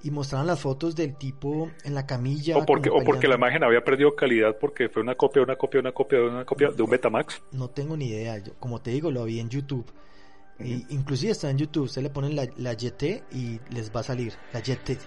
Y 0.03 0.11
mostraban 0.11 0.45
las 0.45 0.59
fotos 0.59 0.95
del 0.95 1.15
tipo 1.15 1.71
en 1.83 1.95
la 1.95 2.05
camilla. 2.05 2.57
O 2.57 2.65
porque, 2.65 2.89
o 2.89 3.03
porque 3.03 3.27
la 3.27 3.35
imagen 3.35 3.63
había 3.63 3.83
perdido 3.83 4.15
calidad 4.15 4.55
porque 4.59 4.87
fue 4.87 5.01
una 5.01 5.15
copia, 5.15 5.41
una 5.41 5.55
copia, 5.55 5.79
una 5.79 5.93
copia, 5.93 6.21
una 6.21 6.45
copia 6.45 6.69
de 6.69 6.83
un 6.83 6.89
Betamax. 6.89 7.41
No 7.51 7.69
tengo 7.69 7.97
ni 7.97 8.09
idea. 8.09 8.37
Yo, 8.37 8.53
como 8.59 8.81
te 8.81 8.91
digo, 8.91 9.09
lo 9.09 9.23
vi 9.25 9.39
en 9.39 9.49
YouTube. 9.49 9.85
Y 10.59 10.85
inclusive 10.93 11.31
está 11.31 11.49
en 11.49 11.57
YouTube. 11.57 11.85
Usted 11.85 12.03
le 12.03 12.09
ponen 12.09 12.35
la, 12.35 12.47
la 12.57 12.73
YT 12.73 13.03
y 13.33 13.59
les 13.71 13.93
va 13.93 14.01
a 14.01 14.03
salir. 14.03 14.33
La 14.53 14.59
YT. 14.59 14.97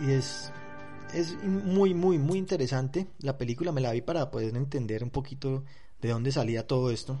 Y 0.00 0.10
es, 0.12 0.52
es 1.14 1.42
muy, 1.42 1.94
muy, 1.94 2.18
muy 2.18 2.38
interesante. 2.38 3.06
La 3.20 3.36
película 3.38 3.72
me 3.72 3.80
la 3.80 3.92
vi 3.92 4.00
para 4.02 4.30
poder 4.30 4.56
entender 4.56 5.02
un 5.02 5.10
poquito 5.10 5.64
de 6.00 6.08
dónde 6.10 6.32
salía 6.32 6.66
todo 6.66 6.90
esto. 6.90 7.18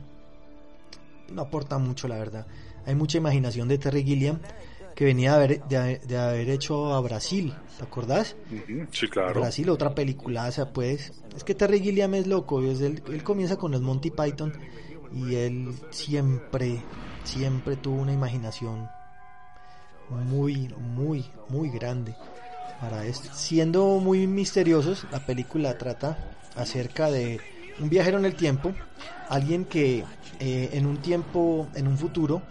No 1.32 1.42
aporta 1.42 1.78
mucho, 1.78 2.08
la 2.08 2.16
verdad. 2.16 2.46
Hay 2.86 2.94
mucha 2.94 3.18
imaginación 3.18 3.68
de 3.68 3.78
Terry 3.78 4.02
Gilliam 4.04 4.38
que 4.94 5.04
venía 5.04 5.30
de 5.32 5.36
haber, 5.36 5.64
de 5.64 5.76
haber- 5.76 6.00
de 6.06 6.16
haber 6.16 6.48
hecho 6.50 6.94
a 6.94 7.00
Brasil. 7.00 7.54
¿Te 7.76 7.84
acordás? 7.84 8.34
Sí, 8.92 9.08
claro. 9.08 9.40
Brasil, 9.40 9.68
otra 9.70 9.94
peliculaza, 9.94 10.72
pues. 10.72 11.12
Es 11.36 11.44
que 11.44 11.54
Terry 11.54 11.80
Gilliam 11.80 12.14
es 12.14 12.26
loco, 12.26 12.62
es 12.62 12.80
él, 12.80 13.02
él 13.08 13.22
comienza 13.22 13.56
con 13.56 13.70
los 13.72 13.80
Monty 13.82 14.10
Python 14.10 14.52
y 15.12 15.34
él 15.36 15.74
siempre, 15.90 16.82
siempre 17.24 17.76
tuvo 17.76 18.00
una 18.00 18.12
imaginación 18.12 18.88
muy, 20.08 20.68
muy, 20.78 21.30
muy 21.48 21.68
grande 21.70 22.14
para 22.80 23.04
esto. 23.04 23.28
Siendo 23.32 23.86
muy 23.98 24.26
misteriosos, 24.26 25.06
la 25.10 25.20
película 25.20 25.76
trata 25.78 26.16
acerca 26.56 27.10
de 27.10 27.40
un 27.80 27.88
viajero 27.88 28.18
en 28.18 28.24
el 28.24 28.34
tiempo, 28.34 28.72
alguien 29.28 29.64
que 29.64 30.04
eh, 30.40 30.70
en 30.72 30.86
un 30.86 30.98
tiempo, 30.98 31.68
en 31.74 31.86
un 31.88 31.96
futuro, 31.98 32.42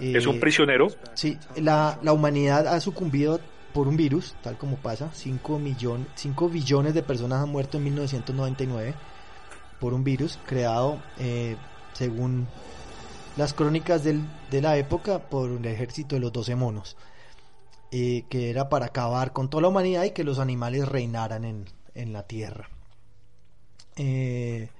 eh, 0.00 0.14
Es 0.16 0.26
un 0.26 0.40
prisionero. 0.40 0.88
Sí, 1.14 1.38
la, 1.56 1.98
la 2.02 2.12
humanidad 2.12 2.66
ha 2.66 2.80
sucumbido 2.80 3.40
por 3.72 3.88
un 3.88 3.96
virus, 3.96 4.34
tal 4.42 4.58
como 4.58 4.76
pasa. 4.76 5.10
5 5.14 5.58
millones, 5.58 6.06
5 6.16 6.48
billones 6.48 6.94
de 6.94 7.02
personas 7.02 7.42
han 7.42 7.48
muerto 7.48 7.78
en 7.78 7.84
1999 7.84 8.94
por 9.80 9.94
un 9.94 10.04
virus 10.04 10.38
creado, 10.46 11.00
eh, 11.18 11.56
según 11.92 12.46
las 13.36 13.54
crónicas 13.54 14.04
del- 14.04 14.24
de 14.50 14.60
la 14.60 14.76
época, 14.76 15.18
por 15.20 15.50
el 15.50 15.64
ejército 15.66 16.16
de 16.16 16.20
los 16.20 16.32
12 16.32 16.54
monos. 16.54 16.96
Eh, 17.92 18.24
que 18.30 18.48
era 18.48 18.70
para 18.70 18.86
acabar 18.86 19.34
con 19.34 19.50
toda 19.50 19.62
la 19.62 19.68
humanidad 19.68 20.04
y 20.04 20.12
que 20.12 20.24
los 20.24 20.38
animales 20.38 20.88
reinaran 20.88 21.44
en, 21.44 21.66
en 21.94 22.14
la 22.14 22.26
tierra. 22.26 22.70
Eh, 23.96 24.70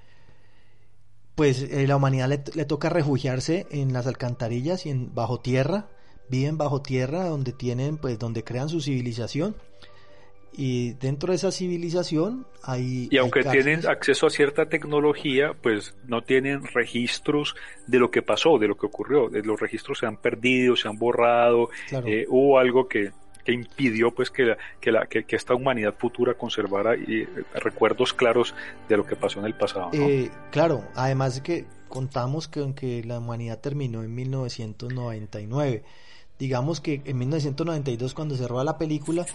pues 1.34 1.60
eh, 1.62 1.86
la 1.86 1.96
humanidad 1.96 2.30
le, 2.30 2.42
le 2.54 2.64
toca 2.64 2.88
refugiarse 2.88 3.66
en 3.70 3.92
las 3.92 4.06
alcantarillas 4.06 4.86
y 4.86 4.90
en 4.90 5.14
bajo 5.14 5.40
tierra 5.40 5.88
viven 6.30 6.56
bajo 6.56 6.80
tierra 6.80 7.24
donde 7.24 7.52
tienen 7.52 7.98
pues 7.98 8.18
donde 8.18 8.44
crean 8.44 8.70
su 8.70 8.80
civilización 8.80 9.56
y 10.54 10.92
dentro 10.94 11.30
de 11.32 11.36
esa 11.36 11.50
civilización 11.50 12.46
hay 12.62 13.08
Y 13.10 13.16
aunque 13.16 13.40
hay 13.40 13.50
tienen 13.50 13.86
acceso 13.86 14.26
a 14.26 14.30
cierta 14.30 14.66
tecnología, 14.66 15.54
pues 15.60 15.94
no 16.06 16.22
tienen 16.22 16.64
registros 16.64 17.54
de 17.86 17.98
lo 17.98 18.10
que 18.10 18.22
pasó, 18.22 18.58
de 18.58 18.68
lo 18.68 18.76
que 18.76 18.86
ocurrió. 18.86 19.34
Eh, 19.34 19.42
Los 19.44 19.60
registros 19.60 19.98
se 19.98 20.06
han 20.06 20.16
perdido, 20.16 20.76
se 20.76 20.88
han 20.88 20.98
borrado. 20.98 21.70
Claro. 21.88 22.06
eh, 22.06 22.26
hubo 22.28 22.58
algo 22.58 22.86
que, 22.86 23.12
que 23.44 23.52
impidió 23.52 24.12
pues 24.12 24.30
que, 24.30 24.44
la, 24.44 24.58
que, 24.80 24.92
la, 24.92 25.06
que, 25.06 25.24
que 25.24 25.36
esta 25.36 25.54
humanidad 25.54 25.94
futura 25.98 26.34
conservara 26.34 26.94
eh, 26.94 27.28
recuerdos 27.54 28.12
claros 28.12 28.54
de 28.88 28.96
lo 28.96 29.06
que 29.06 29.16
pasó 29.16 29.40
en 29.40 29.46
el 29.46 29.54
pasado. 29.54 29.90
¿no? 29.92 30.08
Eh, 30.08 30.30
claro, 30.50 30.84
además 30.94 31.36
de 31.36 31.42
que 31.42 31.64
contamos 31.88 32.48
que 32.48 32.60
aunque 32.60 33.02
la 33.04 33.18
humanidad 33.18 33.60
terminó 33.60 34.02
en 34.02 34.14
1999, 34.14 35.82
digamos 36.38 36.80
que 36.80 37.02
en 37.04 37.18
1992 37.18 38.14
cuando 38.14 38.36
se 38.36 38.48
roba 38.48 38.64
la 38.64 38.78
película, 38.78 39.26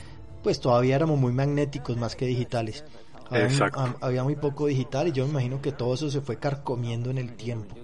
pues 0.47 0.61
todavía 0.61 0.95
éramos 0.95 1.19
muy 1.19 1.33
magnéticos 1.33 1.97
más 1.97 2.15
que 2.15 2.25
digitales. 2.25 2.85
Había, 3.29 3.47
Exacto. 3.47 3.97
había 3.99 4.23
muy 4.23 4.37
poco 4.37 4.67
digital 4.67 5.09
y 5.09 5.11
yo 5.11 5.25
me 5.25 5.31
imagino 5.31 5.61
que 5.61 5.73
todo 5.73 5.93
eso 5.93 6.09
se 6.09 6.21
fue 6.21 6.37
carcomiendo 6.39 7.09
en 7.09 7.17
el 7.17 7.33
tiempo. 7.33 7.75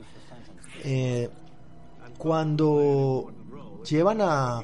Eh, 0.86 1.30
cuando 2.18 3.34
llevan 3.86 4.22
a, 4.22 4.62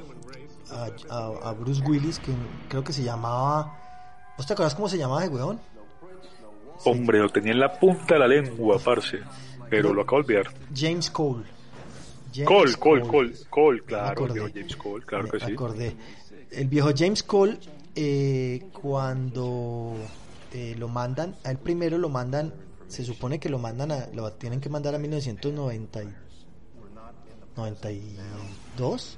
a, 1.09 1.55
Bruce 1.59 1.83
Willis, 1.85 2.19
que 2.19 2.31
creo 2.69 2.85
que 2.85 2.93
se 2.93 3.03
llamaba... 3.03 3.77
¿Vos 4.37 4.47
te 4.47 4.53
acuerdas 4.53 4.75
cómo 4.75 4.87
se 4.87 4.97
llamaba 4.97 5.25
ese 5.25 5.33
weón? 5.33 5.59
Hombre, 6.85 7.19
lo 7.19 7.27
tenía 7.27 7.51
en 7.51 7.59
la 7.59 7.77
punta 7.77 8.13
de 8.13 8.19
la 8.21 8.27
lengua, 8.29 8.79
parce. 8.79 9.19
Pero 9.69 9.93
lo 9.93 10.03
acabo 10.03 10.23
de 10.23 10.37
olvidar. 10.37 10.53
James 10.73 11.11
Cole. 11.11 11.43
James 12.33 12.77
Cole, 12.77 13.01
Cole, 13.01 13.01
Cole, 13.01 13.33
Cole, 13.49 13.81
claro, 13.81 14.25
el 14.25 14.31
viejo 14.31 14.47
James 14.53 14.75
Cole, 14.77 15.05
claro 15.05 15.23
Me 15.25 15.31
que 15.31 15.39
sí. 15.41 15.51
acordé. 15.51 15.95
El 16.51 16.67
viejo 16.69 16.91
James 16.95 17.23
Cole, 17.23 17.59
eh, 17.95 18.63
cuando 18.73 19.93
eh, 20.53 20.75
lo 20.77 20.87
mandan, 20.87 21.35
a 21.43 21.51
él 21.51 21.57
primero 21.57 21.97
lo 21.97 22.09
mandan, 22.09 22.53
se 22.87 23.03
supone 23.03 23.39
que 23.39 23.49
lo 23.49 23.59
mandan 23.59 23.91
a, 23.91 24.07
lo 24.13 24.31
tienen 24.33 24.59
que 24.61 24.69
mandar 24.69 24.95
a 24.95 24.99
1990 24.99 26.03
y- 26.03 26.07
92 27.55 29.17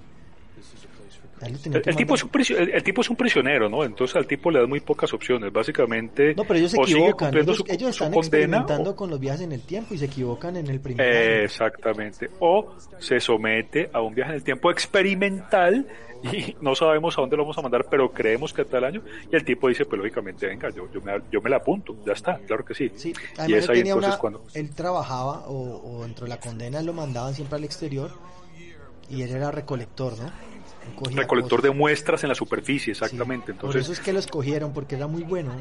A 1.42 1.46
él 1.48 1.54
le 1.54 1.60
tenía 1.60 1.78
El, 1.78 1.84
que 1.84 1.90
el 1.90 1.96
tipo 1.96 2.16
es 2.16 2.24
un 2.24 2.30
el, 2.60 2.70
el 2.70 2.84
tipo 2.84 3.02
es 3.02 3.10
un 3.10 3.16
prisionero, 3.16 3.70
¿no? 3.70 3.84
Entonces 3.84 4.16
al 4.16 4.28
tipo 4.28 4.52
le 4.52 4.60
dan 4.60 4.70
muy 4.70 4.80
pocas 4.80 5.12
opciones. 5.14 5.52
Básicamente, 5.52 6.36
No, 6.36 6.44
pero 6.44 6.60
ellos 6.60 6.72
se 6.72 6.78
equivocan. 6.82 7.36
Ellos, 7.36 7.58
su, 7.58 7.64
ellos 7.68 7.96
su 7.96 8.04
están 8.04 8.14
experimentando 8.18 8.92
o- 8.92 8.96
con 8.96 9.10
los 9.10 9.20
viajes 9.20 9.42
en 9.42 9.52
el 9.52 9.62
tiempo 9.62 9.94
y 9.94 9.98
se 9.98 10.06
equivocan 10.06 10.58
en 10.58 10.68
el 10.68 10.80
primer 10.80 11.06
Eh, 11.06 11.44
exactamente. 11.46 12.30
O 12.40 12.76
se 13.00 13.20
somete 13.20 13.90
a 13.94 14.02
un 14.02 14.14
viaje 14.14 14.32
en 14.32 14.36
el 14.38 14.44
tiempo 14.44 14.70
experimental 14.72 15.88
y 16.24 16.56
no 16.62 16.76
sabemos 16.76 17.18
a 17.18 17.22
dónde 17.22 17.38
lo 17.38 17.44
vamos 17.44 17.58
a 17.58 17.62
mandar, 17.62 17.86
pero 17.90 18.12
creemos 18.12 18.54
que 18.54 18.66
tal 18.66 18.84
año. 18.84 19.02
Y 19.32 19.36
el 19.36 19.44
tipo 19.46 19.68
dice, 19.68 19.86
pues 19.86 20.00
lógicamente, 20.00 20.48
venga, 20.48 20.70
yo, 20.70 20.90
yo, 20.92 21.02
me, 21.02 21.14
yo 21.32 21.42
me 21.42 21.50
la 21.50 21.58
apunto, 21.58 21.96
ya 22.06 22.14
está, 22.14 22.38
claro 22.40 22.64
que 22.66 22.74
sí. 22.74 22.92
Sí, 22.96 23.14
y 23.48 23.54
es 23.54 23.70
ahí 23.70 23.80
entonces 23.80 24.10
una- 24.10 24.18
cuando... 24.18 24.44
él 24.54 24.70
trabajaba 24.76 25.48
o, 25.48 25.98
o 26.00 26.04
dentro 26.04 26.26
de 26.26 26.30
la 26.30 26.40
condena 26.40 26.82
lo 26.82 26.94
mandaban 26.94 27.34
siempre 27.34 27.58
al 27.58 27.64
exterior 27.64 28.12
y 29.10 29.22
él 29.24 29.32
era 29.32 29.52
recolector, 29.52 30.18
¿no? 30.20 30.32
Recolector 31.14 31.62
de 31.62 31.70
muestras 31.72 32.24
en 32.24 32.30
la 32.30 32.36
superficie, 32.36 32.94
Sí, 32.96 33.04
exactamente. 33.04 33.54
Por 33.54 33.56
Entonces, 33.56 33.84
eso 33.84 33.92
es 33.94 34.00
que 34.00 34.14
lo 34.14 34.20
escogieron, 34.20 34.74
porque 34.74 34.96
era 34.96 35.08
muy 35.08 35.24
bueno. 35.24 35.54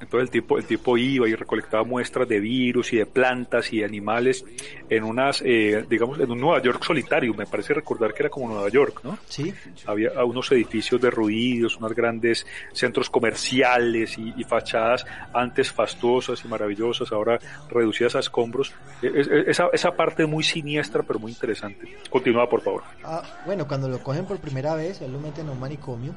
Entonces 0.00 0.22
el 0.22 0.30
tipo, 0.30 0.58
el 0.58 0.64
tipo 0.64 0.96
iba 0.98 1.28
y 1.28 1.34
recolectaba 1.34 1.84
muestras 1.84 2.28
de 2.28 2.40
virus 2.40 2.92
y 2.92 2.96
de 2.98 3.06
plantas 3.06 3.72
y 3.72 3.78
de 3.78 3.84
animales 3.84 4.44
en 4.88 5.04
unas, 5.04 5.42
eh, 5.44 5.84
digamos, 5.88 6.18
en 6.20 6.30
un 6.30 6.40
Nueva 6.40 6.60
York 6.62 6.82
solitario. 6.84 7.32
Me 7.34 7.46
parece 7.46 7.74
recordar 7.74 8.12
que 8.12 8.22
era 8.24 8.30
como 8.30 8.48
Nueva 8.48 8.68
York, 8.68 9.00
¿no? 9.02 9.18
Sí, 9.28 9.52
Había 9.86 10.24
unos 10.24 10.50
edificios 10.52 11.00
derruidos, 11.00 11.76
unos 11.78 11.94
grandes 11.94 12.46
centros 12.72 13.08
comerciales 13.10 14.18
y, 14.18 14.32
y 14.36 14.44
fachadas 14.44 15.04
antes 15.32 15.70
fastuosas 15.72 16.44
y 16.44 16.48
maravillosas, 16.48 17.12
ahora 17.12 17.38
reducidas 17.70 18.14
a 18.16 18.20
escombros. 18.20 18.72
Es- 19.02 19.26
es- 19.28 19.48
esa, 19.48 19.68
esa 19.72 19.92
parte 19.92 20.22
es 20.24 20.28
muy 20.28 20.44
siniestra, 20.44 21.02
pero 21.02 21.18
muy 21.18 21.32
interesante. 21.32 21.86
Continúa, 22.10 22.48
por 22.48 22.60
favor. 22.62 22.82
Ah, 23.02 23.22
bueno, 23.46 23.66
cuando 23.66 23.88
lo 23.88 23.98
cogen 24.02 24.24
por 24.26 24.38
primera 24.38 24.74
vez, 24.74 25.00
él 25.00 25.12
lo 25.12 25.20
meten 25.20 25.48
a 25.48 25.52
un 25.52 25.60
manicomio 25.60 26.14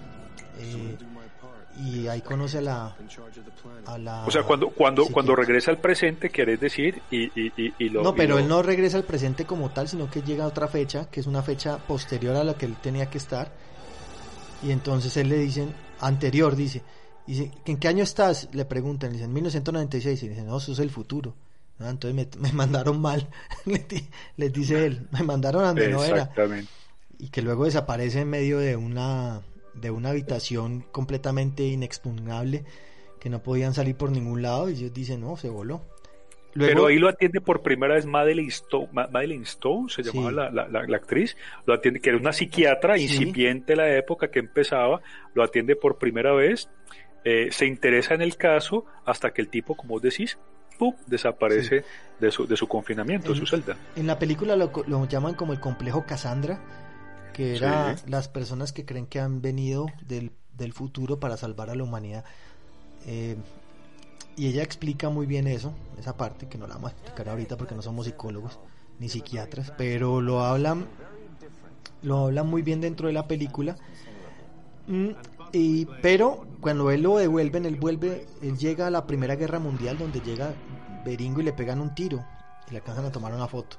eh, 0.59 0.95
y 1.79 2.07
ahí 2.07 2.21
conoce 2.21 2.57
a 2.57 2.61
la, 2.61 2.95
a 3.85 3.97
la... 3.97 4.25
O 4.25 4.31
sea, 4.31 4.43
cuando, 4.43 4.69
cuando, 4.69 5.05
cuando 5.07 5.35
regresa 5.35 5.71
al 5.71 5.77
presente, 5.79 6.29
querés 6.29 6.59
decir, 6.59 7.01
y, 7.11 7.25
y, 7.39 7.51
y, 7.57 7.73
y 7.77 7.89
lo... 7.89 8.03
No, 8.03 8.15
pero 8.15 8.35
lo- 8.35 8.39
él 8.39 8.47
no 8.47 8.61
regresa 8.63 8.97
al 8.97 9.03
presente 9.03 9.45
como 9.45 9.69
tal, 9.69 9.87
sino 9.87 10.09
que 10.09 10.21
llega 10.21 10.43
a 10.43 10.47
otra 10.47 10.67
fecha, 10.67 11.09
que 11.11 11.19
es 11.19 11.27
una 11.27 11.41
fecha 11.43 11.77
posterior 11.77 12.35
a 12.35 12.43
la 12.43 12.55
que 12.55 12.65
él 12.65 12.75
tenía 12.81 13.09
que 13.09 13.17
estar. 13.17 13.51
Y 14.63 14.71
entonces 14.71 15.15
él 15.17 15.29
le 15.29 15.37
dicen, 15.37 15.73
anterior, 15.99 16.55
dice, 16.55 16.81
dice, 17.27 17.51
¿en 17.65 17.77
qué 17.77 17.87
año 17.87 18.03
estás? 18.03 18.49
Le 18.53 18.65
preguntan, 18.65 19.09
le 19.11 19.17
dicen, 19.17 19.31
1996. 19.33 20.23
Y 20.23 20.29
dice, 20.29 20.41
no, 20.43 20.57
eso 20.57 20.71
es 20.71 20.79
el 20.79 20.89
futuro. 20.89 21.35
Ah, 21.79 21.89
entonces 21.91 22.15
me, 22.15 22.27
me 22.41 22.51
mandaron 22.55 22.99
mal, 22.99 23.27
les 24.37 24.51
dice 24.53 24.85
él, 24.87 25.07
me 25.11 25.21
mandaron 25.21 25.63
a 25.63 25.67
donde 25.67 25.89
no 25.89 26.03
era. 26.03 26.31
Y 27.19 27.29
que 27.29 27.41
luego 27.43 27.65
desaparece 27.65 28.21
en 28.21 28.29
medio 28.29 28.57
de 28.59 28.75
una, 28.75 29.41
de 29.79 29.91
una 29.91 30.09
habitación 30.09 30.81
completamente 30.91 31.63
inexpugnable, 31.63 32.65
que 33.19 33.29
no 33.29 33.41
podían 33.41 33.73
salir 33.73 33.95
por 33.95 34.11
ningún 34.11 34.41
lado. 34.41 34.69
Y 34.69 34.73
ellos 34.73 34.93
dicen, 34.93 35.21
no, 35.21 35.37
se 35.37 35.49
voló. 35.49 35.81
Luego- 36.53 36.73
Pero 36.73 36.85
ahí 36.87 36.97
lo 36.97 37.07
atiende 37.09 37.39
por 37.39 37.61
primera 37.61 37.93
vez 37.95 38.05
Madeleine 38.07 38.49
Stone, 38.49 38.89
Ma- 38.91 39.07
Madeleine 39.07 39.43
Stone 39.43 39.89
se 39.89 40.01
llamaba 40.01 40.29
Sí. 40.29 40.35
la, 40.35 40.49
la- 40.49 40.67
la- 40.67 40.87
la 40.87 40.97
actriz, 40.97 41.37
lo 41.65 41.73
atiende, 41.75 41.99
que 41.99 42.09
era 42.09 42.17
una 42.17 42.33
psiquiatra 42.33 42.95
Sí. 42.95 43.03
incipiente 43.03 43.73
de 43.73 43.77
la 43.77 43.95
época 43.95 44.29
que 44.31 44.39
empezaba, 44.39 45.01
lo 45.35 45.43
atiende 45.43 45.75
por 45.75 45.97
primera 45.99 46.33
vez, 46.33 46.67
eh, 47.23 47.49
se 47.51 47.67
interesa 47.67 48.15
en 48.15 48.21
el 48.23 48.37
caso 48.37 48.85
hasta 49.05 49.31
que 49.33 49.41
el 49.41 49.49
tipo, 49.49 49.75
como 49.75 49.89
vos 49.95 50.01
decís, 50.01 50.39
¡pum! 50.79 50.95
desaparece 51.05 51.83
de, 52.19 52.31
su, 52.31 52.47
de 52.47 52.55
su 52.57 52.67
confinamiento, 52.67 53.33
de 53.33 53.39
su 53.39 53.45
celda. 53.45 53.77
En 53.95 54.07
la 54.07 54.17
película 54.17 54.55
lo, 54.55 54.71
lo 54.87 55.05
llaman 55.07 55.35
como 55.35 55.53
el 55.53 55.59
complejo 55.59 56.05
Cassandra, 56.07 56.59
que 57.37 57.55
era 57.55 57.95
Sí. 57.97 58.03
las 58.09 58.27
personas 58.27 58.73
que 58.73 58.83
creen 58.85 59.05
que 59.05 59.19
han 59.21 59.41
venido 59.41 59.85
del, 60.07 60.31
del 60.57 60.73
futuro 60.73 61.19
para 61.19 61.37
salvar 61.37 61.69
a 61.69 61.75
la 61.75 61.83
humanidad. 61.83 62.25
Eh, 63.05 63.37
y 64.35 64.47
ella 64.47 64.63
explica 64.63 65.09
muy 65.09 65.25
bien 65.25 65.47
eso, 65.47 65.71
esa 65.97 66.17
parte, 66.17 66.47
que 66.47 66.57
no 66.57 66.67
la 66.67 66.75
vamos 66.75 66.91
a 66.91 66.93
explicar 66.95 67.29
ahorita 67.29 67.57
porque 67.57 67.75
no 67.75 67.81
somos 67.81 68.05
psicólogos 68.05 68.59
ni 68.99 69.07
psiquiatras, 69.09 69.71
pero 69.77 70.21
lo 70.21 70.41
hablan, 70.43 70.87
lo 72.01 72.25
hablan 72.25 72.47
muy 72.47 72.61
bien 72.63 72.81
dentro 72.81 73.07
de 73.07 73.13
la 73.13 73.27
película. 73.27 73.77
Mm, 74.87 75.09
y, 75.53 75.85
pero 76.01 76.45
cuando 76.61 76.91
él 76.91 77.01
lo 77.03 77.17
devuelven, 77.17 77.65
él 77.65 77.75
vuelve, 77.75 78.27
él 78.41 78.57
llega 78.57 78.87
a 78.87 78.89
la 78.91 79.05
Primera 79.07 79.35
Guerra 79.35 79.59
Mundial 79.59 79.97
donde 79.97 80.21
llega 80.21 80.53
Beringo 81.05 81.41
y 81.41 81.43
le 81.43 81.53
pegan 81.53 81.81
un 81.81 81.93
tiro 81.95 82.23
y 82.67 82.71
le 82.71 82.77
alcanzan 82.77 83.05
a 83.05 83.11
tomar 83.11 83.33
una 83.33 83.47
foto. 83.47 83.77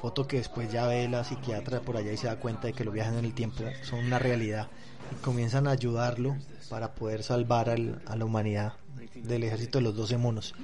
Foto 0.00 0.26
que 0.26 0.36
después 0.38 0.70
ya 0.70 0.86
ve 0.86 1.08
la 1.08 1.24
psiquiatra 1.24 1.80
por 1.80 1.96
allá 1.96 2.12
y 2.12 2.16
se 2.16 2.26
da 2.26 2.36
cuenta 2.36 2.66
de 2.68 2.72
que 2.74 2.84
los 2.84 2.92
viajes 2.94 3.14
en 3.18 3.24
el 3.24 3.32
tiempo 3.34 3.64
son 3.82 4.00
una 4.04 4.18
realidad 4.18 4.68
y 5.12 5.22
comienzan 5.22 5.66
a 5.66 5.70
ayudarlo 5.72 6.36
para 6.68 6.94
poder 6.94 7.22
salvar 7.22 7.70
al- 7.70 8.00
a 8.06 8.16
la 8.16 8.24
humanidad 8.24 8.74
del 9.14 9.44
ejército 9.44 9.78
de 9.78 9.84
los 9.84 9.96
12 9.96 10.16
monos. 10.18 10.54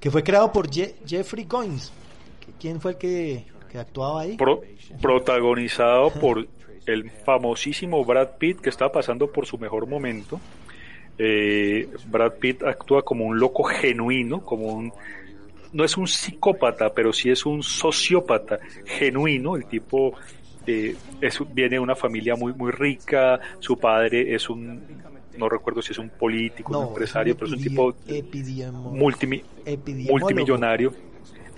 Que 0.00 0.10
fue 0.10 0.22
creado 0.22 0.52
por 0.52 0.68
Je- 0.70 0.94
Jeffrey 1.06 1.44
Goins. 1.44 1.92
¿Quién 2.60 2.80
fue 2.80 2.92
el 2.92 2.98
que, 2.98 3.44
actuaba 3.74 4.22
ahí? 4.22 4.36
Pro- 4.36 4.62
protagonizado 5.02 6.10
por 6.10 6.46
el 6.86 7.10
famosísimo 7.10 8.04
Brad 8.04 8.28
Pitt 8.38 8.60
que 8.60 8.70
está 8.70 8.90
pasando 8.90 9.30
por 9.30 9.44
su 9.46 9.58
mejor 9.58 9.86
momento. 9.86 10.40
Eh, 11.18 11.88
Brad 12.06 12.32
Pitt 12.34 12.62
actúa 12.62 13.02
como 13.04 13.24
un 13.24 13.38
loco 13.40 13.64
genuino, 13.64 14.44
como 14.44 14.66
un 14.68 14.92
no 15.72 15.84
es 15.84 15.96
un 15.96 16.06
psicópata, 16.06 16.92
pero 16.92 17.12
sí 17.12 17.30
es 17.30 17.44
un 17.46 17.62
sociópata 17.62 18.58
genuino. 18.84 19.56
El 19.56 19.66
tipo 19.66 20.14
eh, 20.66 20.94
es, 21.20 21.38
viene 21.52 21.76
de 21.76 21.80
una 21.80 21.94
familia 21.96 22.36
muy 22.36 22.52
muy 22.52 22.70
rica. 22.72 23.40
Su 23.58 23.76
padre 23.78 24.34
es 24.34 24.48
un 24.50 24.82
no 25.36 25.48
recuerdo 25.48 25.80
si 25.80 25.92
es 25.92 25.98
un 25.98 26.08
político, 26.10 26.76
un 26.80 26.88
empresario, 26.88 27.34
pero 27.36 27.46
es 27.46 27.52
un 27.52 27.62
tipo 27.62 27.94
multimi- 28.92 29.42
epidemiólogo. 29.64 30.18
multimillonario. 30.18 30.92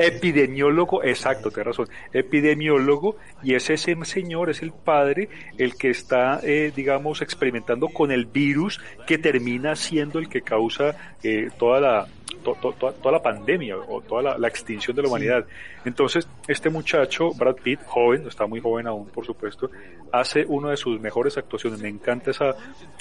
Epidemiólogo, 0.03 1.05
exacto, 1.05 1.51
tienes 1.51 1.67
razón. 1.67 1.89
Epidemiólogo, 2.13 3.17
y 3.43 3.55
es 3.55 3.69
ese 3.69 3.95
señor, 4.05 4.49
es 4.49 4.63
el 4.63 4.73
padre, 4.73 5.29
el 5.59 5.77
que 5.77 5.91
está, 5.91 6.41
eh, 6.43 6.73
digamos, 6.75 7.21
experimentando 7.21 7.89
con 7.89 8.11
el 8.11 8.25
virus 8.25 8.81
que 9.07 9.19
termina 9.19 9.77
siendo 9.77 10.19
el 10.19 10.29
que 10.31 10.41
causa 10.41 10.97
eh, 11.23 11.51
toda 11.59 11.81
la 11.81 12.09
to- 12.45 12.57
to- 12.61 12.73
toda, 12.73 12.93
toda 12.93 13.13
la 13.13 13.23
pandemia 13.23 13.77
o 13.77 14.01
toda 14.03 14.23
la, 14.23 14.39
la 14.39 14.49
extinción 14.49 14.95
de 14.97 15.03
la 15.03 15.09
humanidad. 15.09 15.45
Entonces, 15.85 16.27
este 16.49 16.71
muchacho, 16.71 17.31
Brad 17.35 17.57
Pitt, 17.57 17.81
joven, 17.87 18.27
está 18.27 18.47
muy 18.47 18.61
joven 18.61 18.87
aún, 18.87 19.07
por 19.09 19.25
supuesto, 19.25 19.71
hace 20.13 20.45
una 20.47 20.71
de 20.71 20.77
sus 20.77 21.01
mejores 21.01 21.37
actuaciones. 21.39 21.81
Me 21.81 21.89
encanta 21.89 22.31
esa, 22.31 22.55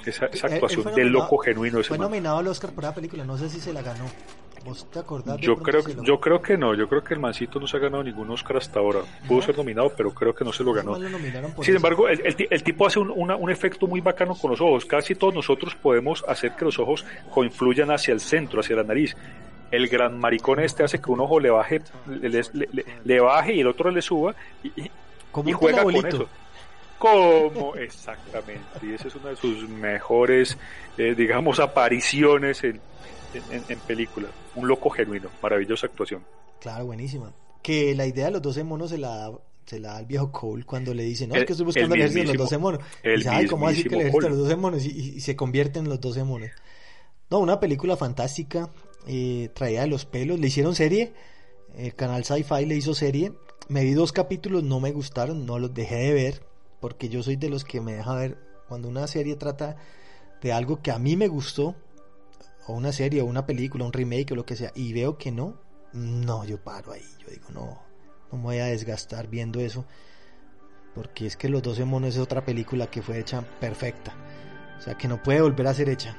esa, 0.06 0.26
esa 0.28 0.48
Él- 0.48 0.54
él 0.54 0.54
actuación 0.54 0.96
de 0.96 1.06
loco 1.06 1.38
genuino. 1.38 1.80
Ese 1.80 1.90
Fue 1.90 1.98
man. 1.98 2.08
nominado 2.10 2.38
al 2.40 2.48
Oscar 2.48 2.72
por 2.72 2.84
la 2.84 2.94
película, 2.94 3.24
no 3.26 3.38
sé 3.38 3.50
si 3.50 3.60
se 3.60 3.74
la 3.74 3.82
ganó. 3.82 4.06
¿Vos 4.66 4.90
te 4.92 5.00
acordás? 5.00 5.38
de 5.38 5.42
Yo 5.44 5.56
creo, 5.58 5.82
lo- 5.82 6.04
yo 6.04 6.20
creo 6.20 6.42
que 6.42 6.58
no, 6.58 6.74
yo 6.76 6.88
creo 6.88 7.04
que 7.04 7.14
el 7.14 7.20
mancito 7.20 7.60
no 7.60 7.68
se 7.68 7.78
ha 7.78 7.80
ganado 7.80 8.04
ningún 8.04 8.30
Oscar 8.32 8.58
hasta 8.58 8.80
ahora. 8.80 9.00
Pudo 9.28 9.42
ser 9.42 9.58
nominado, 9.58 9.92
pero 9.96 10.12
creo 10.14 10.34
que 10.36 10.44
no 10.46 10.52
se 10.54 10.64
lo 10.64 10.74
ganó. 10.74 10.98
Lo 10.98 11.64
Sin 11.64 11.76
embargo, 11.76 12.08
el, 12.08 12.22
el 12.26 12.36
ti- 12.36 12.48
el 12.50 12.64
tipo 12.64 12.86
hace 12.88 13.00
un, 13.00 13.12
una- 13.16 13.36
un 13.36 13.50
efecto 13.50 13.88
muy 13.88 14.02
bacano 14.02 14.36
con 14.36 14.52
los 14.52 14.62
ojos. 14.62 14.86
Casi 14.86 15.16
todos 15.16 15.34
nosotros 15.34 15.76
podemos 15.76 16.24
hacer 16.28 16.52
que 16.56 16.66
los 16.66 16.78
ojos 16.80 17.06
confluyan 17.32 17.92
hacia 17.92 18.14
el 18.14 18.20
centro, 18.20 18.60
hacia 18.62 18.76
la 18.76 18.84
nariz. 18.84 19.16
El 19.72 19.88
gran 19.88 20.20
maricón 20.20 20.60
este 20.60 20.84
hace 20.84 21.00
que 21.00 21.12
un 21.12 21.20
ojo 21.20 21.40
le 21.40 21.50
baje, 21.52 21.82
le, 22.08 22.30
le- 22.30 22.44
le- 22.54 22.86
le 23.04 23.20
baje 23.20 23.54
y 23.54 23.60
el 23.62 23.68
otro 23.68 23.92
le 23.92 24.02
suba 24.02 24.34
y, 24.64 24.90
Como 25.32 25.54
juega 25.54 25.84
con 25.84 26.06
eso. 26.08 26.28
Como 26.98 27.76
exactamente. 27.76 28.64
Y 28.82 28.94
esa 28.94 29.08
es 29.08 29.16
una 29.16 29.30
de 29.30 29.36
sus 29.38 29.70
mejores, 29.70 30.58
eh, 30.98 31.16
digamos, 31.16 31.60
apariciones 31.60 32.64
en, 32.66 32.82
en, 33.34 33.64
en 33.68 33.80
película. 33.80 34.28
Un 34.56 34.68
loco 34.68 34.90
genuino, 34.90 35.30
maravillosa 35.42 35.88
actuación. 35.88 36.24
Claro, 36.60 36.86
buenísima. 36.86 37.34
Que 37.62 37.94
la 37.96 38.06
idea 38.06 38.26
de 38.26 38.32
los 38.32 38.42
12 38.42 38.64
monos 38.64 38.90
se 38.90 38.98
la 38.98 39.10
da, 39.16 39.32
se 39.66 39.80
la 39.80 39.90
da 39.94 39.98
al 39.98 40.06
viejo 40.06 40.32
Cole 40.32 40.64
cuando 40.66 40.94
le 40.94 41.04
dice, 41.04 41.28
no, 41.28 41.36
El- 41.36 41.42
es 41.42 41.46
que 41.48 41.54
estoy 41.54 41.66
buscando 41.66 41.96
el 41.96 42.02
el 42.02 42.08
ejército 42.08 42.32
de 42.32 42.38
los 42.38 42.52
mismísimo- 42.52 42.72
12 42.72 42.80
monos. 42.80 43.04
Y 43.04 43.08
el 43.10 43.16
dice, 43.18 43.30
ay, 43.30 43.46
¿cómo 43.48 43.68
así 43.68 43.84
que 43.84 43.96
el 43.96 44.02
ejército 44.02 44.26
de 44.26 44.30
los 44.30 44.32
Cole. 44.36 44.44
12 44.44 44.56
monos? 44.56 44.86
Y, 44.86 44.90
y- 44.90 45.10
y 45.18 45.20
se 45.22 45.36
convierte 45.36 45.80
en 45.80 45.90
los 45.90 46.00
12 46.02 46.24
monos. 46.24 46.50
No, 47.30 47.40
una 47.40 47.60
película 47.60 47.96
fantástica, 47.96 48.70
eh, 49.08 49.50
traída 49.54 49.82
de 49.82 49.88
los 49.88 50.06
pelos. 50.06 50.40
Le 50.40 50.48
hicieron 50.48 50.74
serie, 50.76 51.14
el 51.78 51.94
canal 51.96 52.24
Sci-Fi 52.26 52.66
le 52.66 52.76
hizo 52.76 52.94
serie. 52.96 53.34
Me 53.68 53.84
vi 53.84 53.94
dos 53.94 54.12
capítulos, 54.12 54.64
no 54.64 54.80
me 54.80 54.92
gustaron, 54.92 55.46
no 55.46 55.60
los 55.60 55.74
dejé 55.74 55.96
de 55.98 56.14
ver, 56.14 56.42
porque 56.80 57.08
yo 57.08 57.22
soy 57.22 57.36
de 57.36 57.50
los 57.50 57.64
que 57.66 57.82
me 57.82 57.94
deja 57.94 58.16
ver 58.16 58.38
cuando 58.68 58.88
una 58.88 59.06
serie 59.06 59.36
trata 59.36 59.78
de 60.42 60.52
algo 60.54 60.82
que 60.82 60.90
a 60.92 60.98
mí 60.98 61.16
me 61.16 61.28
gustó, 61.28 61.76
o 62.70 62.74
una 62.74 62.92
serie, 62.92 63.22
o 63.22 63.26
una 63.26 63.46
película, 63.46 63.84
un 63.86 63.94
remake, 63.94 64.32
o 64.32 64.36
lo 64.36 64.46
que 64.46 64.56
sea, 64.56 64.72
y 64.76 64.94
veo 64.94 65.18
que 65.18 65.32
no, 65.32 65.56
no, 65.94 66.46
yo 66.46 66.58
paro 66.64 66.92
ahí, 66.92 67.02
yo 67.20 67.30
digo, 67.32 67.48
no, 67.52 67.82
no 68.32 68.38
me 68.38 68.44
voy 68.44 68.58
a 68.60 68.66
desgastar 68.66 69.28
viendo 69.28 69.60
eso, 69.60 69.86
porque 70.94 71.26
es 71.26 71.36
que 71.36 71.50
Los 71.50 71.62
12 71.64 71.86
monos 71.86 72.16
es 72.16 72.20
otra 72.22 72.46
película 72.46 72.88
que 72.88 73.02
fue 73.02 73.20
hecha 73.20 73.42
perfecta, 73.60 74.14
o 74.78 74.82
sea, 74.82 74.96
que 74.96 75.08
no 75.08 75.22
puede 75.24 75.42
volver 75.42 75.68
a 75.68 75.74
ser 75.74 75.90
hecha. 75.90 76.16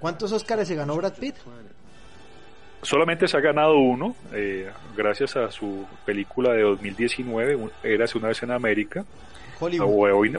¿Cuántos 0.00 0.30
Oscars 0.32 0.68
se 0.68 0.74
ganó 0.76 0.96
Brad 0.96 1.14
Pitt? 1.14 1.34
Solamente 2.82 3.26
se 3.26 3.36
ha 3.36 3.40
ganado 3.40 3.76
uno, 3.76 4.14
eh, 4.32 4.70
gracias 4.96 5.36
a 5.36 5.50
su 5.50 5.84
película 6.06 6.52
de 6.52 6.62
2019, 6.62 7.56
un- 7.56 7.72
Érase 7.82 8.16
una 8.16 8.28
vez 8.28 8.40
en 8.44 8.52
América. 8.52 9.04
Hollywood. 9.58 10.36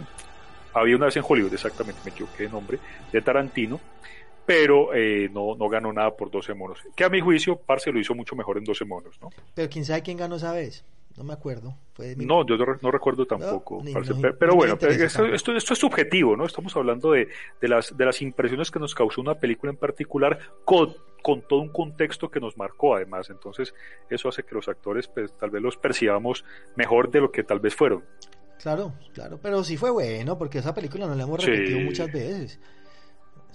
había 0.73 0.95
una 0.95 1.07
vez 1.07 1.17
en 1.17 1.23
Hollywood, 1.27 1.53
exactamente, 1.53 1.99
me 2.05 2.11
equivoqué 2.11 2.43
de 2.43 2.49
nombre, 2.49 2.79
de 3.11 3.21
Tarantino, 3.21 3.81
pero 4.49 4.95
eh, 4.95 5.29
no, 5.31 5.55
no 5.55 5.69
ganó 5.69 5.93
nada 5.93 6.17
por 6.17 6.31
12 6.31 6.55
monos. 6.55 6.79
Que 6.95 7.03
a 7.03 7.09
mi 7.09 7.21
juicio, 7.21 7.55
Parce 7.55 7.91
lo 7.91 7.99
hizo 7.99 8.15
mucho 8.15 8.35
mejor 8.35 8.57
en 8.57 8.63
12 8.63 8.83
monos, 8.83 9.15
¿no? 9.21 9.29
Pero 9.53 9.69
quién 9.69 9.85
sabe 9.85 10.01
quién 10.01 10.17
ganó 10.17 10.37
esa 10.37 10.51
vez. 10.51 10.83
No 11.15 11.23
me 11.23 11.33
acuerdo. 11.33 11.77
No, 12.17 12.43
yo 12.47 12.57
no, 12.57 12.89
recuerdo 12.89 13.27
tampoco. 13.27 13.83
pero, 14.39 14.55
bueno, 14.55 14.75
esto, 14.81 15.25
esto, 15.27 15.53
es 15.53 15.63
subjetivo, 15.77 16.35
¿no? 16.35 16.47
Estamos 16.47 16.75
hablando 16.75 17.11
de, 17.11 17.27
de, 17.61 17.67
las, 17.67 17.95
de 17.95 18.03
las 18.03 18.23
impresiones 18.23 18.71
que 18.71 18.79
nos 18.79 18.95
causó 18.95 19.21
una 19.21 19.35
película 19.35 19.71
en 19.71 19.77
particular 19.77 20.39
con, 20.65 20.95
con 21.21 21.43
todo 21.43 21.59
un 21.59 21.69
contexto 21.69 22.31
que 22.31 22.39
nos 22.39 22.57
marcó 22.57 22.95
además. 22.95 23.29
Entonces, 23.29 23.75
eso 24.09 24.29
hace 24.29 24.41
que 24.41 24.55
los 24.55 24.67
actores 24.67 25.07
pues, 25.09 25.31
tal 25.37 25.51
vez 25.51 25.61
los 25.61 25.77
percibamos 25.77 26.43
mejor 26.75 27.11
de 27.11 27.21
lo 27.21 27.31
que 27.31 27.43
tal 27.43 27.59
vez 27.59 27.75
fueron. 27.75 28.03
Claro, 28.59 28.93
claro, 29.13 29.39
pero 29.41 29.63
sí 29.63 29.77
fue 29.77 29.91
bueno, 29.91 30.39
porque 30.39 30.57
esa 30.57 30.73
película 30.73 31.05
no 31.05 31.13
la 31.13 31.23
hemos 31.23 31.45
repetido 31.45 31.79
muchas 31.81 32.11
veces. 32.11 32.59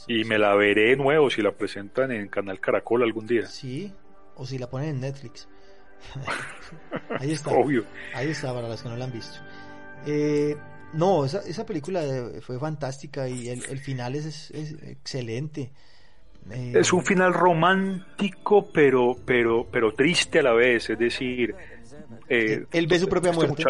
Y 0.07 0.25
me 0.25 0.39
la 0.39 0.55
veré 0.55 0.91
de 0.91 0.97
nuevo 0.97 1.31
si 1.31 1.43
la 1.43 1.53
presentan 1.53 2.13
en 2.13 2.29
Canal 2.29 2.61
Caracol 2.61 3.03
algún 3.03 3.27
día. 3.27 3.47
Sí, 3.47 3.93
o 4.37 4.47
si 4.47 4.59
la 4.59 4.69
ponen 4.69 4.91
en 4.91 5.01
Netflix. 5.01 5.49
Ahí 7.19 7.33
está. 7.33 7.51
Ahí 8.15 8.29
está 8.29 8.53
para 8.53 8.69
los 8.69 8.83
que 8.83 8.89
no 8.89 8.97
la 8.97 9.05
han 9.05 9.13
visto. 9.13 9.39
Eh, 10.07 10.57
no, 10.93 11.25
esa, 11.25 11.41
esa 11.41 11.65
película 11.65 12.03
fue 12.43 12.59
fantástica 12.59 13.29
y 13.29 13.49
el, 13.49 13.79
final 13.79 14.15
es, 14.15 14.51
excelente. 14.53 15.73
Eh, 16.51 16.73
es 16.75 16.93
un 16.93 17.05
final 17.05 17.33
romántico, 17.33 18.71
pero, 18.71 19.17
pero, 19.25 19.67
pero 19.71 19.95
triste 19.95 20.41
a 20.41 20.43
la 20.43 20.53
vez. 20.53 20.91
Es 20.91 20.99
decir, 20.99 21.55
eh, 22.29 22.67
él 22.71 22.87
ve 22.87 22.99
su 22.99 23.09
propia 23.09 23.31
este 23.31 23.47
muerte. 23.47 23.65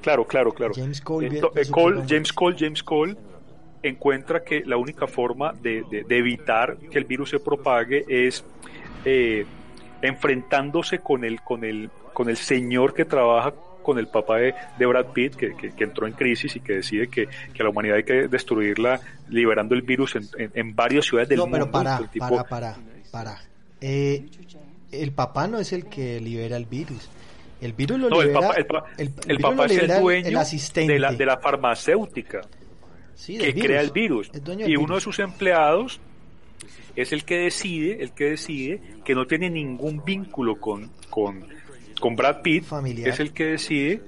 Claro, 0.00 0.24
claro, 0.24 0.52
claro. 0.52 0.72
James 0.74 1.00
Cole, 1.00 1.40
James 1.40 2.32
Cole, 2.32 2.56
James 2.56 2.82
Cole 2.82 3.16
encuentra 3.82 4.42
que 4.42 4.62
la 4.64 4.76
única 4.76 5.06
forma 5.06 5.52
de, 5.52 5.84
de, 5.90 6.18
evitar 6.18 6.76
que 6.76 6.98
el 6.98 7.04
virus 7.04 7.30
se 7.30 7.40
propague 7.40 8.04
es 8.08 8.44
enfrentándose 10.02 10.98
con 10.98 11.24
el, 11.24 11.40
con 11.40 11.64
el, 11.64 11.90
con 12.12 12.28
el 12.28 12.36
señor 12.36 12.94
que 12.94 13.04
trabaja 13.04 13.52
con 13.86 13.98
el 13.98 14.08
papá 14.08 14.38
de, 14.38 14.86
Brad 14.86 15.06
Pitt, 15.12 15.36
que, 15.36 15.54
que, 15.54 15.84
entró 15.84 16.08
en 16.08 16.12
crisis 16.12 16.56
y 16.56 16.60
que 16.60 16.74
decide 16.74 17.06
que, 17.06 17.28
que, 17.54 17.62
la 17.62 17.68
humanidad 17.70 17.98
hay 17.98 18.02
que 18.02 18.26
destruirla 18.26 19.00
liberando 19.28 19.76
el 19.76 19.82
virus 19.82 20.16
en, 20.16 20.28
en, 20.36 20.74
varias 20.74 21.06
ciudades 21.06 21.28
del 21.28 21.38
mundo. 21.38 21.58
No, 21.58 21.64
pero 21.66 21.72
para, 21.72 22.00
para, 22.18 22.42
para, 22.44 22.76
para. 23.12 23.40
Eh, 23.80 24.26
el 24.90 25.12
papá 25.12 25.46
no 25.46 25.60
es 25.60 25.72
el 25.72 25.86
que 25.86 26.20
libera 26.20 26.56
el 26.56 26.66
virus. 26.66 27.08
El 27.60 27.74
virus 27.74 28.00
lo 28.00 28.08
libera. 28.08 28.50
El 28.56 28.66
papá, 28.66 28.90
el, 28.98 29.38
papá 29.38 29.66
es 29.66 29.78
el 29.78 30.00
dueño 30.00 30.42
de, 30.74 30.98
la, 30.98 31.12
de 31.12 31.26
la 31.26 31.36
farmacéutica 31.38 32.40
que 33.26 33.54
crea 33.54 33.80
el 33.80 33.90
virus. 33.90 34.30
Y 34.66 34.76
uno 34.76 34.96
de 34.96 35.00
sus 35.00 35.18
empleados 35.18 36.00
es 36.94 37.12
el 37.12 37.24
que 37.24 37.38
decide, 37.38 38.02
el 38.02 38.12
que 38.12 38.30
decide 38.30 38.80
que 39.04 39.14
no 39.14 39.26
tiene 39.26 39.50
ningún 39.50 40.02
vínculo 40.04 40.56
con, 40.56 40.90
con, 41.10 41.46
con 42.00 42.16
Brad 42.16 42.42
Pitt, 42.42 42.64
es 43.04 43.20
el 43.20 43.32
que 43.32 43.44
decide 43.44 44.00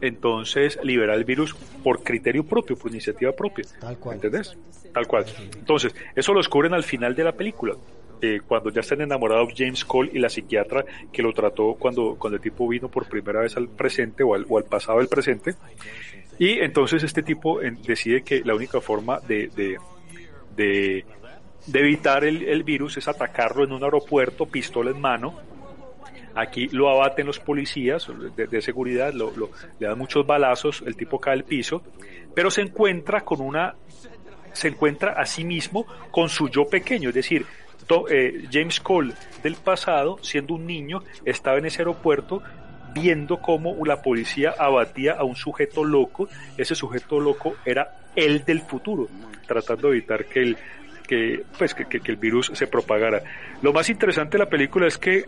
entonces 0.00 0.78
liberar 0.82 1.16
el 1.16 1.24
virus 1.24 1.54
por 1.82 2.02
criterio 2.02 2.44
propio, 2.44 2.76
por 2.76 2.90
iniciativa 2.90 3.32
propia. 3.32 3.64
Tal 3.80 3.98
cual. 3.98 4.16
¿Entendés? 4.16 4.56
Tal 4.92 5.06
cual. 5.06 5.24
Entonces, 5.58 5.94
eso 6.14 6.32
lo 6.32 6.40
descubren 6.40 6.74
al 6.74 6.84
final 6.84 7.14
de 7.14 7.24
la 7.24 7.32
película. 7.32 7.74
Eh, 8.20 8.40
cuando 8.46 8.70
ya 8.70 8.80
están 8.80 9.00
enamorados 9.00 9.52
James 9.56 9.84
Cole 9.84 10.10
y 10.14 10.18
la 10.18 10.28
psiquiatra 10.28 10.84
que 11.12 11.20
lo 11.20 11.32
trató 11.32 11.74
cuando, 11.74 12.16
cuando 12.18 12.36
el 12.36 12.42
tipo 12.42 12.66
vino 12.68 12.88
por 12.88 13.06
primera 13.08 13.40
vez 13.40 13.56
al 13.56 13.68
presente 13.68 14.22
o 14.22 14.34
al, 14.34 14.46
o 14.48 14.56
al 14.56 14.64
pasado 14.64 14.98
del 14.98 15.08
presente. 15.08 15.54
Y 16.38 16.60
entonces 16.60 17.02
este 17.02 17.22
tipo 17.22 17.60
decide 17.60 18.22
que 18.22 18.42
la 18.44 18.54
única 18.54 18.80
forma 18.80 19.20
de, 19.20 19.48
de, 19.48 19.78
de 20.56 21.04
de 21.66 21.80
evitar 21.80 22.24
el, 22.24 22.62
virus 22.62 22.96
es 22.98 23.08
atacarlo 23.08 23.64
en 23.64 23.72
un 23.72 23.82
aeropuerto, 23.82 24.46
pistola 24.46 24.90
en 24.90 25.00
mano. 25.00 25.34
Aquí 26.34 26.68
lo 26.68 26.90
abaten 26.90 27.26
los 27.26 27.38
policías 27.38 28.08
de, 28.36 28.60
seguridad, 28.60 29.12
lo, 29.12 29.32
le 29.78 29.86
dan 29.86 29.96
muchos 29.96 30.26
balazos, 30.26 30.82
el 30.84 30.96
tipo 30.96 31.20
cae 31.20 31.34
al 31.34 31.44
piso, 31.44 31.82
pero 32.34 32.50
se 32.50 32.60
encuentra 32.62 33.20
con 33.20 33.40
una, 33.40 33.76
se 34.52 34.68
encuentra 34.68 35.12
a 35.12 35.26
sí 35.26 35.44
mismo 35.44 35.86
con 36.10 36.28
su 36.28 36.48
yo 36.48 36.66
pequeño, 36.68 37.10
es 37.10 37.14
decir, 37.14 37.46
eh, 38.10 38.48
James 38.50 38.80
Cole 38.80 39.14
del 39.42 39.54
pasado, 39.54 40.18
siendo 40.22 40.54
un 40.54 40.66
niño, 40.66 41.02
estaba 41.24 41.58
en 41.58 41.66
ese 41.66 41.82
aeropuerto 41.82 42.42
viendo 42.94 43.38
cómo 43.38 43.76
la 43.84 44.00
policía 44.00 44.54
abatía 44.58 45.14
a 45.14 45.24
un 45.24 45.36
sujeto 45.36 45.84
loco, 45.84 46.28
ese 46.56 46.74
sujeto 46.74 47.20
loco 47.20 47.56
era 47.64 47.98
él 48.14 48.44
del 48.44 48.60
futuro, 48.60 49.08
tratando 49.46 49.88
de 49.88 49.98
evitar 49.98 50.24
que 50.26 50.40
el 50.40 50.56
que, 51.06 51.44
pues, 51.58 51.74
que, 51.74 52.00
el 52.04 52.16
virus 52.16 52.50
se 52.54 52.66
propagara. 52.66 53.22
Lo 53.60 53.74
más 53.74 53.90
interesante 53.90 54.38
de 54.38 54.44
la 54.44 54.50
película 54.50 54.86
es 54.86 54.96
que 54.96 55.24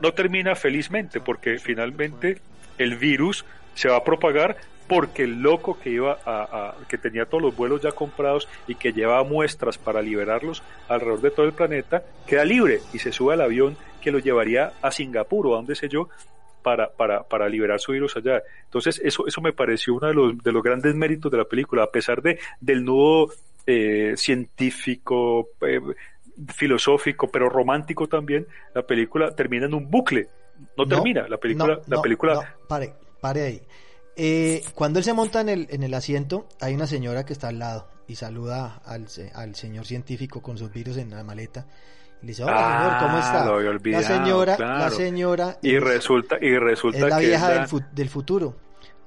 no 0.00 0.12
termina 0.12 0.54
felizmente, 0.54 1.20
porque 1.20 1.58
finalmente 1.58 2.38
el 2.78 2.96
virus 2.96 3.44
se 3.74 3.88
va 3.88 3.96
a 3.96 4.04
propagar 4.04 4.56
porque 4.86 5.24
el 5.24 5.40
loco 5.40 5.78
que 5.78 5.90
iba 5.90 6.18
a, 6.26 6.74
que 6.88 6.98
tenía 6.98 7.24
todos 7.24 7.42
los 7.42 7.56
vuelos 7.56 7.80
ya 7.80 7.92
comprados 7.92 8.48
y 8.66 8.74
que 8.74 8.92
llevaba 8.92 9.24
muestras 9.24 9.78
para 9.78 10.02
liberarlos 10.02 10.62
alrededor 10.88 11.20
de 11.22 11.30
todo 11.30 11.46
el 11.46 11.52
planeta 11.52 12.02
queda 12.26 12.44
libre 12.44 12.80
y 12.92 12.98
se 12.98 13.10
sube 13.10 13.32
al 13.32 13.40
avión 13.40 13.78
que 14.02 14.10
lo 14.10 14.18
llevaría 14.18 14.72
a 14.82 14.90
Singapur 14.90 15.46
o 15.46 15.54
a 15.54 15.56
donde 15.56 15.74
sé 15.74 15.88
yo 15.88 16.10
para, 16.64 16.90
para, 16.90 17.22
para 17.22 17.48
liberar 17.48 17.78
su 17.78 17.92
virus 17.92 18.16
allá. 18.16 18.42
Entonces 18.64 19.00
eso, 19.04 19.26
eso 19.28 19.40
me 19.40 19.52
pareció 19.52 19.94
uno 19.94 20.08
de 20.08 20.14
los, 20.14 20.38
de 20.42 20.50
los 20.50 20.62
grandes 20.62 20.94
méritos 20.96 21.30
de 21.30 21.38
la 21.38 21.44
película, 21.44 21.84
a 21.84 21.90
pesar 21.92 22.22
de, 22.22 22.40
del 22.60 22.84
nudo 22.84 23.28
eh, 23.66 24.14
científico, 24.16 25.50
eh, 25.60 25.80
filosófico, 26.48 27.28
pero 27.28 27.48
romántico 27.48 28.08
también, 28.08 28.46
la 28.74 28.82
película 28.82 29.32
termina 29.36 29.66
en 29.66 29.74
un 29.74 29.88
bucle. 29.88 30.28
No, 30.76 30.86
termina, 30.86 31.28
la 31.28 31.36
película... 31.36 31.80
la 31.86 32.02
película... 32.02 32.56
pare, 32.68 32.94
pare 33.20 33.42
ahí. 33.42 33.62
Eh, 34.16 34.62
cuando 34.74 34.98
él 34.98 35.04
se 35.04 35.12
monta 35.12 35.40
en 35.40 35.48
el, 35.48 35.66
en 35.70 35.82
el 35.82 35.92
asiento, 35.94 36.48
hay 36.60 36.74
una 36.74 36.86
señora 36.86 37.24
que 37.24 37.32
está 37.32 37.48
al 37.48 37.58
lado 37.58 37.88
y 38.06 38.14
saluda 38.14 38.80
al, 38.84 39.06
al 39.34 39.54
señor 39.54 39.86
científico 39.86 40.40
con 40.40 40.56
sus 40.56 40.72
virus 40.72 40.96
en 40.96 41.10
la 41.10 41.24
maleta. 41.24 41.66
Y 42.24 42.26
le 42.26 42.30
dice, 42.30 42.44
hola 42.44 42.78
señor, 42.78 42.98
¿cómo 43.02 43.16
ah, 43.16 43.20
está? 43.20 43.90
la 43.90 44.02
señora, 44.02 44.58
la 44.58 44.90
señora. 44.90 45.58
Y 45.60 45.78
resulta, 45.78 46.38
y 46.40 46.56
resulta 46.56 46.98
es 46.98 47.04
la 47.04 47.18
vieja 47.18 47.50
Del, 47.50 47.84
del 47.92 48.08
futuro. 48.08 48.56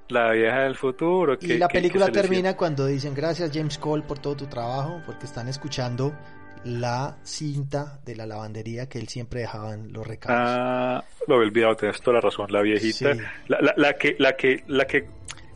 La 0.09 0.31
vieja 0.31 0.59
del 0.59 0.75
futuro. 0.75 1.35
y 1.41 1.57
la 1.57 1.67
película 1.67 2.09
termina 2.09 2.55
cuando 2.55 2.85
dicen 2.85 3.15
gracias 3.15 3.49
James 3.51 3.79
Cole 3.79 4.03
por 4.03 4.19
todo 4.19 4.35
tu 4.35 4.45
trabajo, 4.45 5.01
porque 5.05 5.25
están 5.25 5.47
escuchando 5.47 6.13
la 6.63 7.17
cinta 7.23 7.99
de 8.05 8.15
la 8.15 8.27
lavandería 8.27 8.87
que 8.87 8.99
él 8.99 9.07
siempre 9.07 9.41
dejaba 9.41 9.73
en 9.73 9.91
los 9.91 10.05
recados. 10.05 10.39
Ah, 10.39 11.03
lo 11.27 11.41
he 11.41 11.45
olvidado, 11.47 11.75
tienes 11.75 11.99
toda 12.01 12.15
la 12.15 12.21
razón, 12.21 12.51
la 12.51 12.61
viejita, 12.61 13.15
la, 13.47 13.73
la, 13.75 13.93
que, 13.93 14.15
la 14.19 14.35
que, 14.35 14.63
la 14.67 14.85
que 14.85 15.07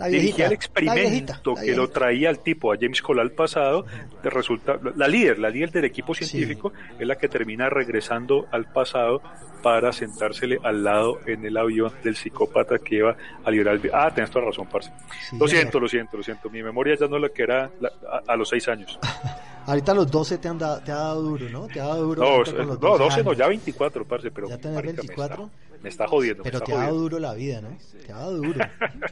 dirigía 0.07 0.47
el 0.47 0.53
experimento 0.53 1.55
que 1.55 1.75
lo 1.75 1.89
traía 1.89 2.29
al 2.29 2.39
tipo, 2.39 2.71
a 2.73 2.77
James 2.79 3.01
Cole 3.01 3.21
al 3.21 3.31
pasado, 3.31 3.85
resulta, 4.23 4.79
la 4.95 5.07
líder, 5.07 5.39
la 5.39 5.49
líder 5.49 5.71
del 5.71 5.85
equipo 5.85 6.13
científico, 6.13 6.73
es 6.99 7.07
la 7.07 7.17
que 7.17 7.27
termina 7.27 7.69
regresando 7.69 8.47
al 8.51 8.71
pasado 8.71 9.21
para 9.61 9.91
sentársele 9.91 10.57
al 10.63 10.83
lado 10.83 11.19
en 11.25 11.45
el 11.45 11.55
avión 11.57 11.91
del 12.03 12.15
psicópata 12.15 12.79
que 12.79 12.95
iba 12.95 13.15
a 13.43 13.51
liberar 13.51 13.75
el... 13.75 13.91
Ah, 13.93 14.11
tenés 14.13 14.31
toda 14.31 14.45
razón, 14.45 14.67
parce. 14.67 14.91
lo 15.37 15.47
siento, 15.47 15.79
lo 15.79 15.87
siento, 15.87 16.17
lo 16.17 16.23
siento. 16.23 16.49
Mi 16.49 16.63
memoria 16.63 16.95
ya 16.99 17.07
no 17.07 17.17
es 17.17 17.21
la 17.21 17.29
que 17.29 17.43
era 17.43 17.69
a, 18.27 18.35
los 18.35 18.49
seis 18.49 18.67
años. 18.67 18.99
Ahorita 19.67 19.93
los 19.93 20.09
12 20.09 20.39
te, 20.39 20.47
han 20.47 20.57
dado, 20.57 20.81
te 20.81 20.91
ha 20.91 20.95
dado 20.95 21.21
duro, 21.21 21.49
¿no? 21.49 21.67
Te 21.67 21.79
ha 21.79 21.85
dado 21.85 22.03
duro. 22.03 22.43
No, 22.43 22.65
no 22.75 22.97
12 22.97 23.23
no, 23.23 23.33
ya 23.33 23.47
24, 23.47 24.05
parce, 24.05 24.31
pero... 24.31 24.49
¿Ya 24.49 24.57
tenés 24.57 24.81
24? 24.81 25.49
Me 25.81 25.89
está, 25.89 26.07
jodiendo. 26.07 26.43
Pero 26.43 26.61
te 26.61 26.73
ha 26.73 26.77
dado 26.77 26.97
duro 26.97 27.19
la 27.19 27.33
vida, 27.33 27.61
¿no? 27.61 27.77
Te 28.05 28.11
ha 28.11 28.17
dado 28.17 28.37
duro. 28.37 28.59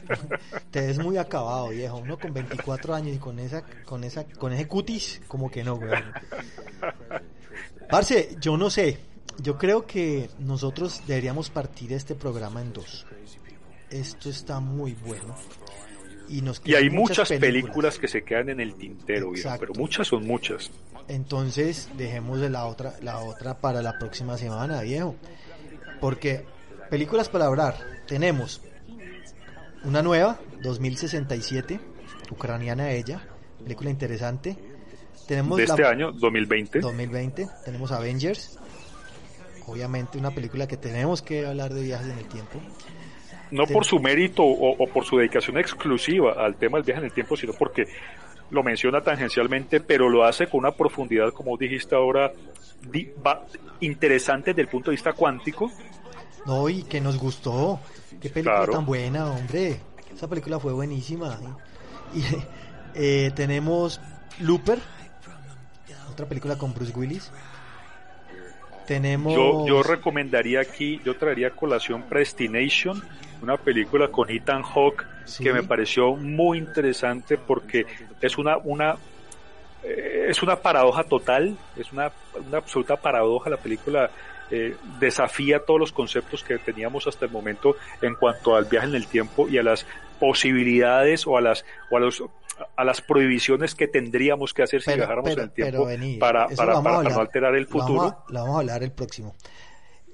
te 0.70 0.86
ves 0.86 0.98
muy 0.98 1.16
acabado, 1.16 1.70
viejo. 1.70 1.96
Uno 1.98 2.18
con 2.18 2.32
24 2.32 2.94
años 2.94 3.16
y 3.16 3.18
con 3.18 3.38
esa, 3.38 3.64
con 3.84 4.04
esa, 4.04 4.24
con 4.24 4.52
ese 4.52 4.68
cutis, 4.68 5.20
como 5.26 5.50
que 5.50 5.64
no, 5.64 5.76
güey. 5.76 5.90
Parce, 7.90 8.36
yo 8.40 8.56
no 8.56 8.70
sé, 8.70 8.98
yo 9.38 9.58
creo 9.58 9.86
que 9.86 10.30
nosotros 10.38 11.02
deberíamos 11.06 11.50
partir 11.50 11.92
este 11.92 12.14
programa 12.14 12.60
en 12.60 12.72
dos. 12.72 13.06
Esto 13.90 14.30
está 14.30 14.60
muy 14.60 14.94
bueno. 14.94 15.34
Y, 16.28 16.42
nos 16.42 16.62
y 16.64 16.76
hay 16.76 16.90
muchas 16.90 17.28
películas. 17.30 17.98
que 17.98 18.06
se 18.06 18.22
quedan 18.22 18.50
en 18.50 18.60
el 18.60 18.74
tintero, 18.74 19.32
pero 19.58 19.72
muchas 19.74 20.06
son 20.06 20.24
muchas. 20.24 20.70
Entonces, 21.08 21.88
dejemos 21.96 22.40
de 22.40 22.50
la 22.50 22.66
otra, 22.66 22.94
la 23.02 23.18
otra 23.18 23.58
para 23.58 23.82
la 23.82 23.98
próxima 23.98 24.38
semana, 24.38 24.82
viejo. 24.82 25.16
Porque 26.00 26.44
películas 26.90 27.28
para 27.28 27.46
hablar, 27.46 27.76
tenemos 28.06 28.60
una 29.84 30.02
nueva, 30.02 30.38
2067, 30.62 31.80
ucraniana 32.30 32.90
ella, 32.90 33.22
película 33.62 33.90
interesante. 33.90 34.56
Tenemos 35.26 35.56
de 35.56 35.64
este 35.64 35.86
año, 35.86 36.12
2020. 36.12 36.80
2020, 36.80 37.46
tenemos 37.64 37.92
Avengers, 37.92 38.58
obviamente 39.66 40.18
una 40.18 40.32
película 40.32 40.66
que 40.66 40.76
tenemos 40.76 41.22
que 41.22 41.46
hablar 41.46 41.72
de 41.72 41.82
viajes 41.82 42.08
en 42.08 42.18
el 42.18 42.26
tiempo. 42.26 42.60
no 43.52 43.66
por 43.66 43.84
su 43.84 44.00
mérito 44.00 44.42
o, 44.44 44.86
por 44.88 45.04
su 45.04 45.16
dedicación 45.18 45.58
exclusiva 45.58 46.32
al 46.32 46.56
tema 46.56 46.78
del 46.78 46.84
viaje 46.84 47.00
en 47.00 47.06
el 47.06 47.12
tiempo, 47.12 47.36
sino 47.36 47.52
porque 47.52 47.86
lo 48.50 48.64
menciona 48.64 49.00
tangencialmente, 49.00 49.80
pero 49.80 50.08
lo 50.08 50.24
hace 50.24 50.48
con 50.48 50.60
una 50.60 50.72
profundidad, 50.72 51.32
como 51.32 51.56
dijiste 51.56 51.94
ahora, 51.94 52.32
interesante 53.80 54.50
desde 54.50 54.62
el 54.62 54.68
punto 54.68 54.90
de 54.90 54.96
vista 54.96 55.12
cuántico. 55.12 55.70
No, 56.46 56.68
y 56.68 56.82
que 56.82 57.00
nos 57.00 57.18
gustó. 57.18 57.80
Qué 58.20 58.30
película 58.30 58.66
tan 58.66 58.86
buena, 58.86 59.30
hombre. 59.30 59.80
Esa 60.14 60.28
película 60.28 60.58
fue 60.58 60.72
buenísima. 60.72 61.38
Y 62.14 62.22
eh, 62.94 63.30
tenemos 63.34 64.00
Looper, 64.40 64.78
otra 66.10 66.26
película 66.26 66.56
con 66.56 66.74
Bruce 66.74 66.92
Willis. 66.96 67.30
Tenemos... 68.86 69.34
Yo, 69.34 69.66
yo 69.66 69.82
recomendaría 69.82 70.60
aquí, 70.60 71.00
yo 71.04 71.16
traería 71.16 71.50
colación 71.50 72.02
Prestination, 72.02 73.02
una 73.40 73.56
película 73.56 74.08
con 74.08 74.28
Ethan 74.30 74.62
Hawke 74.62 75.06
que 75.38 75.52
me 75.52 75.62
pareció 75.62 76.16
muy 76.16 76.58
interesante 76.58 77.38
porque 77.38 77.86
es 78.20 78.36
una, 78.36 78.56
una 78.58 78.96
eh, 79.82 80.26
es 80.28 80.42
una 80.42 80.56
paradoja 80.56 81.04
total, 81.04 81.56
es 81.76 81.92
una, 81.92 82.10
una 82.46 82.58
absoluta 82.58 82.96
paradoja 82.96 83.48
la 83.48 83.56
película 83.56 84.10
eh, 84.50 84.76
desafía 84.98 85.64
todos 85.64 85.78
los 85.78 85.92
conceptos 85.92 86.42
que 86.42 86.58
teníamos 86.58 87.06
hasta 87.06 87.24
el 87.24 87.30
momento 87.30 87.76
en 88.02 88.14
cuanto 88.14 88.56
al 88.56 88.64
viaje 88.64 88.88
en 88.88 88.94
el 88.94 89.06
tiempo 89.06 89.48
y 89.48 89.58
a 89.58 89.62
las 89.62 89.86
posibilidades 90.18 91.26
o 91.26 91.36
a 91.36 91.40
las 91.40 91.64
o 91.90 91.96
a 91.96 92.00
los 92.00 92.22
a 92.76 92.84
las 92.84 93.00
prohibiciones 93.00 93.74
que 93.74 93.88
tendríamos 93.88 94.52
que 94.52 94.62
hacer 94.62 94.82
si 94.82 94.92
viajáramos 94.94 95.30
en 95.30 95.40
el 95.40 95.50
tiempo 95.50 95.88
para, 96.18 96.46
para, 96.48 96.82
para, 96.82 97.02
no 97.02 97.20
alterar 97.20 97.54
el 97.54 97.66
futuro. 97.66 98.24
La 98.28 98.42
vamos 98.42 98.56
a, 98.56 98.58
hablar 98.60 98.82
el 98.82 98.92
próximo. 98.92 99.34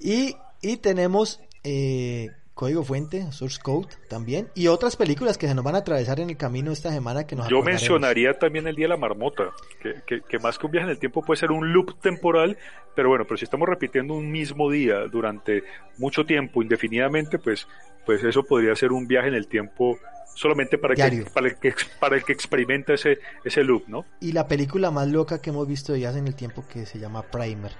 Y, 0.01 0.37
y 0.61 0.76
tenemos 0.76 1.41
eh, 1.64 2.30
Código 2.57 2.85
Fuente, 2.85 3.31
Source 3.33 3.61
Code 3.63 3.87
también, 4.09 4.49
y 4.55 4.69
otras 4.69 4.97
películas 4.97 5.37
que 5.37 5.47
se 5.47 5.55
nos 5.55 5.63
van 5.63 5.75
a 5.75 5.79
atravesar 5.79 6.21
en 6.21 6.31
el 6.31 6.39
camino 6.39 6.73
esta 6.73 6.91
semana 6.91 7.27
que 7.27 7.37
nos 7.37 7.49
Yo 7.49 7.61
mencionaría 7.61 8.33
también 8.39 8.67
el 8.67 8.75
Día 8.75 8.87
de 8.87 8.89
la 8.89 8.97
Marmota, 8.97 9.51
que, 9.83 10.23
que, 10.23 10.39
más 10.39 10.59
que 10.59 10.65
un 10.65 10.73
viaje 10.73 10.87
en 10.87 10.93
el 10.93 10.99
tiempo 10.99 11.21
puede 11.21 11.39
ser 11.39 11.51
un 11.51 11.75
loop 11.75 12.01
temporal, 12.01 12.57
pero 12.95 13.11
bueno, 13.11 13.27
pero 13.27 13.37
si 13.37 13.45
estamos 13.45 13.69
repitiendo 13.69 14.15
un 14.15 14.33
mismo 14.33 14.71
día 14.71 15.01
durante 15.07 15.65
mucho 15.99 16.25
tiempo, 16.25 16.63
indefinidamente, 16.63 17.39
pues, 17.39 17.69
pues 18.07 18.25
eso 18.25 18.43
podría 18.43 18.75
ser 18.75 18.91
un 18.91 19.07
viaje 19.07 19.29
en 19.29 19.35
el 19.35 19.49
tiempo 19.49 19.99
solamente 20.35 20.79
para, 20.79 20.95
que, 20.95 21.27
para, 21.35 21.49
el 21.49 21.57
que, 21.57 21.75
para 22.01 22.17
el 22.17 22.25
que 22.25 22.33
experimenta 22.33 22.95
ese, 22.95 23.19
ese 23.45 23.65
loop, 23.65 23.87
¿no? 23.87 24.07
Y 24.21 24.33
la 24.33 24.49
película 24.49 24.91
más 24.91 25.09
loca 25.09 25.43
que 25.43 25.51
hemos 25.51 25.69
visto 25.69 25.93
de 25.93 25.99
viajes 25.99 26.17
en 26.17 26.27
el 26.27 26.35
tiempo 26.35 26.65
que 26.73 26.87
se 26.87 26.99
llama 26.99 27.21
Primer, 27.21 27.73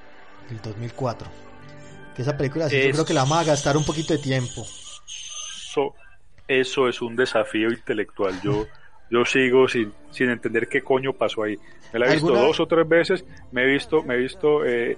del 0.51 0.61
2004 0.61 1.56
que 2.17 2.23
esa 2.23 2.37
película 2.37 2.67
yo 2.69 2.91
creo 2.91 3.05
que 3.05 3.13
la 3.13 3.23
vamos 3.23 3.39
a 3.39 3.45
gastar 3.45 3.77
un 3.77 3.85
poquito 3.85 4.15
de 4.15 4.19
tiempo. 4.19 4.67
Eso, 5.69 5.95
eso 6.49 6.89
es 6.89 7.03
un 7.03 7.15
desafío 7.15 7.69
intelectual. 7.69 8.41
Yo, 8.43 8.67
yo 9.11 9.25
sigo 9.27 9.69
sin, 9.69 9.93
sin 10.11 10.31
entender 10.31 10.67
qué 10.67 10.83
coño 10.83 11.13
pasó 11.13 11.43
ahí. 11.43 11.59
Me 11.93 11.99
la 11.99 12.07
he 12.07 12.15
visto 12.15 12.35
dos 12.35 12.59
o 12.59 12.67
tres 12.67 12.89
veces, 12.89 13.25
me 13.53 13.65
he 13.65 13.67
visto, 13.67 14.03
me 14.03 14.15
he 14.15 14.19
visto 14.19 14.65
eh, 14.65 14.93
eh, 14.93 14.97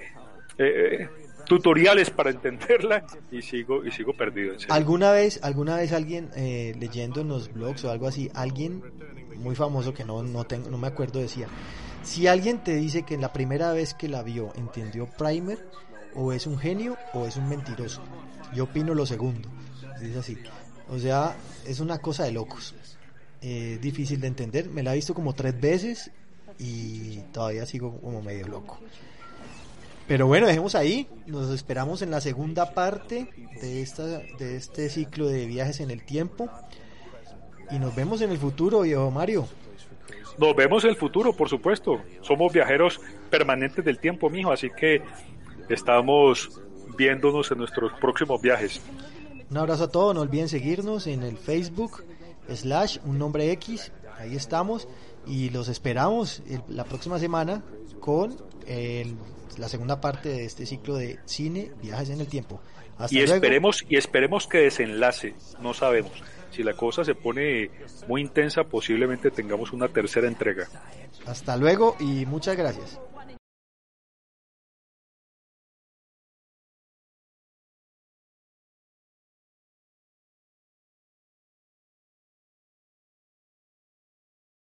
eh, 0.58 1.08
tutoriales 1.44 2.10
para 2.10 2.30
entenderla 2.30 3.04
y 3.32 3.42
sigo 3.42 3.84
y 3.84 3.90
sigo 3.90 4.12
perdido. 4.12 4.54
¿Alguna 4.68 5.10
vez, 5.10 5.40
alguna 5.42 5.76
vez 5.76 5.92
alguien 5.92 6.30
leyendo 6.36 7.22
en 7.22 7.28
los 7.28 7.52
blogs 7.52 7.84
o 7.84 7.90
algo 7.90 8.06
así, 8.06 8.30
alguien 8.32 8.80
muy 9.38 9.56
famoso 9.56 9.92
que 9.92 10.04
no, 10.04 10.22
no, 10.22 10.44
tengo, 10.44 10.70
no 10.70 10.78
me 10.78 10.86
acuerdo 10.86 11.18
decía, 11.18 11.48
si 12.02 12.26
alguien 12.26 12.62
te 12.62 12.74
dice 12.74 13.02
que 13.02 13.14
en 13.14 13.20
la 13.20 13.32
primera 13.32 13.72
vez 13.72 13.94
que 13.94 14.08
la 14.08 14.22
vio 14.22 14.52
entendió 14.56 15.06
Primer, 15.06 15.58
o 16.18 16.32
es 16.32 16.46
un 16.46 16.58
genio 16.58 16.96
o 17.14 17.26
es 17.26 17.36
un 17.36 17.48
mentiroso. 17.48 18.02
Yo 18.54 18.64
opino 18.64 18.92
lo 18.92 19.06
segundo. 19.06 19.48
Es 20.02 20.16
así. 20.16 20.36
O 20.90 20.98
sea, 20.98 21.36
es 21.66 21.80
una 21.80 21.98
cosa 21.98 22.24
de 22.24 22.32
locos. 22.32 22.74
Eh, 23.40 23.78
difícil 23.80 24.20
de 24.20 24.26
entender. 24.26 24.68
Me 24.68 24.82
la 24.82 24.92
he 24.92 24.96
visto 24.96 25.14
como 25.14 25.32
tres 25.34 25.58
veces 25.60 26.10
y 26.58 27.18
todavía 27.32 27.64
sigo 27.66 28.00
como 28.00 28.20
medio 28.20 28.48
loco. 28.48 28.78
Pero 30.08 30.26
bueno, 30.26 30.46
dejemos 30.46 30.74
ahí. 30.74 31.06
Nos 31.26 31.50
esperamos 31.50 32.02
en 32.02 32.10
la 32.10 32.20
segunda 32.20 32.74
parte 32.74 33.28
de, 33.60 33.82
esta, 33.82 34.04
de 34.04 34.56
este 34.56 34.88
ciclo 34.88 35.28
de 35.28 35.46
viajes 35.46 35.78
en 35.80 35.90
el 35.90 36.02
tiempo. 36.04 36.50
Y 37.70 37.78
nos 37.78 37.94
vemos 37.94 38.22
en 38.22 38.30
el 38.30 38.38
futuro, 38.38 38.84
yo 38.84 39.10
Mario. 39.10 39.46
Nos 40.38 40.56
vemos 40.56 40.82
en 40.84 40.90
el 40.90 40.96
futuro, 40.96 41.32
por 41.32 41.48
supuesto. 41.48 42.00
Somos 42.22 42.52
viajeros 42.52 43.00
permanentes 43.30 43.84
del 43.84 43.98
tiempo, 43.98 44.30
mijo. 44.30 44.50
Así 44.50 44.70
que 44.70 45.02
estamos 45.68 46.60
viéndonos 46.96 47.50
en 47.50 47.58
nuestros 47.58 47.92
próximos 48.00 48.40
viajes. 48.40 48.80
Un 49.50 49.56
abrazo 49.56 49.84
a 49.84 49.88
todos, 49.88 50.14
no 50.14 50.22
olviden 50.22 50.48
seguirnos 50.48 51.06
en 51.06 51.22
el 51.22 51.36
Facebook 51.38 52.04
slash 52.52 52.98
un 53.04 53.18
nombre 53.18 53.50
X, 53.52 53.92
ahí 54.18 54.36
estamos 54.36 54.88
y 55.26 55.50
los 55.50 55.68
esperamos 55.68 56.42
la 56.68 56.84
próxima 56.84 57.18
semana 57.18 57.62
con 58.00 58.36
la 59.56 59.68
segunda 59.68 60.00
parte 60.00 60.28
de 60.28 60.44
este 60.44 60.66
ciclo 60.66 60.96
de 60.96 61.18
cine, 61.24 61.70
viajes 61.82 62.10
en 62.10 62.20
el 62.20 62.26
tiempo. 62.26 62.60
y 63.10 63.20
esperemos 63.20 63.84
y 63.88 63.96
esperemos 63.96 64.46
que 64.46 64.58
desenlace, 64.58 65.34
no 65.60 65.72
sabemos. 65.74 66.12
Si 66.50 66.62
la 66.62 66.74
cosa 66.74 67.04
se 67.04 67.14
pone 67.14 67.70
muy 68.06 68.22
intensa, 68.22 68.64
posiblemente 68.64 69.30
tengamos 69.30 69.72
una 69.72 69.88
tercera 69.88 70.26
entrega. 70.26 70.66
Hasta 71.26 71.56
luego 71.56 71.96
y 72.00 72.26
muchas 72.26 72.56
gracias. 72.56 72.98